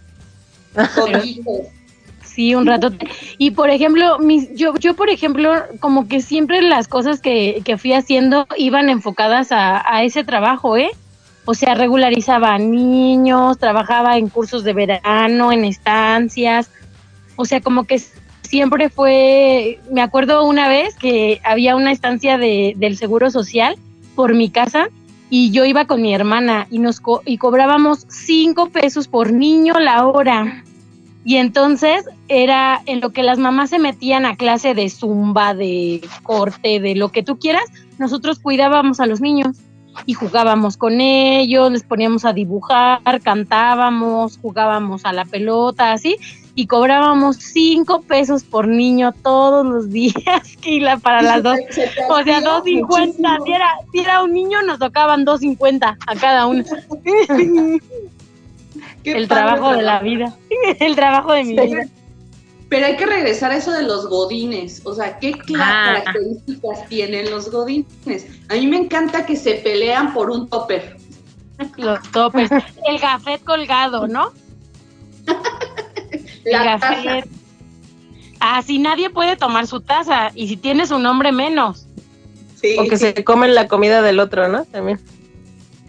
Sí, 2.22 2.54
un 2.54 2.66
rato. 2.66 2.92
Y 3.38 3.52
por 3.52 3.70
ejemplo, 3.70 4.18
mis, 4.18 4.54
yo, 4.54 4.74
yo 4.76 4.94
por 4.94 5.10
ejemplo, 5.10 5.52
como 5.80 6.08
que 6.08 6.20
siempre 6.20 6.62
las 6.62 6.88
cosas 6.88 7.20
que, 7.20 7.62
que 7.64 7.78
fui 7.78 7.92
haciendo 7.92 8.46
iban 8.56 8.88
enfocadas 8.88 9.52
a, 9.52 9.82
a, 9.90 10.04
ese 10.04 10.24
trabajo, 10.24 10.76
¿eh? 10.76 10.90
O 11.44 11.54
sea, 11.54 11.74
regularizaba 11.74 12.58
niños, 12.58 13.58
trabajaba 13.58 14.18
en 14.18 14.28
cursos 14.28 14.64
de 14.64 14.72
verano, 14.72 15.52
en 15.52 15.64
estancias. 15.64 16.70
O 17.36 17.44
sea, 17.44 17.60
como 17.60 17.84
que 17.84 18.00
siempre 18.42 18.88
fue, 18.88 19.80
me 19.90 20.02
acuerdo 20.02 20.44
una 20.44 20.68
vez 20.68 20.94
que 20.96 21.40
había 21.44 21.76
una 21.76 21.92
estancia 21.92 22.38
de, 22.38 22.74
del 22.76 22.96
Seguro 22.96 23.30
Social 23.30 23.76
por 24.14 24.34
mi 24.34 24.50
casa 24.50 24.88
y 25.30 25.50
yo 25.50 25.64
iba 25.64 25.86
con 25.86 26.02
mi 26.02 26.14
hermana 26.14 26.66
y 26.70 26.78
nos 26.78 27.02
y 27.24 27.38
cobrábamos 27.38 28.06
cinco 28.08 28.70
pesos 28.70 29.08
por 29.08 29.32
niño 29.32 29.74
la 29.80 30.06
hora. 30.06 30.62
Y 31.24 31.36
entonces 31.36 32.04
era 32.28 32.80
en 32.86 33.00
lo 33.00 33.10
que 33.10 33.24
las 33.24 33.38
mamás 33.38 33.70
se 33.70 33.80
metían 33.80 34.24
a 34.26 34.36
clase 34.36 34.74
de 34.74 34.88
zumba, 34.88 35.54
de 35.54 36.00
corte, 36.22 36.78
de 36.78 36.94
lo 36.94 37.10
que 37.10 37.24
tú 37.24 37.38
quieras, 37.38 37.64
nosotros 37.98 38.38
cuidábamos 38.38 39.00
a 39.00 39.06
los 39.06 39.20
niños 39.20 39.56
y 40.04 40.12
jugábamos 40.12 40.76
con 40.76 41.00
ellos, 41.00 41.72
les 41.72 41.82
poníamos 41.82 42.24
a 42.24 42.32
dibujar, 42.32 43.00
cantábamos, 43.22 44.38
jugábamos 44.40 45.04
a 45.04 45.12
la 45.12 45.24
pelota, 45.24 45.92
así, 45.92 46.16
y 46.56 46.66
cobrábamos 46.66 47.36
cinco 47.36 48.00
pesos 48.00 48.42
por 48.42 48.66
niño 48.66 49.12
todos 49.22 49.64
los 49.64 49.90
días, 49.92 50.56
y 50.64 50.80
la, 50.80 50.96
para 50.96 51.22
las 51.22 51.42
dos, 51.42 51.58
o 52.08 52.22
sea, 52.24 52.40
dos 52.40 52.64
cincuenta, 52.64 53.38
si 53.44 53.52
era, 53.52 53.68
si 53.92 54.00
era 54.00 54.24
un 54.24 54.32
niño 54.32 54.62
nos 54.62 54.80
tocaban 54.80 55.24
dos 55.24 55.40
cincuenta 55.40 55.96
a 56.06 56.16
cada 56.16 56.46
uno. 56.46 56.64
el 59.04 59.28
trabajo 59.28 59.72
de 59.72 59.82
la 59.82 60.00
vida, 60.00 60.34
el 60.80 60.96
trabajo 60.96 61.32
de 61.32 61.44
mi 61.44 61.52
vida. 61.52 61.86
Pero 62.68 62.86
hay 62.86 62.96
que 62.96 63.06
regresar 63.06 63.52
a 63.52 63.56
eso 63.58 63.70
de 63.70 63.82
los 63.82 64.08
godines, 64.08 64.80
o 64.84 64.94
sea, 64.94 65.18
¿qué 65.20 65.34
ah. 65.56 66.00
características 66.02 66.88
tienen 66.88 67.30
los 67.30 67.50
godines? 67.50 68.26
A 68.48 68.54
mí 68.54 68.66
me 68.66 68.78
encanta 68.78 69.24
que 69.24 69.36
se 69.36 69.56
pelean 69.56 70.12
por 70.12 70.30
un 70.30 70.48
topper. 70.48 70.96
Los 71.76 72.02
toppers, 72.10 72.50
el 72.88 72.98
gafet 72.98 73.44
colgado, 73.44 74.08
¿no? 74.08 74.32
La 76.46 76.64
gafet. 76.64 77.28
Así 78.40 78.78
nadie 78.78 79.10
puede 79.10 79.36
tomar 79.36 79.66
su 79.66 79.80
taza 79.80 80.30
y 80.34 80.48
si 80.48 80.56
tiene 80.56 80.86
su 80.86 80.98
nombre 80.98 81.32
menos. 81.32 81.86
Sí. 82.60 82.76
O 82.78 82.84
que 82.84 82.96
se 82.96 83.24
comen 83.24 83.54
la 83.54 83.68
comida 83.68 84.02
del 84.02 84.20
otro, 84.20 84.48
¿no? 84.48 84.64
También. 84.64 85.00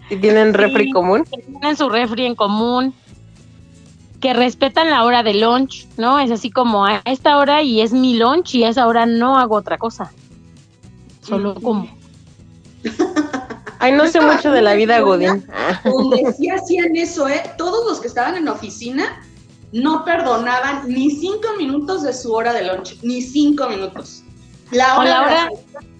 Si 0.08 0.16
tienen 0.16 0.54
refri 0.54 0.90
común. 0.90 1.24
Tienen 1.24 1.76
su 1.76 1.88
refri 1.88 2.26
en 2.26 2.34
común. 2.34 2.94
que 4.20 4.32
respetan 4.32 4.90
la 4.90 5.04
hora 5.04 5.22
de 5.22 5.34
lunch, 5.34 5.86
¿no? 5.96 6.18
Es 6.18 6.32
así 6.32 6.50
como 6.50 6.84
a 6.84 7.02
esta 7.04 7.38
hora 7.38 7.62
y 7.62 7.80
es 7.80 7.92
mi 7.92 8.18
lunch 8.18 8.54
y 8.56 8.64
a 8.64 8.70
esa 8.70 8.86
hora 8.86 9.06
no 9.06 9.38
hago 9.38 9.54
otra 9.54 9.78
cosa. 9.78 10.10
Solo 11.22 11.54
como. 11.54 11.88
Ay, 13.78 13.92
no 13.92 14.08
sé 14.08 14.20
mucho 14.20 14.50
de 14.50 14.60
la 14.60 14.74
vida 14.74 14.98
Godín. 15.00 15.46
Donde 15.84 16.32
sí 16.32 16.50
hacían 16.50 16.96
eso, 16.96 17.28
¿eh? 17.28 17.42
Todos 17.56 17.88
los 17.88 18.00
que 18.00 18.08
estaban 18.08 18.34
en 18.34 18.46
la 18.46 18.52
oficina 18.52 19.22
no 19.72 20.04
perdonaban 20.04 20.88
ni 20.88 21.10
cinco 21.10 21.48
minutos 21.58 22.02
de 22.02 22.12
su 22.12 22.32
hora 22.32 22.52
de 22.52 22.66
lunch, 22.66 22.98
ni 23.02 23.22
cinco 23.22 23.68
minutos. 23.68 24.22
La 24.70 24.98
hora, 24.98 25.50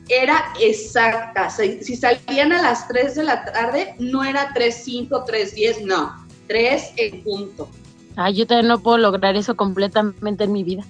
era 0.09 0.53
exacta. 0.61 1.51
Si 1.51 1.97
salían 1.97 2.53
a 2.53 2.63
las 2.63 2.89
3 2.89 3.15
de 3.15 3.25
la 3.25 3.45
tarde, 3.45 3.95
no 3.99 4.25
era 4.25 4.53
3.05, 4.55 5.09
3.10, 5.27 5.85
no, 5.85 6.27
3 6.47 6.93
en 6.97 7.23
punto. 7.23 7.69
Ay, 8.17 8.35
yo 8.35 8.47
también 8.47 8.69
no 8.69 8.81
puedo 8.81 8.99
lograr 8.99 9.37
eso 9.37 9.55
completamente 9.55 10.45
en 10.45 10.53
mi 10.53 10.65
vida. 10.65 10.83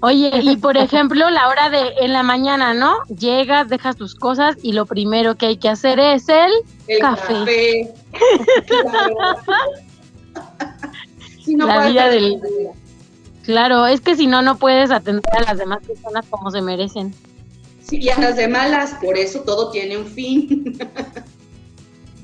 Oye, 0.00 0.30
y 0.42 0.56
por 0.56 0.76
ejemplo, 0.76 1.28
la 1.30 1.48
hora 1.48 1.70
de 1.70 1.94
en 2.00 2.12
la 2.12 2.22
mañana, 2.22 2.74
¿no? 2.74 2.98
Llegas, 3.08 3.68
dejas 3.68 3.96
tus 3.96 4.14
cosas 4.14 4.56
y 4.62 4.72
lo 4.72 4.86
primero 4.86 5.36
que 5.36 5.46
hay 5.46 5.56
que 5.56 5.68
hacer 5.68 5.98
es 5.98 6.28
el, 6.28 6.52
el 6.86 6.98
café. 7.00 7.92
la 11.56 11.88
vida 11.88 12.08
del... 12.08 12.40
Claro, 13.42 13.86
es 13.86 14.00
que 14.02 14.14
si 14.14 14.26
no, 14.26 14.42
no 14.42 14.58
puedes 14.58 14.90
atender 14.90 15.24
a 15.38 15.42
las 15.42 15.58
demás 15.58 15.78
personas 15.86 16.26
como 16.28 16.50
se 16.50 16.60
merecen. 16.60 17.14
Sí, 17.82 17.96
y 17.96 18.10
andas 18.10 18.36
de 18.36 18.46
malas, 18.48 18.94
por 19.02 19.16
eso 19.16 19.40
todo 19.40 19.70
tiene 19.70 19.96
un 19.96 20.06
fin. 20.06 20.78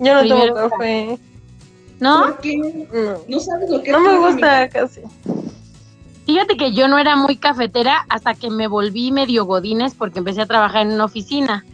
Yo 0.01 0.23
no 0.23 0.29
tomo 0.29 0.55
café. 0.69 1.19
¿No? 2.01 2.25
¿Por 2.25 2.41
qué? 2.41 2.57
No. 3.29 3.41
sabes 3.41 3.71
lo 3.71 3.83
que 3.83 3.93
No 3.93 4.01
me 4.01 4.19
gusta 4.19 4.69
casi. 4.69 5.01
Fíjate 6.27 6.57
que 6.57 6.73
yo 6.73 6.89
no 6.89 6.99
era 6.99 7.17
muy 7.17 7.37
cafetera 7.37 8.05
hasta 8.09 8.35
que 8.35 8.51
me 8.51 8.67
volví 8.67 9.13
medio 9.13 9.45
godines 9.45 9.95
porque 9.95 10.19
empecé 10.19 10.43
a 10.43 10.47
trabajar 10.47 10.83
en 10.83 10.93
una 10.93 11.05
oficina. 11.05 11.65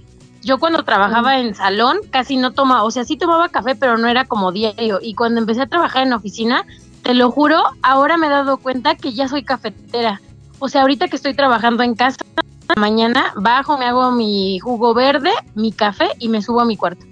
Yo 0.42 0.59
cuando 0.59 0.84
trabajaba 0.84 1.38
en 1.38 1.55
salón 1.55 1.98
casi 2.11 2.36
no 2.36 2.53
tomaba, 2.53 2.84
o 2.84 2.90
sea, 2.90 3.05
sí 3.05 3.16
tomaba 3.16 3.48
café, 3.48 3.74
pero 3.74 3.98
no 3.98 4.09
era 4.09 4.24
como 4.24 4.53
diario. 4.53 4.98
Y 5.03 5.14
cuando 5.14 5.40
empecé 5.40 5.62
a 5.62 5.66
trabajar 5.66 6.07
en 6.07 6.12
oficina, 6.12 6.64
te 7.11 7.14
lo 7.14 7.32
juro, 7.32 7.61
ahora 7.82 8.16
me 8.16 8.28
he 8.28 8.30
dado 8.30 8.58
cuenta 8.58 8.94
que 8.94 9.12
ya 9.12 9.26
soy 9.26 9.42
cafetera. 9.42 10.22
O 10.61 10.68
sea, 10.68 10.82
ahorita 10.82 11.08
que 11.08 11.16
estoy 11.16 11.34
trabajando 11.34 11.82
en 11.82 11.96
casa, 11.96 12.18
mañana 12.76 13.32
bajo, 13.34 13.76
me 13.76 13.86
hago 13.86 14.12
mi 14.12 14.61
jugo 14.61 14.94
verde, 14.94 15.32
mi 15.56 15.72
café 15.72 16.06
y 16.20 16.28
me 16.28 16.40
subo 16.40 16.61
a 16.61 16.64
mi 16.64 16.76
cuarto. 16.76 17.04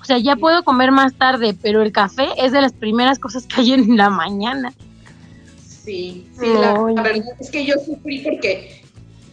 O 0.00 0.04
sea, 0.04 0.18
ya 0.18 0.34
puedo 0.34 0.64
comer 0.64 0.90
más 0.90 1.14
tarde, 1.14 1.56
pero 1.62 1.82
el 1.82 1.92
café 1.92 2.30
es 2.36 2.50
de 2.50 2.62
las 2.62 2.72
primeras 2.72 3.20
cosas 3.20 3.46
que 3.46 3.60
hay 3.60 3.74
en 3.74 3.96
la 3.96 4.10
mañana. 4.10 4.72
Sí, 5.64 6.26
sí, 6.36 6.52
la, 6.54 6.82
verdad 7.00 7.22
es 7.38 7.48
que 7.48 7.64
yo 7.64 7.76
sufrí 7.86 8.22
porque 8.24 8.82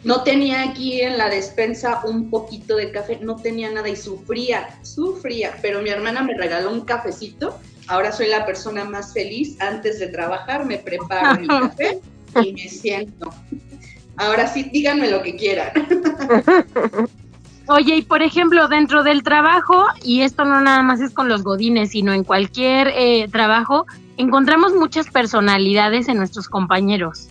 no 0.03 0.21
tenía 0.21 0.69
aquí 0.69 1.01
en 1.01 1.17
la 1.17 1.29
despensa 1.29 2.01
un 2.05 2.29
poquito 2.29 2.75
de 2.75 2.91
café, 2.91 3.17
no 3.23 3.37
tenía 3.37 3.71
nada 3.71 3.89
y 3.89 3.95
sufría, 3.95 4.69
sufría, 4.83 5.57
pero 5.63 5.81
mi 5.81 5.89
hermana 5.89 6.21
me 6.21 6.35
regaló 6.35 6.71
un 6.71 6.81
cafecito, 6.81 7.57
ahora 7.89 8.11
soy 8.11 8.27
la 8.27 8.45
persona 8.45 8.85
más 8.85 9.13
feliz, 9.13 9.59
antes 9.59 9.99
de 9.99 10.07
trabajar 10.07 10.65
me 10.65 10.77
preparo 10.77 11.41
mi 11.41 11.47
café 11.47 11.99
y 12.43 12.53
me 12.53 12.69
siento. 12.69 13.33
Ahora 14.15 14.47
sí, 14.47 14.63
díganme 14.63 15.09
lo 15.09 15.21
que 15.21 15.35
quieran. 15.35 15.71
Oye, 17.67 17.97
y 17.97 18.01
por 18.01 18.21
ejemplo, 18.23 18.67
dentro 18.67 19.03
del 19.03 19.21
trabajo, 19.23 19.85
y 20.03 20.21
esto 20.21 20.43
no 20.43 20.59
nada 20.59 20.81
más 20.81 21.01
es 21.01 21.13
con 21.13 21.29
los 21.29 21.43
godines, 21.43 21.91
sino 21.91 22.13
en 22.13 22.23
cualquier 22.23 22.87
eh, 22.95 23.27
trabajo, 23.31 23.85
encontramos 24.17 24.73
muchas 24.73 25.07
personalidades 25.09 26.07
en 26.07 26.17
nuestros 26.17 26.47
compañeros. 26.47 27.27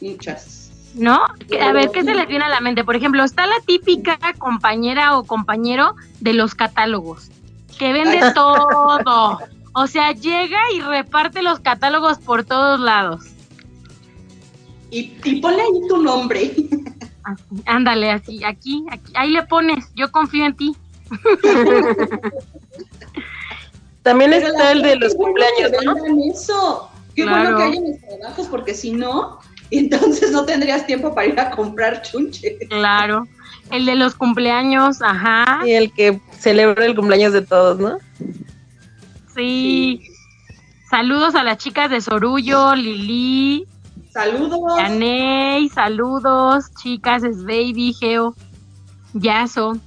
Muchas. 0.00 0.70
¿No? 0.94 1.24
A 1.60 1.72
ver, 1.72 1.90
¿qué 1.90 2.04
se 2.04 2.14
les 2.14 2.28
viene 2.28 2.44
a 2.44 2.50
la 2.50 2.60
mente? 2.60 2.84
Por 2.84 2.94
ejemplo, 2.94 3.24
está 3.24 3.46
la 3.46 3.58
típica 3.66 4.18
compañera 4.38 5.16
o 5.16 5.24
compañero 5.24 5.96
de 6.20 6.34
los 6.34 6.54
catálogos, 6.54 7.30
que 7.78 7.92
vende 7.92 8.20
todo. 8.34 9.38
O 9.74 9.86
sea, 9.86 10.12
llega 10.12 10.60
y 10.74 10.80
reparte 10.80 11.42
los 11.42 11.60
catálogos 11.60 12.18
por 12.18 12.44
todos 12.44 12.80
lados. 12.80 13.24
Y, 14.90 15.16
y 15.24 15.40
ponle 15.40 15.62
ahí 15.62 15.88
tu 15.88 15.96
nombre. 15.96 16.54
ándale, 17.66 18.10
así, 18.10 18.44
aquí, 18.44 18.84
aquí, 18.90 19.12
ahí 19.14 19.30
le 19.30 19.42
pones, 19.44 19.86
yo 19.94 20.10
confío 20.12 20.44
en 20.44 20.56
ti. 20.56 20.76
También 24.02 24.32
está 24.32 24.72
el 24.72 24.82
de 24.82 24.96
los 24.96 25.14
cumpleaños, 25.14 25.70
¿no? 25.84 25.94
Eso. 26.30 26.90
Qué 27.14 27.24
bueno 27.24 27.56
que 27.56 27.62
hay 27.62 27.76
en 27.76 27.90
los 27.90 28.00
trabajos, 28.00 28.46
porque 28.48 28.74
si 28.74 28.92
no, 28.92 29.38
entonces 29.70 30.32
no 30.32 30.44
tendrías 30.44 30.86
tiempo 30.86 31.14
para 31.14 31.28
ir 31.28 31.38
a 31.38 31.50
comprar 31.50 32.02
chunche. 32.02 32.58
Claro. 32.68 33.26
El 33.70 33.86
de 33.86 33.94
los 33.94 34.14
cumpleaños, 34.14 35.00
ajá. 35.02 35.62
Y 35.66 35.72
el 35.72 35.92
que 35.92 36.20
celebra 36.38 36.84
el 36.84 36.94
cumpleaños 36.94 37.32
de 37.32 37.42
todos, 37.42 37.78
¿no? 37.78 37.98
Sí. 39.34 40.00
sí. 40.04 40.08
Saludos 40.90 41.34
a 41.34 41.42
las 41.42 41.56
chicas 41.56 41.90
de 41.90 42.02
Sorullo, 42.02 42.74
Lili, 42.74 43.66
Saludos. 44.12 44.76
Yaney, 44.76 45.70
saludos, 45.70 46.66
chicas, 46.74 47.24
es 47.24 47.44
Baby, 47.44 47.94
Geo, 47.98 48.34
Yaso. 49.14 49.78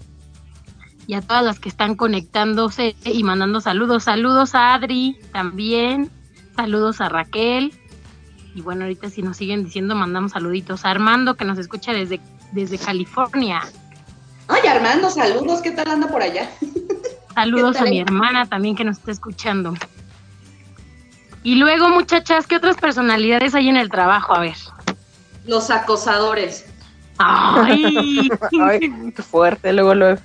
Y 1.06 1.14
a 1.14 1.22
todas 1.22 1.46
las 1.46 1.60
que 1.60 1.70
están 1.70 1.96
conectándose 1.96 2.96
y 3.06 3.24
mandando 3.24 3.62
saludos. 3.62 4.06
Saludos 4.06 4.56
a 4.56 4.74
Adri 4.74 5.20
también. 5.32 6.10
Saludos 6.56 7.02
a 7.02 7.10
Raquel. 7.10 7.72
Y 8.56 8.62
bueno, 8.62 8.86
ahorita 8.86 9.12
si 9.12 9.22
nos 9.22 9.38
siguen 9.38 9.64
diciendo, 9.64 9.94
mandamos 9.94 10.32
saluditos 10.32 10.86
a 10.86 10.90
Armando, 10.90 11.36
que 11.36 11.46
nos 11.46 11.60
escucha 11.60 11.94
desde, 11.94 12.20
desde 12.52 12.78
California. 12.78 13.62
Ay, 14.48 14.68
Armando, 14.68 15.10
saludos. 15.10 15.62
¿Qué 15.62 15.72
tal 15.72 15.90
anda 15.90 16.08
por 16.08 16.22
allá? 16.22 16.50
Saludos 17.34 17.78
a 17.78 17.84
mi 17.84 18.00
hermana 18.00 18.46
también 18.46 18.76
que 18.76 18.84
nos 18.84 18.98
está 18.98 19.12
escuchando. 19.12 19.74
Y 21.44 21.56
luego, 21.56 21.90
muchachas, 21.90 22.48
¿qué 22.48 22.56
otras 22.56 22.78
personalidades 22.78 23.54
hay 23.54 23.70
en 23.70 23.78
el 23.78 23.90
trabajo? 23.90 24.34
A 24.34 24.40
ver. 24.40 24.56
Los 25.46 25.70
acosadores. 25.70 26.66
Ay, 27.18 28.30
Ay 28.62 29.12
qué 29.16 29.22
fuerte, 29.22 29.72
luego 29.74 29.96
luego. 29.96 30.22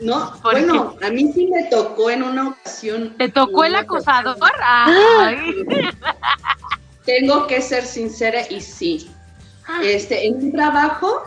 No, 0.00 0.34
bueno, 0.42 0.94
a 1.02 1.08
mí 1.08 1.32
sí 1.32 1.46
me 1.46 1.64
tocó 1.64 2.10
en 2.10 2.22
una 2.22 2.48
ocasión. 2.48 3.14
¿Te 3.16 3.30
tocó 3.30 3.64
el 3.64 3.74
acosador? 3.74 4.36
Ay. 4.62 5.54
Tengo 7.06 7.46
que 7.46 7.62
ser 7.62 7.84
sincera 7.86 8.42
y 8.50 8.60
sí. 8.60 9.10
Este, 9.82 10.26
en 10.26 10.34
un 10.36 10.52
trabajo, 10.52 11.24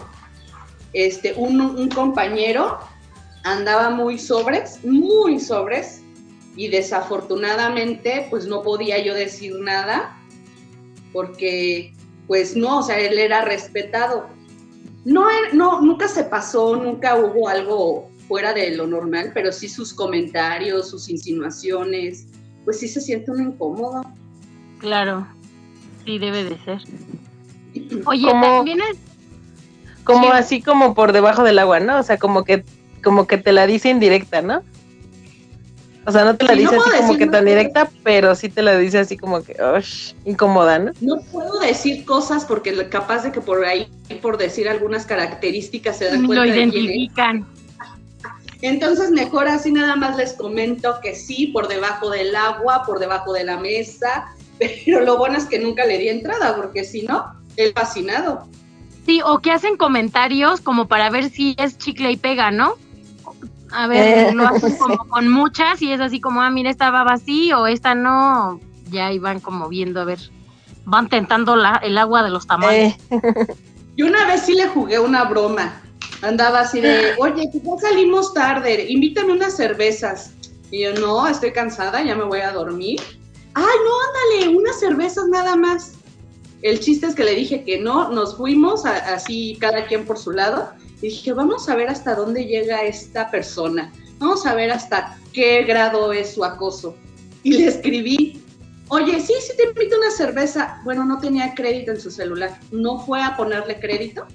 este, 0.93 1.33
un, 1.33 1.59
un 1.61 1.89
compañero 1.89 2.79
andaba 3.43 3.89
muy 3.89 4.17
sobres, 4.17 4.83
muy 4.83 5.39
sobres, 5.39 6.01
y 6.55 6.67
desafortunadamente 6.67 8.27
pues 8.29 8.45
no 8.45 8.61
podía 8.61 9.01
yo 9.01 9.13
decir 9.13 9.55
nada 9.59 10.17
porque 11.13 11.93
pues 12.27 12.55
no, 12.55 12.79
o 12.79 12.83
sea, 12.83 12.99
él 12.99 13.17
era 13.17 13.45
respetado. 13.45 14.27
No, 15.05 15.25
no, 15.53 15.81
nunca 15.81 16.07
se 16.07 16.25
pasó, 16.25 16.75
nunca 16.75 17.15
hubo 17.15 17.47
algo 17.47 18.11
fuera 18.27 18.53
de 18.53 18.75
lo 18.75 18.85
normal, 18.85 19.31
pero 19.33 19.51
sí 19.51 19.67
sus 19.67 19.93
comentarios, 19.93 20.89
sus 20.89 21.09
insinuaciones, 21.09 22.27
pues 22.65 22.79
sí 22.81 22.87
se 22.87 23.01
siente 23.01 23.31
uno 23.31 23.41
incómodo. 23.41 24.03
Claro, 24.79 25.25
sí 26.05 26.19
debe 26.19 26.43
de 26.43 26.57
ser. 26.65 26.81
Oye, 28.05 28.29
también 28.29 28.79
es... 28.81 28.97
Como 30.03 30.31
así 30.31 30.61
como 30.61 30.95
por 30.95 31.11
debajo 31.11 31.43
del 31.43 31.59
agua, 31.59 31.79
¿no? 31.79 31.99
O 31.99 32.03
sea, 32.03 32.17
como 32.17 32.43
que, 32.43 32.63
como 33.03 33.27
que 33.27 33.37
te 33.37 33.51
la 33.51 33.67
dice 33.67 33.89
indirecta, 33.89 34.41
¿no? 34.41 34.63
O 36.05 36.11
sea, 36.11 36.25
no 36.25 36.35
te 36.35 36.45
la 36.45 36.53
dice 36.53 36.75
así 36.75 36.97
como 36.97 37.17
que 37.17 37.27
tan 37.27 37.45
directa, 37.45 37.91
pero 38.03 38.33
sí 38.33 38.49
te 38.49 38.63
la 38.63 38.75
dice 38.77 38.97
así 38.97 39.15
como 39.15 39.43
que, 39.43 39.55
uff, 39.61 40.13
incómoda, 40.25 40.79
¿no? 40.79 40.91
No 41.01 41.21
puedo 41.31 41.59
decir 41.59 42.03
cosas 42.05 42.45
porque 42.45 42.89
capaz 42.89 43.23
de 43.23 43.31
que 43.31 43.41
por 43.41 43.63
ahí, 43.63 43.87
por 44.19 44.37
decir 44.37 44.67
algunas 44.67 45.05
características, 45.05 45.97
se 45.97 46.05
dan 46.05 46.25
cuenta. 46.25 46.45
Lo 46.45 46.51
identifican. 46.51 47.45
Entonces, 48.61 49.11
mejor 49.11 49.47
así 49.47 49.71
nada 49.71 49.95
más 49.95 50.17
les 50.17 50.33
comento 50.33 50.99
que 51.01 51.15
sí, 51.15 51.47
por 51.47 51.67
debajo 51.67 52.09
del 52.09 52.35
agua, 52.35 52.83
por 52.85 52.99
debajo 52.99 53.31
de 53.31 53.43
la 53.43 53.57
mesa, 53.57 54.33
pero 54.59 55.01
lo 55.01 55.17
bueno 55.17 55.37
es 55.37 55.45
que 55.45 55.59
nunca 55.59 55.85
le 55.85 55.97
di 55.97 56.09
entrada, 56.09 56.55
porque 56.55 56.83
si 56.85 57.03
no, 57.03 57.35
el 57.55 57.73
fascinado. 57.73 58.47
Sí, 59.05 59.21
o 59.25 59.39
que 59.39 59.51
hacen 59.51 59.77
comentarios 59.77 60.61
como 60.61 60.87
para 60.87 61.09
ver 61.09 61.29
si 61.29 61.55
es 61.57 61.77
chicle 61.77 62.11
y 62.11 62.17
pega, 62.17 62.51
¿no? 62.51 62.75
A 63.71 63.87
ver, 63.87 64.33
lo 64.33 64.47
hacen 64.47 64.77
como 64.77 64.97
con 65.09 65.27
muchas 65.27 65.81
y 65.81 65.91
es 65.91 66.01
así 66.01 66.19
como, 66.19 66.41
ah, 66.41 66.49
mira, 66.49 66.69
esta 66.69 66.91
va 66.91 67.03
vacía 67.03 67.59
o 67.59 67.67
esta 67.67 67.95
no. 67.95 68.59
Ya 68.89 69.11
iban 69.11 69.39
como 69.39 69.69
viendo, 69.69 70.01
a 70.01 70.05
ver, 70.05 70.19
van 70.85 71.09
tentando 71.09 71.55
la, 71.55 71.75
el 71.83 71.97
agua 71.97 72.23
de 72.23 72.29
los 72.29 72.47
tamales. 72.47 72.95
Eh. 73.11 73.19
Y 73.95 74.03
una 74.03 74.25
vez 74.27 74.43
sí 74.45 74.53
le 74.53 74.67
jugué 74.67 74.97
una 74.97 75.25
broma. 75.25 75.81
Andaba 76.21 76.61
así 76.61 76.79
de, 76.79 77.15
oye, 77.19 77.49
ya 77.53 77.77
salimos 77.81 78.33
tarde, 78.33 78.85
invítame 78.89 79.33
unas 79.33 79.55
cervezas. 79.55 80.31
Y 80.71 80.83
yo, 80.83 80.93
no, 80.93 81.27
estoy 81.27 81.51
cansada, 81.51 82.01
ya 82.03 82.15
me 82.15 82.23
voy 82.23 82.39
a 82.39 82.51
dormir. 82.51 83.01
ay, 83.53 83.63
no, 83.63 84.39
ándale, 84.39 84.57
unas 84.57 84.79
cervezas 84.79 85.25
nada 85.29 85.55
más. 85.55 85.93
El 86.61 86.79
chiste 86.79 87.07
es 87.07 87.15
que 87.15 87.23
le 87.23 87.35
dije 87.35 87.63
que 87.63 87.79
no, 87.79 88.09
nos 88.09 88.35
fuimos 88.35 88.85
así 88.85 89.57
cada 89.61 89.85
quien 89.85 90.05
por 90.05 90.17
su 90.17 90.31
lado. 90.31 90.69
Y 91.01 91.07
dije, 91.07 91.33
vamos 91.33 91.69
a 91.69 91.75
ver 91.75 91.89
hasta 91.89 92.15
dónde 92.15 92.45
llega 92.45 92.83
esta 92.83 93.31
persona. 93.31 93.91
Vamos 94.17 94.45
a 94.45 94.53
ver 94.53 94.71
hasta 94.71 95.17
qué 95.31 95.63
grado 95.63 96.11
es 96.11 96.33
su 96.33 96.43
acoso. 96.43 96.95
Y 97.43 97.53
le 97.53 97.67
escribí, 97.67 98.43
oye, 98.89 99.21
sí, 99.21 99.33
sí 99.39 99.53
te 99.55 99.69
invito 99.69 99.97
una 99.97 100.11
cerveza. 100.11 100.81
Bueno, 100.83 101.05
no 101.05 101.19
tenía 101.19 101.55
crédito 101.55 101.91
en 101.91 102.01
su 102.01 102.11
celular. 102.11 102.59
No 102.71 102.99
fue 102.99 103.23
a 103.23 103.37
ponerle 103.37 103.79
crédito. 103.79 104.25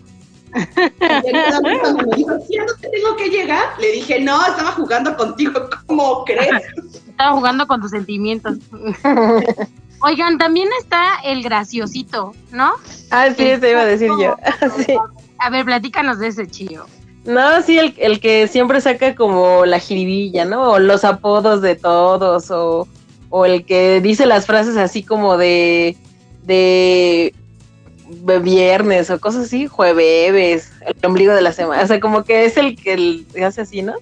Y 0.55 1.81
cuando 1.81 2.07
me 2.07 2.16
dijo, 2.16 2.39
¿sí, 2.49 2.57
¿a 2.57 2.64
dónde 2.64 2.89
tengo 2.89 3.16
que 3.16 3.29
llegar? 3.29 3.79
Le 3.81 3.93
dije, 3.93 4.20
no, 4.20 4.41
estaba 4.47 4.72
jugando 4.72 5.16
contigo, 5.16 5.68
¿cómo 5.87 6.25
crees? 6.25 6.62
Estaba 7.09 7.33
jugando 7.33 7.66
con 7.66 7.81
tus 7.81 7.91
sentimientos. 7.91 8.59
Oigan, 10.05 10.36
también 10.36 10.68
está 10.80 11.16
el 11.24 11.42
graciosito, 11.42 12.34
¿no? 12.52 12.74
Ah, 13.11 13.28
sí, 13.34 13.44
eso 13.44 13.66
iba 13.66 13.80
a 13.80 13.86
decir 13.86 14.11
yo. 14.20 14.36
A 15.38 15.50
ver, 15.50 15.64
platícanos 15.64 16.18
de 16.18 16.28
ese 16.28 16.46
chío. 16.46 16.84
No, 17.24 17.62
sí, 17.62 17.78
el, 17.78 17.94
el, 17.96 18.20
que 18.20 18.46
siempre 18.46 18.82
saca 18.82 19.14
como 19.14 19.64
la 19.64 19.78
jiribilla, 19.78 20.44
¿no? 20.44 20.72
O 20.72 20.78
los 20.78 21.05
apodos 21.05 21.62
de 21.62 21.74
todos, 21.74 22.50
o, 22.50 22.86
o 23.30 23.46
el 23.46 23.64
que 23.64 24.02
dice 24.02 24.26
las 24.26 24.44
frases 24.44 24.76
así 24.76 25.02
como 25.02 25.38
de, 25.38 25.96
de 26.42 27.32
viernes 28.42 29.09
o 29.09 29.18
cosas 29.18 29.46
así, 29.46 29.66
jueves, 29.66 30.70
el 30.86 30.96
ombligo 31.07 31.32
de 31.32 31.40
la 31.40 31.52
semana, 31.52 31.82
o 31.82 31.86
sea, 31.86 31.98
como 31.98 32.24
que 32.24 32.44
es 32.44 32.59
el 32.59 32.76
que 32.76 33.24
hace 33.42 33.62
así, 33.62 33.80
¿no? 33.80 33.94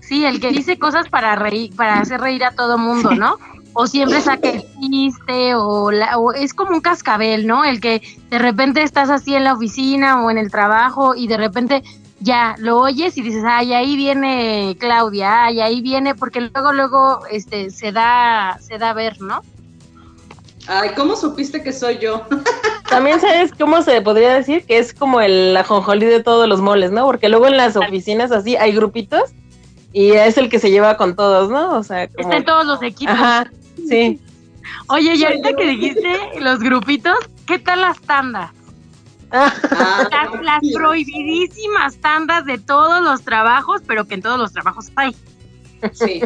Sí, 0.00 0.24
el 0.24 0.40
que 0.40 0.50
dice 0.50 0.78
cosas 0.78 1.08
para 1.10 1.36
reír, 1.36 1.74
para 1.76 2.00
hacer 2.00 2.20
reír 2.20 2.44
a 2.44 2.52
todo 2.52 2.78
mundo, 2.78 3.10
¿no? 3.10 3.38
O 3.78 3.86
siempre 3.86 4.22
saca 4.22 4.48
el 4.48 4.64
chiste, 4.80 5.54
o, 5.54 5.90
es 6.32 6.54
como 6.54 6.70
un 6.70 6.80
cascabel, 6.80 7.46
¿no? 7.46 7.62
El 7.62 7.78
que 7.78 8.00
de 8.30 8.38
repente 8.38 8.82
estás 8.82 9.10
así 9.10 9.34
en 9.34 9.44
la 9.44 9.52
oficina 9.52 10.24
o 10.24 10.30
en 10.30 10.38
el 10.38 10.50
trabajo 10.50 11.14
y 11.14 11.26
de 11.26 11.36
repente 11.36 11.82
ya 12.18 12.54
lo 12.58 12.78
oyes 12.78 13.18
y 13.18 13.22
dices, 13.22 13.44
ay, 13.46 13.74
ahí 13.74 13.94
viene 13.94 14.78
Claudia, 14.80 15.44
ay, 15.44 15.60
ahí 15.60 15.82
viene, 15.82 16.14
porque 16.14 16.40
luego, 16.40 16.72
luego, 16.72 17.26
este, 17.30 17.68
se 17.68 17.92
da, 17.92 18.58
se 18.62 18.78
da 18.78 18.90
a 18.90 18.94
ver, 18.94 19.20
¿no? 19.20 19.42
Ay, 20.68 20.92
¿cómo 20.96 21.14
supiste 21.14 21.62
que 21.62 21.70
soy 21.70 21.98
yo? 21.98 22.22
También 22.88 23.20
sabes 23.20 23.52
cómo 23.58 23.82
se 23.82 24.00
podría 24.00 24.32
decir 24.32 24.64
que 24.64 24.78
es 24.78 24.94
como 24.94 25.20
el 25.20 25.54
ajonjolí 25.54 26.06
de 26.06 26.22
todos 26.22 26.48
los 26.48 26.62
moles, 26.62 26.92
¿no? 26.92 27.04
Porque 27.04 27.28
luego 27.28 27.46
en 27.46 27.58
las 27.58 27.76
oficinas 27.76 28.32
así 28.32 28.56
hay 28.56 28.72
grupitos 28.72 29.34
y 29.92 30.12
es 30.12 30.38
el 30.38 30.48
que 30.48 30.58
se 30.58 30.70
lleva 30.70 30.96
con 30.96 31.14
todos, 31.14 31.50
¿no? 31.50 31.76
O 31.76 31.82
sea, 31.82 32.08
como... 32.08 32.20
Está 32.22 32.36
en 32.38 32.44
todos 32.46 32.64
los 32.64 32.82
equipos. 32.82 33.14
Ajá, 33.14 33.50
Sí. 33.88 34.20
Oye, 34.88 35.14
y 35.14 35.24
ahorita 35.24 35.54
que 35.54 35.66
dijiste 35.66 36.40
los 36.40 36.60
grupitos, 36.60 37.18
¿qué 37.46 37.58
tal 37.58 37.80
las 37.80 38.00
tandas? 38.00 38.50
Ah. 39.32 40.38
las, 40.42 40.60
prohibidísimas 40.72 41.96
tandas 41.96 42.44
de 42.44 42.58
todos 42.58 43.02
los 43.02 43.22
trabajos, 43.22 43.82
pero 43.86 44.06
que 44.06 44.14
en 44.14 44.22
todos 44.22 44.38
los 44.38 44.52
trabajos 44.52 44.90
hay. 44.96 45.14
Sí. 45.92 46.22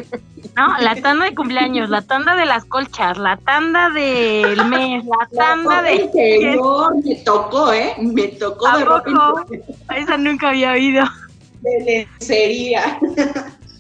¿No? 0.57 0.79
La 0.79 0.95
tanda 0.97 1.25
de 1.25 1.35
cumpleaños, 1.35 1.91
la 1.91 2.03
tanda 2.03 2.37
de 2.37 2.47
las 2.47 2.65
colchas, 2.65 3.19
la 3.19 3.37
tanda 3.39 3.91
del 3.91 4.65
mes, 4.67 5.05
la 5.05 5.29
tanda 5.37 5.83
de. 5.83 6.11
Señor, 6.13 6.95
me 7.05 7.17
tocó, 7.17 7.73
¿eh? 7.73 7.95
Me 7.99 8.29
tocó 8.29 8.71
de 8.77 8.85
ropa. 8.85 9.47
Esa 9.97 10.17
nunca 10.17 10.51
había 10.51 10.73
oído. 10.73 11.05
De 11.63 11.81
lencería. 11.85 12.99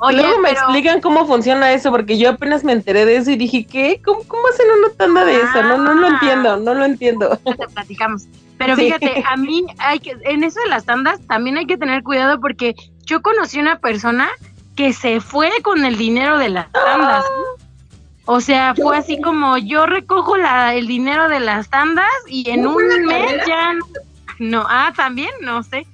Luego 0.00 0.38
me 0.38 0.50
explican 0.50 1.00
cómo 1.00 1.26
funciona 1.26 1.72
eso, 1.72 1.90
porque 1.90 2.16
yo 2.16 2.30
apenas 2.30 2.64
me 2.64 2.72
enteré 2.72 3.04
de 3.04 3.16
eso 3.16 3.30
y 3.30 3.36
dije, 3.36 3.66
¿qué? 3.66 4.00
¿Cómo, 4.02 4.22
cómo 4.26 4.42
hacen 4.48 4.66
una 4.78 4.94
tanda 4.96 5.24
de 5.24 5.36
eso? 5.36 5.62
No, 5.62 5.76
no 5.76 5.94
lo 5.94 6.06
ah. 6.06 6.10
entiendo, 6.10 6.56
no 6.56 6.74
lo 6.74 6.84
entiendo. 6.84 7.38
Te 7.44 7.68
platicamos. 7.68 8.26
Pero 8.56 8.76
fíjate, 8.76 9.24
a 9.26 9.36
mí 9.36 9.64
hay 9.78 10.00
que, 10.00 10.16
en 10.22 10.44
eso 10.44 10.60
de 10.60 10.68
las 10.68 10.84
tandas 10.84 11.20
también 11.26 11.58
hay 11.58 11.66
que 11.66 11.78
tener 11.78 12.02
cuidado 12.02 12.40
porque 12.40 12.74
yo 13.04 13.22
conocí 13.22 13.58
una 13.58 13.78
persona 13.78 14.28
que 14.76 14.92
se 14.92 15.20
fue 15.20 15.50
con 15.62 15.84
el 15.84 15.96
dinero 15.96 16.38
de 16.38 16.50
las 16.50 16.70
tandas. 16.72 17.24
O 18.26 18.40
sea, 18.40 18.74
fue 18.74 18.96
así 18.96 19.20
como 19.20 19.58
yo 19.58 19.86
recojo 19.86 20.36
la, 20.36 20.74
el 20.74 20.86
dinero 20.86 21.28
de 21.28 21.40
las 21.40 21.68
tandas 21.68 22.10
y 22.26 22.48
en 22.50 22.66
un 22.66 23.06
mes 23.06 23.46
ya 23.46 23.74
no. 24.38 24.66
Ah, 24.68 24.92
también, 24.94 25.30
no 25.40 25.62
sé. 25.62 25.86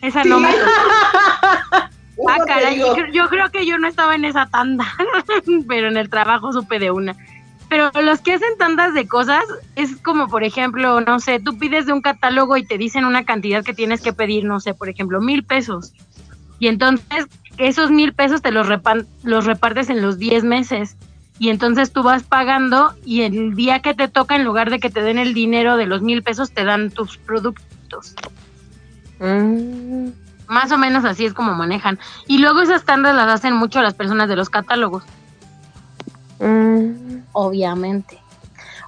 Esa 0.00 0.24
no 0.24 0.40
me 0.40 0.50
Ah, 2.28 2.38
caray, 2.46 2.78
yo, 3.12 3.28
creo 3.28 3.50
que 3.50 3.66
yo 3.66 3.78
no 3.78 3.88
estaba 3.88 4.14
en 4.14 4.24
esa 4.24 4.46
tanda, 4.46 4.86
pero 5.68 5.88
en 5.88 5.96
el 5.96 6.10
trabajo 6.10 6.52
supe 6.52 6.78
de 6.78 6.90
una. 6.90 7.16
Pero 7.68 7.90
los 8.02 8.20
que 8.20 8.34
hacen 8.34 8.58
tandas 8.58 8.94
de 8.94 9.06
cosas 9.06 9.44
es 9.76 9.96
como, 9.96 10.26
por 10.26 10.42
ejemplo, 10.42 11.00
no 11.00 11.20
sé, 11.20 11.38
tú 11.38 11.56
pides 11.56 11.86
de 11.86 11.92
un 11.92 12.02
catálogo 12.02 12.56
y 12.56 12.64
te 12.64 12.78
dicen 12.78 13.04
una 13.04 13.24
cantidad 13.24 13.64
que 13.64 13.74
tienes 13.74 14.00
que 14.00 14.12
pedir, 14.12 14.44
no 14.44 14.58
sé, 14.58 14.74
por 14.74 14.88
ejemplo, 14.88 15.20
mil 15.20 15.44
pesos. 15.44 15.92
Y 16.58 16.66
entonces 16.66 17.26
esos 17.58 17.90
mil 17.90 18.12
pesos 18.12 18.42
te 18.42 18.50
los, 18.50 18.66
los 19.22 19.44
repartes 19.44 19.88
en 19.88 20.02
los 20.02 20.18
diez 20.18 20.42
meses. 20.42 20.96
Y 21.38 21.48
entonces 21.48 21.92
tú 21.92 22.02
vas 22.02 22.24
pagando 22.24 22.92
y 23.04 23.22
el 23.22 23.54
día 23.54 23.80
que 23.80 23.94
te 23.94 24.08
toca, 24.08 24.36
en 24.36 24.44
lugar 24.44 24.68
de 24.68 24.78
que 24.78 24.90
te 24.90 25.00
den 25.00 25.18
el 25.18 25.32
dinero 25.32 25.76
de 25.76 25.86
los 25.86 26.02
mil 26.02 26.22
pesos, 26.22 26.50
te 26.50 26.64
dan 26.64 26.90
tus 26.90 27.16
productos. 27.18 28.14
Mm. 29.20 30.08
Más 30.50 30.72
o 30.72 30.78
menos 30.78 31.04
así 31.04 31.24
es 31.24 31.32
como 31.32 31.54
manejan. 31.54 32.00
Y 32.26 32.38
luego 32.38 32.60
esas 32.60 32.84
tandas 32.84 33.14
las 33.14 33.28
hacen 33.28 33.54
mucho 33.54 33.80
las 33.82 33.94
personas 33.94 34.28
de 34.28 34.34
los 34.34 34.50
catálogos. 34.50 35.04
Mm. 36.40 37.20
Obviamente. 37.30 38.18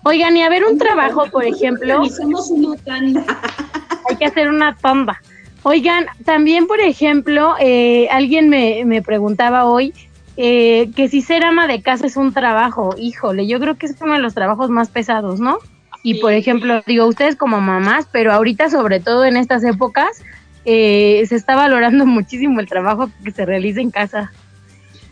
Oigan, 0.02 0.36
y 0.36 0.42
a 0.42 0.48
ver 0.48 0.64
un 0.64 0.76
trabajo, 0.76 1.26
por 1.30 1.44
ejemplo. 1.44 2.02
Hay 4.08 4.16
que 4.16 4.24
hacer 4.24 4.48
una 4.48 4.74
tanda. 4.74 5.22
Oigan, 5.62 6.06
también, 6.24 6.66
por 6.66 6.80
ejemplo, 6.80 7.54
eh, 7.60 8.08
alguien 8.10 8.48
me, 8.48 8.84
me, 8.84 9.00
preguntaba 9.00 9.64
hoy 9.64 9.94
eh, 10.36 10.90
que 10.96 11.08
si 11.08 11.22
ser 11.22 11.44
ama 11.44 11.68
de 11.68 11.80
casa 11.80 12.06
es 12.06 12.16
un 12.16 12.32
trabajo. 12.32 12.96
Híjole, 12.98 13.46
yo 13.46 13.60
creo 13.60 13.76
que 13.76 13.86
es 13.86 13.94
uno 14.00 14.14
de 14.14 14.18
los 14.18 14.34
trabajos 14.34 14.68
más 14.68 14.88
pesados, 14.88 15.38
¿no? 15.38 15.58
Y 16.02 16.14
por 16.14 16.32
ejemplo, 16.32 16.82
digo, 16.88 17.06
ustedes 17.06 17.36
como 17.36 17.60
mamás, 17.60 18.08
pero 18.10 18.32
ahorita 18.32 18.68
sobre 18.68 18.98
todo 18.98 19.24
en 19.24 19.36
estas 19.36 19.62
épocas, 19.62 20.20
eh, 20.64 21.24
se 21.28 21.36
está 21.36 21.56
valorando 21.56 22.06
muchísimo 22.06 22.60
el 22.60 22.68
trabajo 22.68 23.10
que 23.24 23.30
se 23.30 23.44
realiza 23.44 23.80
en 23.80 23.90
casa. 23.90 24.32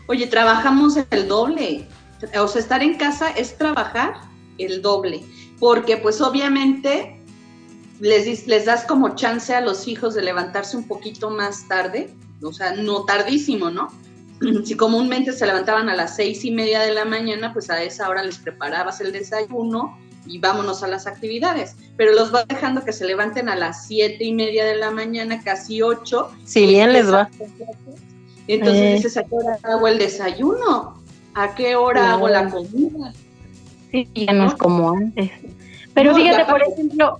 Oye, 0.07 0.27
trabajamos 0.27 0.97
el 1.09 1.27
doble. 1.27 1.87
O 2.39 2.47
sea, 2.47 2.61
estar 2.61 2.83
en 2.83 2.95
casa 2.97 3.29
es 3.31 3.57
trabajar 3.57 4.13
el 4.57 4.81
doble, 4.81 5.23
porque 5.59 5.97
pues 5.97 6.21
obviamente 6.21 7.19
les, 7.99 8.47
les 8.47 8.65
das 8.65 8.85
como 8.85 9.15
chance 9.15 9.53
a 9.53 9.61
los 9.61 9.87
hijos 9.87 10.13
de 10.13 10.21
levantarse 10.21 10.77
un 10.77 10.87
poquito 10.87 11.29
más 11.29 11.67
tarde, 11.67 12.13
o 12.43 12.53
sea, 12.53 12.73
no 12.73 13.05
tardísimo, 13.05 13.69
¿no? 13.69 13.87
Si 14.65 14.75
comúnmente 14.75 15.33
se 15.33 15.45
levantaban 15.45 15.87
a 15.89 15.95
las 15.95 16.15
seis 16.15 16.43
y 16.43 16.51
media 16.51 16.81
de 16.81 16.93
la 16.93 17.05
mañana, 17.05 17.53
pues 17.53 17.69
a 17.69 17.81
esa 17.83 18.09
hora 18.09 18.23
les 18.23 18.39
preparabas 18.39 18.99
el 19.01 19.11
desayuno, 19.11 19.97
y 20.25 20.39
vámonos 20.39 20.83
a 20.83 20.87
las 20.87 21.07
actividades. 21.07 21.75
Pero 21.97 22.13
los 22.13 22.33
va 22.33 22.43
dejando 22.45 22.83
que 22.83 22.93
se 22.93 23.05
levanten 23.05 23.49
a 23.49 23.55
las 23.55 23.87
siete 23.87 24.23
y 24.23 24.33
media 24.33 24.65
de 24.65 24.75
la 24.75 24.91
mañana, 24.91 25.41
casi 25.43 25.81
ocho. 25.81 26.31
Si 26.45 26.65
bien 26.65 26.93
les 26.93 27.11
va. 27.11 27.29
Entonces 28.47 28.81
eh. 28.81 28.93
dices, 28.95 29.17
¿a 29.17 29.23
qué 29.23 29.35
hora 29.35 29.57
hago 29.63 29.87
el 29.87 29.97
desayuno? 29.97 31.01
¿A 31.33 31.55
qué 31.55 31.75
hora 31.75 32.13
hago 32.13 32.27
la 32.27 32.49
comida? 32.49 33.13
Sí, 33.91 34.07
ya 34.13 34.33
no, 34.33 34.47
es 34.47 34.55
como 34.55 34.91
antes. 34.91 35.31
Pero 35.93 36.15
fíjate, 36.15 36.45
por 36.45 36.61
ejemplo... 36.61 37.19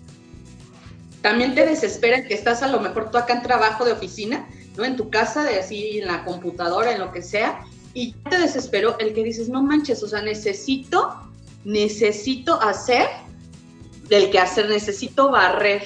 También 1.22 1.54
te 1.54 1.66
desespera 1.68 2.26
que 2.26 2.34
estás 2.34 2.64
a 2.64 2.68
lo 2.68 2.80
mejor 2.80 3.12
tú 3.12 3.18
acá 3.20 3.34
en 3.34 3.44
trabajo 3.44 3.86
de 3.86 3.92
oficina, 3.92 4.48
¿no? 4.76 4.84
En 4.84 4.96
tu 4.96 5.12
casa, 5.12 5.44
de 5.44 5.60
así, 5.60 6.00
en 6.00 6.08
la 6.08 6.24
computadora, 6.24 6.94
en 6.94 7.00
lo 7.00 7.12
que 7.12 7.22
sea, 7.22 7.64
y 7.94 8.14
te 8.14 8.40
desesperó 8.40 8.98
el 8.98 9.14
que 9.14 9.24
dices, 9.24 9.48
no 9.48 9.62
manches, 9.62 10.02
o 10.02 10.08
sea, 10.08 10.22
necesito 10.22 11.21
necesito 11.64 12.62
hacer 12.62 13.08
del 14.10 14.30
que 14.30 14.40
hacer, 14.40 14.70
necesito 14.70 15.32
barrer. 15.32 15.84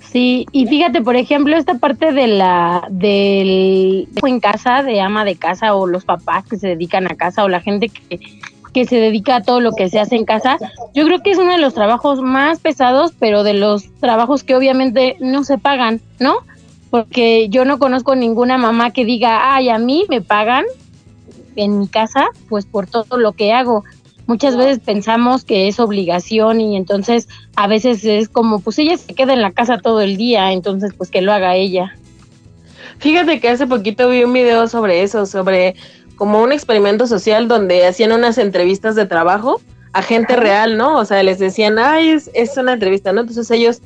Sí, 0.00 0.46
y 0.52 0.66
fíjate, 0.66 1.02
por 1.02 1.16
ejemplo, 1.16 1.56
esta 1.56 1.74
parte 1.78 2.12
de 2.12 2.26
la 2.28 2.86
del 2.90 4.08
en 4.24 4.40
casa, 4.40 4.82
de 4.82 5.00
ama 5.00 5.24
de 5.24 5.36
casa 5.36 5.74
o 5.74 5.86
los 5.86 6.04
papás 6.04 6.44
que 6.46 6.56
se 6.56 6.68
dedican 6.68 7.10
a 7.10 7.16
casa 7.16 7.44
o 7.44 7.48
la 7.48 7.60
gente 7.60 7.88
que, 7.88 8.20
que 8.72 8.84
se 8.84 8.96
dedica 8.96 9.36
a 9.36 9.42
todo 9.42 9.60
lo 9.60 9.72
que 9.72 9.88
se 9.88 9.98
hace 9.98 10.16
en 10.16 10.24
casa, 10.24 10.58
yo 10.94 11.04
creo 11.06 11.22
que 11.22 11.32
es 11.32 11.38
uno 11.38 11.52
de 11.52 11.58
los 11.58 11.74
trabajos 11.74 12.20
más 12.20 12.60
pesados, 12.60 13.12
pero 13.18 13.42
de 13.42 13.54
los 13.54 13.90
trabajos 14.00 14.44
que 14.44 14.54
obviamente 14.54 15.16
no 15.18 15.44
se 15.44 15.58
pagan, 15.58 16.00
¿no? 16.20 16.36
Porque 16.90 17.48
yo 17.48 17.64
no 17.64 17.78
conozco 17.78 18.14
ninguna 18.14 18.58
mamá 18.58 18.92
que 18.92 19.04
diga, 19.04 19.54
ay, 19.54 19.70
a 19.70 19.78
mí 19.78 20.04
me 20.08 20.20
pagan 20.20 20.64
en 21.56 21.78
mi 21.78 21.88
casa, 21.88 22.26
pues 22.48 22.66
por 22.66 22.86
todo 22.86 23.18
lo 23.18 23.32
que 23.32 23.52
hago. 23.52 23.84
Muchas 24.26 24.56
veces 24.56 24.80
pensamos 24.80 25.44
que 25.44 25.68
es 25.68 25.78
obligación 25.78 26.60
y 26.60 26.76
entonces 26.76 27.28
a 27.54 27.68
veces 27.68 28.04
es 28.04 28.28
como, 28.28 28.60
pues 28.60 28.78
ella 28.78 28.96
se 28.96 29.14
queda 29.14 29.32
en 29.34 29.42
la 29.42 29.52
casa 29.52 29.78
todo 29.78 30.00
el 30.00 30.16
día, 30.16 30.52
entonces 30.52 30.92
pues 30.96 31.10
que 31.10 31.22
lo 31.22 31.32
haga 31.32 31.54
ella. 31.54 31.94
Fíjate 32.98 33.40
que 33.40 33.48
hace 33.48 33.66
poquito 33.66 34.08
vi 34.08 34.24
un 34.24 34.32
video 34.32 34.66
sobre 34.68 35.02
eso, 35.02 35.26
sobre 35.26 35.76
como 36.16 36.42
un 36.42 36.50
experimento 36.50 37.06
social 37.06 37.46
donde 37.46 37.86
hacían 37.86 38.12
unas 38.12 38.38
entrevistas 38.38 38.96
de 38.96 39.06
trabajo 39.06 39.60
a 39.92 40.02
gente 40.02 40.34
real, 40.36 40.76
¿no? 40.76 40.98
O 40.98 41.04
sea, 41.04 41.22
les 41.22 41.38
decían, 41.38 41.78
ay, 41.78 42.10
es, 42.10 42.30
es 42.34 42.56
una 42.56 42.72
entrevista, 42.72 43.12
¿no? 43.12 43.20
Entonces 43.20 43.50
ellos 43.50 43.80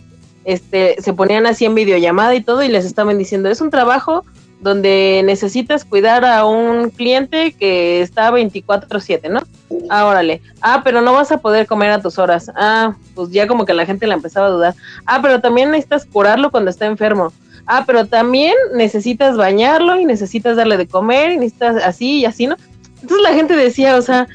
este, 0.45 0.97
se 1.01 1.13
ponían 1.13 1.47
así 1.47 1.67
en 1.67 1.75
videollamada 1.75 2.35
y 2.35 2.43
todo 2.43 2.63
y 2.63 2.69
les 2.69 2.85
estaban 2.85 3.19
diciendo, 3.19 3.49
es 3.49 3.61
un 3.61 3.71
trabajo 3.71 4.25
donde 4.61 5.23
necesitas 5.25 5.85
cuidar 5.85 6.25
a 6.25 6.45
un 6.45 6.91
cliente 6.91 7.53
que 7.53 8.03
está 8.03 8.31
24/7, 8.31 9.29
¿no? 9.29 9.41
Ah. 9.89 10.23
Ah, 10.61 10.83
pero 10.85 11.01
no 11.01 11.13
vas 11.13 11.33
a 11.33 11.39
poder 11.39 11.67
comer 11.67 11.91
a 11.91 12.03
tus 12.03 12.19
horas. 12.19 12.51
Ah, 12.55 12.95
pues 13.15 13.31
ya 13.31 13.47
como 13.47 13.65
que 13.65 13.75
la 13.75 13.87
gente 13.87 14.07
la 14.07 14.15
empezaba 14.15 14.47
a 14.47 14.51
dudar. 14.51 14.75
Ah, 15.07 15.21
pero 15.23 15.41
también 15.41 15.71
necesitas 15.71 16.05
curarlo 16.05 16.51
cuando 16.51 16.71
está 16.71 16.87
enfermo. 16.87 17.33
Ah, 17.67 17.85
pero 17.87 18.07
también 18.07 18.55
necesitas 18.75 19.37
bañarlo 19.37 19.99
y 19.99 20.05
necesitas 20.05 20.57
darle 20.57 20.77
de 20.77 20.89
comer 20.89 21.33
y 21.33 21.39
necesitas 21.39 21.83
así 21.83 22.21
y 22.21 22.25
así, 22.25 22.47
¿no? 22.47 22.57
Entonces 23.01 23.23
la 23.23 23.35
gente 23.35 23.57
decía, 23.57 23.97
o 23.97 24.03
sea, 24.03 24.27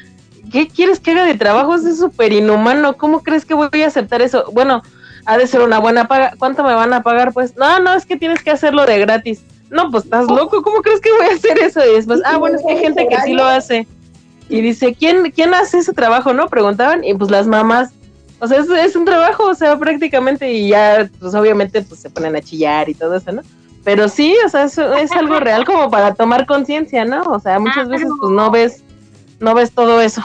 ¿qué 0.50 0.68
quieres 0.68 1.00
que 1.00 1.12
haga 1.12 1.24
de 1.24 1.34
trabajo? 1.34 1.74
Es 1.74 1.98
súper 1.98 2.32
inhumano. 2.32 2.96
¿Cómo 2.96 3.22
crees 3.22 3.44
que 3.44 3.54
voy 3.54 3.82
a 3.82 3.86
aceptar 3.86 4.22
eso? 4.22 4.50
Bueno, 4.52 4.82
ha 5.24 5.38
de 5.38 5.46
ser 5.46 5.60
una 5.60 5.78
buena 5.78 6.08
paga. 6.08 6.32
¿Cuánto 6.38 6.64
me 6.64 6.74
van 6.74 6.92
a 6.92 7.02
pagar? 7.02 7.32
Pues, 7.32 7.56
no, 7.56 7.78
no, 7.80 7.94
es 7.94 8.06
que 8.06 8.16
tienes 8.16 8.42
que 8.42 8.50
hacerlo 8.50 8.86
de 8.86 8.98
gratis. 8.98 9.42
No, 9.70 9.90
pues 9.90 10.04
estás 10.04 10.26
loco. 10.26 10.62
¿Cómo 10.62 10.82
crees 10.82 11.00
que 11.00 11.10
voy 11.12 11.26
a 11.26 11.34
hacer 11.34 11.58
eso? 11.58 11.84
Y 11.84 11.94
después, 11.94 12.20
ah, 12.24 12.36
bueno, 12.36 12.56
es 12.56 12.64
que 12.64 12.72
hay 12.72 12.78
gente 12.78 13.06
que 13.08 13.20
sí 13.22 13.32
lo 13.32 13.44
hace. 13.44 13.86
Y 14.48 14.60
dice, 14.60 14.94
¿quién, 14.94 15.30
quién 15.32 15.54
hace 15.54 15.78
ese 15.78 15.92
trabajo? 15.92 16.32
¿No? 16.32 16.48
Preguntaban. 16.48 17.02
Y 17.04 17.14
pues 17.14 17.30
las 17.30 17.46
mamás. 17.46 17.90
O 18.38 18.46
sea, 18.46 18.58
es, 18.58 18.68
es 18.68 18.94
un 18.96 19.04
trabajo, 19.04 19.44
o 19.44 19.54
sea, 19.54 19.78
prácticamente. 19.78 20.52
Y 20.52 20.68
ya, 20.68 21.10
pues 21.18 21.34
obviamente, 21.34 21.82
pues 21.82 22.00
se 22.00 22.10
ponen 22.10 22.36
a 22.36 22.40
chillar 22.40 22.88
y 22.88 22.94
todo 22.94 23.16
eso, 23.16 23.32
¿no? 23.32 23.42
Pero 23.82 24.08
sí, 24.08 24.36
o 24.44 24.48
sea, 24.48 24.64
es, 24.64 24.78
es 24.78 25.12
algo 25.12 25.38
real 25.38 25.64
como 25.64 25.90
para 25.90 26.14
tomar 26.14 26.44
conciencia, 26.46 27.04
¿no? 27.04 27.22
O 27.22 27.38
sea, 27.38 27.60
muchas 27.60 27.88
veces 27.88 28.08
pues 28.18 28.32
no 28.32 28.50
ves, 28.50 28.82
no 29.38 29.54
ves 29.54 29.70
todo 29.70 30.00
eso. 30.00 30.24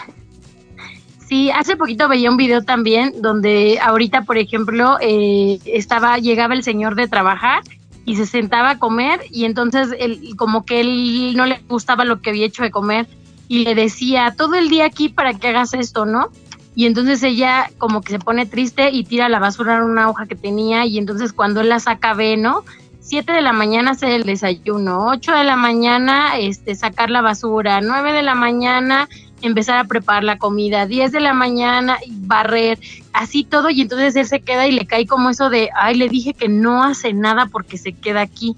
Sí, 1.27 1.51
hace 1.51 1.77
poquito 1.77 2.09
veía 2.09 2.31
un 2.31 2.37
video 2.37 2.63
también 2.63 3.21
donde 3.21 3.79
ahorita, 3.79 4.23
por 4.23 4.39
ejemplo, 4.39 4.97
eh, 4.99 5.59
estaba, 5.65 6.17
llegaba 6.17 6.55
el 6.55 6.63
señor 6.63 6.95
de 6.95 7.07
trabajar 7.07 7.61
y 8.05 8.15
se 8.15 8.25
sentaba 8.25 8.71
a 8.71 8.79
comer 8.79 9.21
y 9.29 9.45
entonces 9.45 9.89
él, 9.99 10.35
como 10.37 10.65
que 10.65 10.81
él 10.81 11.35
no 11.35 11.45
le 11.45 11.61
gustaba 11.69 12.05
lo 12.05 12.21
que 12.21 12.31
había 12.31 12.45
hecho 12.45 12.63
de 12.63 12.71
comer 12.71 13.07
y 13.47 13.63
le 13.63 13.75
decía 13.75 14.33
todo 14.37 14.55
el 14.55 14.69
día 14.69 14.85
aquí 14.85 15.09
para 15.09 15.33
que 15.33 15.49
hagas 15.49 15.73
esto, 15.73 16.05
¿no? 16.05 16.29
Y 16.73 16.85
entonces 16.85 17.21
ella 17.21 17.69
como 17.77 18.01
que 18.01 18.13
se 18.13 18.19
pone 18.19 18.45
triste 18.45 18.91
y 18.91 19.03
tira 19.03 19.27
la 19.29 19.39
basura 19.39 19.83
una 19.83 20.09
hoja 20.09 20.25
que 20.25 20.35
tenía 20.35 20.85
y 20.85 20.97
entonces 20.97 21.33
cuando 21.33 21.61
él 21.61 21.69
la 21.69 21.79
saca 21.79 22.13
ve, 22.13 22.37
¿no? 22.37 22.63
Siete 23.01 23.33
de 23.33 23.41
la 23.41 23.51
mañana 23.51 23.91
hacer 23.91 24.11
el 24.11 24.23
desayuno, 24.23 25.07
ocho 25.07 25.33
de 25.33 25.43
la 25.43 25.57
mañana 25.57 26.37
este, 26.37 26.75
sacar 26.75 27.09
la 27.09 27.21
basura, 27.21 27.81
nueve 27.81 28.13
de 28.13 28.23
la 28.23 28.35
mañana 28.35 29.09
empezar 29.41 29.77
a 29.77 29.85
preparar 29.85 30.23
la 30.23 30.37
comida, 30.37 30.85
10 30.85 31.11
de 31.11 31.19
la 31.19 31.33
mañana, 31.33 31.97
barrer, 32.09 32.79
así 33.13 33.43
todo, 33.43 33.69
y 33.69 33.81
entonces 33.81 34.15
él 34.15 34.25
se 34.25 34.41
queda 34.41 34.67
y 34.67 34.71
le 34.71 34.85
cae 34.85 35.05
como 35.05 35.29
eso 35.29 35.49
de, 35.49 35.69
ay, 35.75 35.95
le 35.95 36.09
dije 36.09 36.33
que 36.33 36.49
no 36.49 36.83
hace 36.83 37.13
nada 37.13 37.47
porque 37.47 37.77
se 37.77 37.93
queda 37.93 38.21
aquí. 38.21 38.55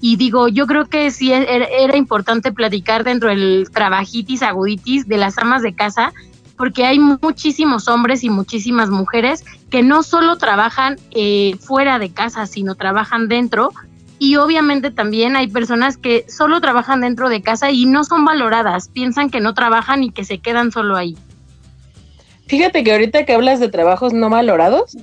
Y 0.00 0.16
digo, 0.16 0.48
yo 0.48 0.66
creo 0.66 0.86
que 0.86 1.10
sí 1.10 1.32
e-, 1.32 1.84
era, 1.84 1.96
importante 1.96 2.52
platicar 2.52 3.04
dentro 3.04 3.28
del 3.28 3.68
trabajitis, 3.72 4.42
aguditis 4.42 5.06
de 5.06 5.16
las 5.16 5.38
amas 5.38 5.62
de 5.62 5.74
casa, 5.74 6.12
porque 6.56 6.84
hay 6.84 6.98
muchísimos 6.98 7.88
hombres 7.88 8.24
y 8.24 8.30
muchísimas 8.30 8.90
mujeres 8.90 9.44
que 9.70 9.82
no 9.82 10.02
solo 10.02 10.36
trabajan 10.38 10.96
eh, 11.12 11.56
fuera 11.60 11.98
de 11.98 12.10
casa, 12.10 12.46
sino 12.46 12.74
trabajan 12.74 13.28
dentro 13.28 13.70
y 14.22 14.36
obviamente 14.36 14.92
también 14.92 15.34
hay 15.34 15.48
personas 15.48 15.96
que 15.96 16.24
solo 16.28 16.60
trabajan 16.60 17.00
dentro 17.00 17.28
de 17.28 17.42
casa 17.42 17.72
y 17.72 17.86
no 17.86 18.04
son 18.04 18.24
valoradas, 18.24 18.88
piensan 18.88 19.30
que 19.30 19.40
no 19.40 19.52
trabajan 19.52 20.04
y 20.04 20.12
que 20.12 20.24
se 20.24 20.38
quedan 20.38 20.70
solo 20.70 20.94
ahí. 20.94 21.16
Fíjate 22.46 22.84
que 22.84 22.92
ahorita 22.92 23.26
que 23.26 23.32
hablas 23.32 23.58
de 23.58 23.68
trabajos 23.68 24.12
no 24.12 24.30
valorados, 24.30 24.96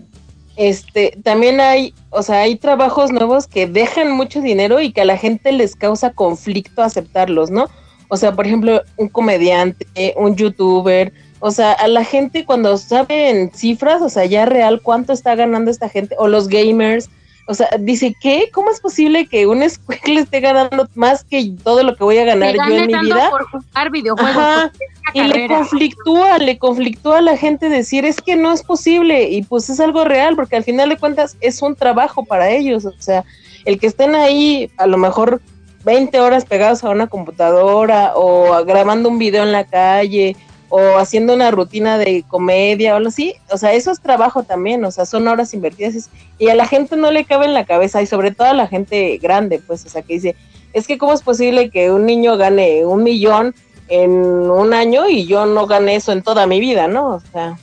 este, 0.56 1.20
también 1.22 1.60
hay, 1.60 1.94
o 2.12 2.24
sea, 2.24 2.44
hay 2.44 2.56
trabajos 2.56 3.12
nuevos 3.12 3.48
que 3.48 3.68
dejan 3.68 4.10
mucho 4.10 4.40
dinero 4.40 4.80
y 4.80 4.94
que 4.94 5.02
a 5.02 5.06
la 5.06 5.18
gente 5.18 5.52
les 5.52 5.76
causa 5.76 6.14
conflicto 6.14 6.82
aceptarlos, 6.82 7.52
¿no? 7.52 7.68
O 8.08 8.16
sea, 8.16 8.32
por 8.38 8.48
ejemplo, 8.48 8.84
un 8.96 9.10
comediante, 9.10 9.86
un 10.16 10.38
youtuber, 10.38 11.12
o 11.42 11.52
sea, 11.52 11.74
a 11.74 11.90
la 11.90 12.06
gente 12.06 12.46
cuando 12.46 12.78
saben 12.78 13.52
cifras, 13.54 14.02
o 14.02 14.08
sea, 14.08 14.24
ya 14.24 14.46
real 14.46 14.80
cuánto 14.82 15.12
está 15.12 15.36
ganando 15.36 15.72
esta 15.72 15.90
gente, 15.90 16.16
o 16.18 16.30
los 16.30 16.48
gamers, 16.48 17.10
o 17.50 17.56
sea, 17.56 17.68
dice, 17.80 18.16
¿qué? 18.22 18.52
¿Cómo 18.54 18.70
es 18.70 18.80
posible 18.80 19.26
que 19.26 19.48
un 19.48 19.62
le 19.62 20.20
esté 20.20 20.40
ganando 20.40 20.88
más 20.94 21.24
que 21.24 21.52
todo 21.64 21.82
lo 21.82 21.96
que 21.96 22.04
voy 22.04 22.20
a 22.20 22.24
ganar 22.24 22.54
yo 22.54 22.76
en 22.76 22.86
mi 22.86 23.00
vida? 23.00 23.32
Por 23.32 23.50
jugar 23.50 23.90
videojuegos. 23.90 24.72
Y 25.16 25.24
le 25.24 25.48
conflictúa, 25.48 26.38
le 26.38 26.60
conflictúa 26.60 27.18
a 27.18 27.22
la 27.22 27.36
gente 27.36 27.68
decir, 27.68 28.06
es 28.06 28.22
que 28.22 28.36
no 28.36 28.54
es 28.54 28.62
posible. 28.62 29.30
Y 29.32 29.42
pues 29.42 29.68
es 29.72 29.80
algo 29.80 30.04
real, 30.04 30.36
porque 30.36 30.58
al 30.58 30.64
final 30.64 30.90
de 30.90 30.98
cuentas 30.98 31.38
es 31.42 31.64
un 31.64 31.76
trabajo 31.76 32.24
para 32.24 32.52
ellos. 32.52 32.86
O 32.86 32.94
sea, 33.00 33.26
el 33.66 33.80
que 33.80 33.88
estén 33.88 34.14
ahí 34.14 34.70
a 34.78 34.86
lo 34.86 35.00
mejor 35.00 35.42
20 35.86 36.20
horas 36.20 36.46
pegados 36.46 36.84
a 36.84 36.92
una 36.92 37.08
computadora 37.08 38.14
o 38.16 38.64
grabando 38.64 39.10
un 39.10 39.18
video 39.18 39.42
en 39.42 39.54
la 39.54 39.64
calle 39.64 40.36
o 40.70 40.98
haciendo 40.98 41.34
una 41.34 41.52
rutina 41.52 41.98
de 41.98 42.24
comedia 42.28 42.94
o 42.94 42.98
algo 42.98 43.10
así, 43.10 43.36
o 43.52 43.58
sea, 43.58 43.74
eso 43.74 43.92
es 43.92 44.00
trabajo 44.00 44.44
también, 44.44 44.86
o 44.86 44.92
sea, 44.92 45.06
son 45.06 45.28
horas 45.28 45.54
invertidas 45.54 46.10
y 46.38 46.50
a 46.50 46.56
la 46.56 46.68
gente 46.68 46.96
no 46.96 47.12
le 47.12 47.26
cabe 47.26 47.46
en 47.46 47.54
la 47.54 47.66
cabeza 47.66 48.02
y 48.02 48.06
sobre 48.06 48.32
todo 48.32 48.48
a 48.48 48.54
la 48.54 48.68
gente 48.68 49.18
grande, 49.18 49.60
pues, 49.66 49.86
o 49.86 49.90
sea, 49.90 50.04
que 50.04 50.14
dice, 50.14 50.36
es 50.74 50.88
que 50.88 50.98
cómo 50.98 51.14
es 51.14 51.24
posible 51.24 51.70
que 51.72 51.92
un 51.92 52.06
niño 52.06 52.38
gane 52.38 52.86
un 52.86 53.04
millón 53.04 53.56
en 53.88 54.12
un 54.12 54.74
año 54.74 55.10
y 55.10 55.26
yo 55.26 55.46
no 55.48 55.66
gane 55.66 55.96
eso 55.96 56.12
en 56.12 56.22
toda 56.22 56.46
mi 56.46 56.60
vida, 56.60 56.88
¿no? 56.88 57.16
O 57.16 57.20
sea, 57.20 57.58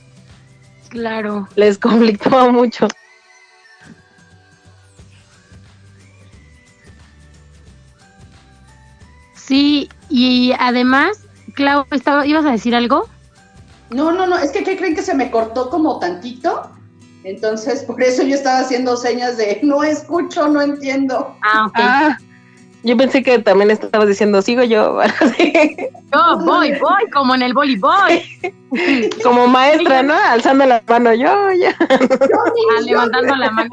claro. 0.89 1.47
Les 1.55 1.77
conflictó 1.79 2.51
mucho. 2.51 2.87
Sí, 9.35 9.87
y 10.09 10.51
además 10.59 11.26
Clau, 11.57 11.87
¿ibas 12.25 12.45
a 12.45 12.51
decir 12.51 12.75
algo? 12.75 13.09
No, 13.89 14.11
no, 14.11 14.27
no, 14.27 14.37
es 14.37 14.51
que 14.51 14.63
¿qué 14.63 14.77
creen 14.77 14.93
que 14.93 15.01
se 15.01 15.15
me 15.15 15.31
cortó 15.31 15.71
como 15.71 15.97
tantito? 15.97 16.69
Entonces, 17.23 17.83
por 17.83 18.01
eso 18.01 18.21
yo 18.21 18.35
estaba 18.35 18.59
haciendo 18.59 18.95
señas 18.95 19.37
de 19.37 19.59
no 19.63 19.83
escucho, 19.83 20.47
no 20.47 20.61
entiendo. 20.61 21.35
Ah, 21.41 21.65
ok. 21.65 21.75
Ah, 21.77 22.17
yo 22.83 22.95
pensé 22.95 23.23
que 23.23 23.39
también 23.39 23.71
estabas 23.71 24.07
diciendo, 24.07 24.39
sigo 24.43 24.61
yo. 24.63 24.99
yo 26.13 26.37
voy, 26.45 26.73
voy, 26.79 27.09
como 27.11 27.33
en 27.33 27.41
el 27.41 27.55
voleibol. 27.55 28.21
como 29.23 29.47
maestra, 29.47 30.03
¿no? 30.03 30.13
Alzando 30.13 30.67
la 30.67 30.83
mano, 30.87 31.11
yo, 31.15 31.51
ya. 31.59 31.75
Ah, 31.79 32.81
levantando 32.85 33.35
la 33.35 33.49
mano. 33.49 33.71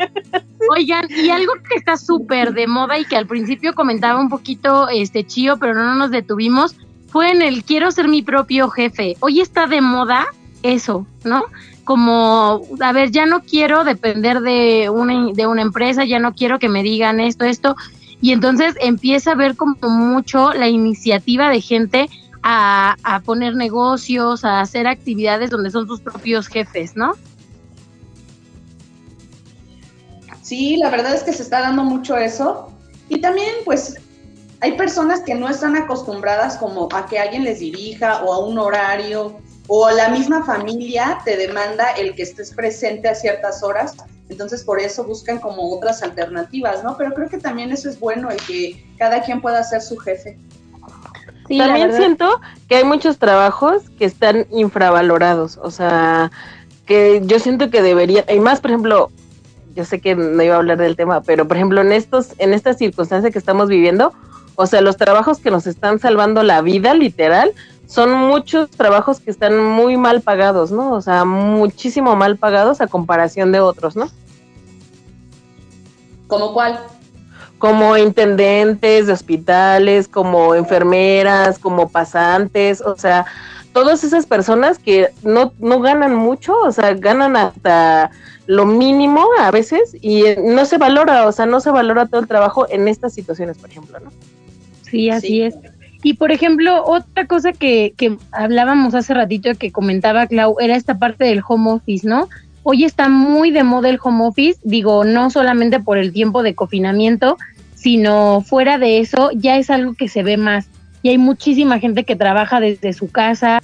Oigan, 0.70 1.06
y 1.10 1.28
algo 1.28 1.52
que 1.68 1.74
está 1.76 1.98
súper 1.98 2.54
de 2.54 2.66
moda 2.66 2.98
y 2.98 3.04
que 3.04 3.16
al 3.16 3.26
principio 3.26 3.74
comentaba 3.74 4.18
un 4.18 4.30
poquito 4.30 4.88
este 4.88 5.26
Chío, 5.26 5.58
pero 5.58 5.74
no 5.74 5.94
nos 5.96 6.10
detuvimos, 6.10 6.74
fue 7.14 7.30
en 7.30 7.42
el 7.42 7.62
quiero 7.62 7.92
ser 7.92 8.08
mi 8.08 8.22
propio 8.22 8.68
jefe. 8.70 9.16
Hoy 9.20 9.40
está 9.40 9.68
de 9.68 9.80
moda 9.80 10.26
eso, 10.64 11.06
¿no? 11.22 11.44
Como, 11.84 12.62
a 12.80 12.92
ver, 12.92 13.12
ya 13.12 13.24
no 13.24 13.44
quiero 13.44 13.84
depender 13.84 14.40
de 14.40 14.90
una, 14.90 15.32
de 15.32 15.46
una 15.46 15.62
empresa, 15.62 16.04
ya 16.04 16.18
no 16.18 16.34
quiero 16.34 16.58
que 16.58 16.68
me 16.68 16.82
digan 16.82 17.20
esto, 17.20 17.44
esto. 17.44 17.76
Y 18.20 18.32
entonces 18.32 18.74
empieza 18.80 19.30
a 19.30 19.34
ver 19.36 19.54
como 19.54 19.76
mucho 19.90 20.52
la 20.54 20.66
iniciativa 20.66 21.50
de 21.50 21.60
gente 21.60 22.10
a, 22.42 22.96
a 23.04 23.20
poner 23.20 23.54
negocios, 23.54 24.44
a 24.44 24.60
hacer 24.60 24.88
actividades 24.88 25.50
donde 25.50 25.70
son 25.70 25.86
sus 25.86 26.00
propios 26.00 26.48
jefes, 26.48 26.96
¿no? 26.96 27.12
Sí, 30.42 30.78
la 30.78 30.90
verdad 30.90 31.14
es 31.14 31.22
que 31.22 31.32
se 31.32 31.44
está 31.44 31.60
dando 31.60 31.84
mucho 31.84 32.16
eso. 32.16 32.72
Y 33.08 33.20
también, 33.20 33.52
pues, 33.64 34.00
hay 34.64 34.72
personas 34.78 35.20
que 35.20 35.34
no 35.34 35.46
están 35.46 35.76
acostumbradas 35.76 36.56
como 36.56 36.88
a 36.94 37.04
que 37.04 37.18
alguien 37.18 37.44
les 37.44 37.60
dirija 37.60 38.22
o 38.24 38.32
a 38.32 38.38
un 38.38 38.56
horario 38.56 39.36
o 39.66 39.90
la 39.90 40.08
misma 40.08 40.42
familia 40.42 41.18
te 41.22 41.36
demanda 41.36 41.90
el 41.98 42.14
que 42.14 42.22
estés 42.22 42.50
presente 42.50 43.06
a 43.10 43.14
ciertas 43.14 43.62
horas, 43.62 43.94
entonces 44.30 44.64
por 44.64 44.80
eso 44.80 45.04
buscan 45.04 45.38
como 45.38 45.70
otras 45.70 46.02
alternativas, 46.02 46.82
¿no? 46.82 46.96
Pero 46.96 47.12
creo 47.12 47.28
que 47.28 47.36
también 47.36 47.72
eso 47.72 47.90
es 47.90 48.00
bueno, 48.00 48.30
el 48.30 48.38
que 48.38 48.82
cada 48.96 49.20
quien 49.20 49.42
pueda 49.42 49.62
ser 49.64 49.82
su 49.82 49.98
jefe. 49.98 50.38
también 51.46 51.94
siento 51.94 52.40
que 52.66 52.76
hay 52.76 52.84
muchos 52.84 53.18
trabajos 53.18 53.90
que 53.98 54.06
están 54.06 54.46
infravalorados, 54.50 55.58
o 55.62 55.70
sea, 55.70 56.30
que 56.86 57.20
yo 57.26 57.38
siento 57.38 57.68
que 57.68 57.82
debería, 57.82 58.24
y 58.32 58.40
más, 58.40 58.62
por 58.62 58.70
ejemplo, 58.70 59.10
yo 59.76 59.84
sé 59.84 60.00
que 60.00 60.14
no 60.14 60.42
iba 60.42 60.54
a 60.54 60.58
hablar 60.58 60.78
del 60.78 60.96
tema, 60.96 61.20
pero 61.20 61.46
por 61.46 61.58
ejemplo, 61.58 61.82
en 61.82 61.92
estos, 61.92 62.28
en 62.38 62.54
estas 62.54 62.78
circunstancias 62.78 63.30
que 63.30 63.38
estamos 63.38 63.68
viviendo, 63.68 64.14
o 64.56 64.66
sea, 64.66 64.80
los 64.80 64.96
trabajos 64.96 65.38
que 65.38 65.50
nos 65.50 65.66
están 65.66 65.98
salvando 65.98 66.42
la 66.42 66.60
vida, 66.62 66.94
literal, 66.94 67.52
son 67.86 68.12
muchos 68.12 68.70
trabajos 68.70 69.20
que 69.20 69.30
están 69.30 69.58
muy 69.58 69.96
mal 69.96 70.20
pagados, 70.20 70.70
¿no? 70.70 70.92
O 70.92 71.00
sea, 71.00 71.24
muchísimo 71.24 72.16
mal 72.16 72.36
pagados 72.36 72.80
a 72.80 72.86
comparación 72.86 73.52
de 73.52 73.60
otros, 73.60 73.96
¿no? 73.96 74.08
¿Como 76.26 76.52
cuál? 76.52 76.78
como 77.64 77.96
intendentes 77.96 79.06
de 79.06 79.12
hospitales, 79.14 80.06
como 80.06 80.54
enfermeras, 80.54 81.58
como 81.58 81.88
pasantes, 81.88 82.82
o 82.82 82.94
sea, 82.94 83.24
todas 83.72 84.04
esas 84.04 84.26
personas 84.26 84.78
que 84.78 85.08
no, 85.22 85.54
no 85.58 85.80
ganan 85.80 86.14
mucho, 86.14 86.54
o 86.58 86.70
sea, 86.72 86.92
ganan 86.92 87.36
hasta 87.36 88.10
lo 88.46 88.66
mínimo 88.66 89.26
a 89.38 89.50
veces 89.50 89.96
y 90.00 90.24
no 90.44 90.66
se 90.66 90.76
valora, 90.76 91.26
o 91.26 91.32
sea, 91.32 91.46
no 91.46 91.58
se 91.60 91.70
valora 91.70 92.04
todo 92.04 92.20
el 92.20 92.28
trabajo 92.28 92.66
en 92.68 92.86
estas 92.86 93.14
situaciones, 93.14 93.56
por 93.56 93.70
ejemplo, 93.70 93.98
¿no? 93.98 94.10
Sí, 94.90 95.10
así 95.10 95.42
es. 95.42 95.54
Y 96.02 96.14
por 96.14 96.32
ejemplo, 96.32 96.84
otra 96.84 97.26
cosa 97.26 97.52
que, 97.52 97.94
que 97.96 98.16
hablábamos 98.30 98.94
hace 98.94 99.14
ratito 99.14 99.54
que 99.54 99.72
comentaba 99.72 100.26
Clau 100.26 100.56
era 100.60 100.76
esta 100.76 100.98
parte 100.98 101.24
del 101.24 101.42
home 101.46 101.70
office, 101.72 102.06
¿no? 102.06 102.28
Hoy 102.62 102.84
está 102.84 103.08
muy 103.08 103.50
de 103.50 103.64
moda 103.64 103.88
el 103.88 103.98
home 104.02 104.26
office, 104.26 104.60
digo, 104.64 105.04
no 105.04 105.30
solamente 105.30 105.80
por 105.80 105.98
el 105.98 106.12
tiempo 106.12 106.42
de 106.42 106.54
confinamiento, 106.54 107.38
sino 107.74 108.42
fuera 108.42 108.78
de 108.78 109.00
eso 109.00 109.30
ya 109.34 109.56
es 109.56 109.70
algo 109.70 109.94
que 109.94 110.08
se 110.08 110.22
ve 110.22 110.36
más. 110.36 110.68
Y 111.02 111.10
hay 111.10 111.18
muchísima 111.18 111.78
gente 111.78 112.04
que 112.04 112.16
trabaja 112.16 112.60
desde 112.60 112.92
su 112.92 113.10
casa, 113.10 113.60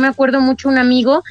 me 0.00 0.06
acuerdo 0.06 0.40
mucho 0.40 0.68
un 0.68 0.78
amigo 0.78 1.22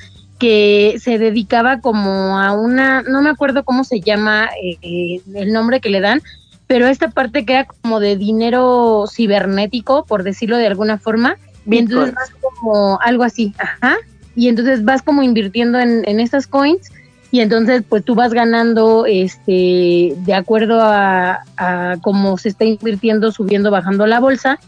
que 0.44 1.00
se 1.00 1.18
dedicaba 1.20 1.80
como 1.80 2.38
a 2.38 2.52
una, 2.52 3.02
no 3.02 3.22
me 3.22 3.30
acuerdo 3.30 3.64
cómo 3.64 3.86
se 3.86 4.02
llama 4.02 4.50
eh, 4.62 5.22
el 5.36 5.54
nombre 5.54 5.80
que 5.80 5.88
le 5.88 6.02
dan, 6.02 6.22
pero 6.68 6.86
esta 6.88 7.12
parte 7.12 7.46
que 7.46 7.54
era 7.54 7.66
como 7.66 8.02
de 8.02 8.18
dinero 8.18 9.06
cibernético, 9.10 10.04
por 10.04 10.24
decirlo 10.24 10.58
de 10.58 10.68
alguna 10.68 10.98
forma, 10.98 11.38
y 11.66 11.78
entonces 11.78 12.14
vas 12.14 12.30
como 12.42 13.00
algo 13.00 13.24
así, 13.24 13.54
ajá, 13.58 13.96
y 14.36 14.50
entonces 14.50 14.84
vas 14.84 15.02
como 15.02 15.24
invirtiendo 15.24 15.80
en, 15.80 16.04
en 16.06 16.20
estas 16.20 16.46
coins 16.46 16.92
y 17.32 17.40
entonces 17.40 17.82
pues 17.88 18.04
tú 18.04 18.14
vas 18.14 18.34
ganando 18.34 19.06
este 19.06 20.14
de 20.18 20.34
acuerdo 20.34 20.82
a, 20.82 21.46
a 21.56 21.96
cómo 22.02 22.38
se 22.38 22.50
está 22.50 22.66
invirtiendo, 22.66 23.32
subiendo, 23.32 23.72
bajando 23.72 24.08
la 24.08 24.20
bolsa, 24.20 24.60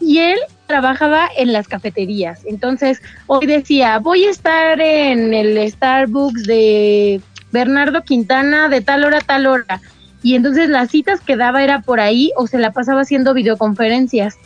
y 0.00 0.18
él 0.18 0.38
trabajaba 0.66 1.28
en 1.36 1.52
las 1.52 1.68
cafeterías. 1.68 2.40
Entonces, 2.46 3.02
hoy 3.26 3.46
decía, 3.46 3.98
voy 3.98 4.24
a 4.24 4.30
estar 4.30 4.80
en 4.80 5.34
el 5.34 5.70
Starbucks 5.70 6.44
de 6.44 7.20
Bernardo 7.52 8.02
Quintana 8.02 8.68
de 8.68 8.80
tal 8.80 9.04
hora 9.04 9.18
a 9.18 9.22
tal 9.22 9.46
hora. 9.46 9.80
Y 10.22 10.34
entonces 10.34 10.68
las 10.68 10.90
citas 10.90 11.20
que 11.20 11.36
daba 11.36 11.62
era 11.62 11.80
por 11.80 12.00
ahí 12.00 12.32
o 12.36 12.46
se 12.46 12.58
la 12.58 12.72
pasaba 12.72 13.02
haciendo 13.02 13.34
videoconferencias. 13.34 14.36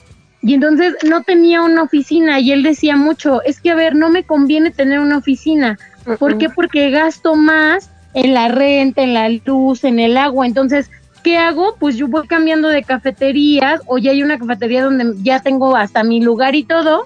Y 0.43 0.55
entonces 0.55 0.95
no 1.09 1.23
tenía 1.23 1.63
una 1.63 1.83
oficina 1.83 2.39
y 2.39 2.53
él 2.53 2.63
decía 2.63 2.97
mucho, 2.97 3.43
es 3.43 3.61
que 3.61 3.71
a 3.71 3.75
ver, 3.75 3.95
no 3.95 4.11
me 4.11 4.25
conviene 4.25 4.71
tener 4.71 5.01
una 5.01 5.19
oficina. 5.19 5.79
¿Por 6.19 6.37
qué? 6.37 6.51
Porque 6.51 6.91
gasto 6.91 7.35
más 7.35 7.91
en 8.13 8.35
la 8.35 8.49
renta, 8.49 9.03
en 9.03 9.15
la 9.15 9.29
luz, 9.29 9.85
en 9.85 9.99
el 9.99 10.17
agua. 10.17 10.47
Entonces, 10.47 10.91
¿qué 11.25 11.39
hago? 11.39 11.75
Pues 11.81 11.97
yo 11.97 12.07
voy 12.07 12.29
cambiando 12.29 12.69
de 12.69 12.85
cafeterías 12.85 13.81
o 13.87 13.99
ya 13.99 14.13
hay 14.13 14.23
una 14.23 14.39
cafetería 14.39 14.85
donde 14.85 15.15
ya 15.23 15.41
tengo 15.41 15.75
hasta 15.75 16.05
mi 16.05 16.21
lugar 16.21 16.55
y 16.55 16.63
todo. 16.63 17.05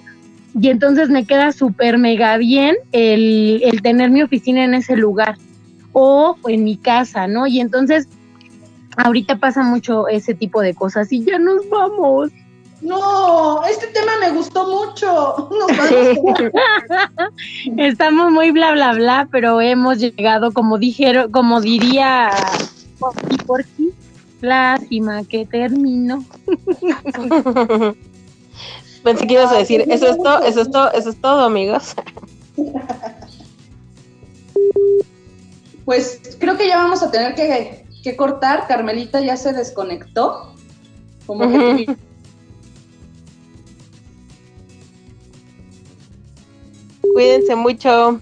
Y 0.59 0.69
entonces 0.69 1.09
me 1.09 1.25
queda 1.25 1.51
súper 1.51 1.97
mega 1.97 2.37
bien 2.37 2.75
el, 2.91 3.61
el 3.63 3.81
tener 3.81 4.11
mi 4.11 4.21
oficina 4.21 4.63
en 4.63 4.73
ese 4.73 4.95
lugar 4.95 5.37
o 5.93 6.35
en 6.47 6.63
mi 6.63 6.77
casa, 6.77 7.27
¿no? 7.27 7.47
Y 7.47 7.61
entonces 7.61 8.07
ahorita 8.97 9.37
pasa 9.37 9.63
mucho 9.63 10.07
ese 10.07 10.33
tipo 10.33 10.61
de 10.61 10.75
cosas 10.75 11.11
y 11.11 11.23
ya 11.23 11.39
nos 11.39 11.67
vamos. 11.69 12.29
No, 12.81 13.63
este 13.65 13.87
tema 13.87 14.11
me 14.19 14.31
gustó 14.31 14.67
mucho. 14.67 15.49
Estamos 17.77 18.31
muy 18.31 18.51
bla 18.51 18.73
bla 18.73 18.93
bla, 18.93 19.27
pero 19.31 19.61
hemos 19.61 19.99
llegado, 19.99 20.51
como 20.51 20.77
dijeron, 20.77 21.31
como 21.31 21.61
diría 21.61 22.31
Porky 23.45 23.93
Porky, 24.39 24.47
Lástima 24.47 25.23
que 25.25 25.45
termino. 25.45 26.23
Pensé 29.03 29.27
que 29.27 29.33
ibas 29.33 29.51
a 29.51 29.57
decir, 29.57 29.85
eso 29.89 30.07
es 30.07 30.17
todo, 30.17 30.43
eso 30.43 30.61
es 30.61 30.71
todo, 30.71 30.91
eso 30.91 31.09
es 31.09 31.21
todo, 31.21 31.41
amigos. 31.41 31.95
Pues 35.85 36.21
creo 36.39 36.55
que 36.55 36.67
ya 36.67 36.77
vamos 36.77 37.01
a 37.01 37.09
tener 37.09 37.33
que, 37.33 38.15
cortar. 38.15 38.67
Carmelita 38.67 39.21
ya 39.21 39.35
se 39.35 39.53
desconectó. 39.53 40.53
Como 41.25 41.49
que 41.49 41.97
Cuídense 47.01 47.55
mucho. 47.55 48.21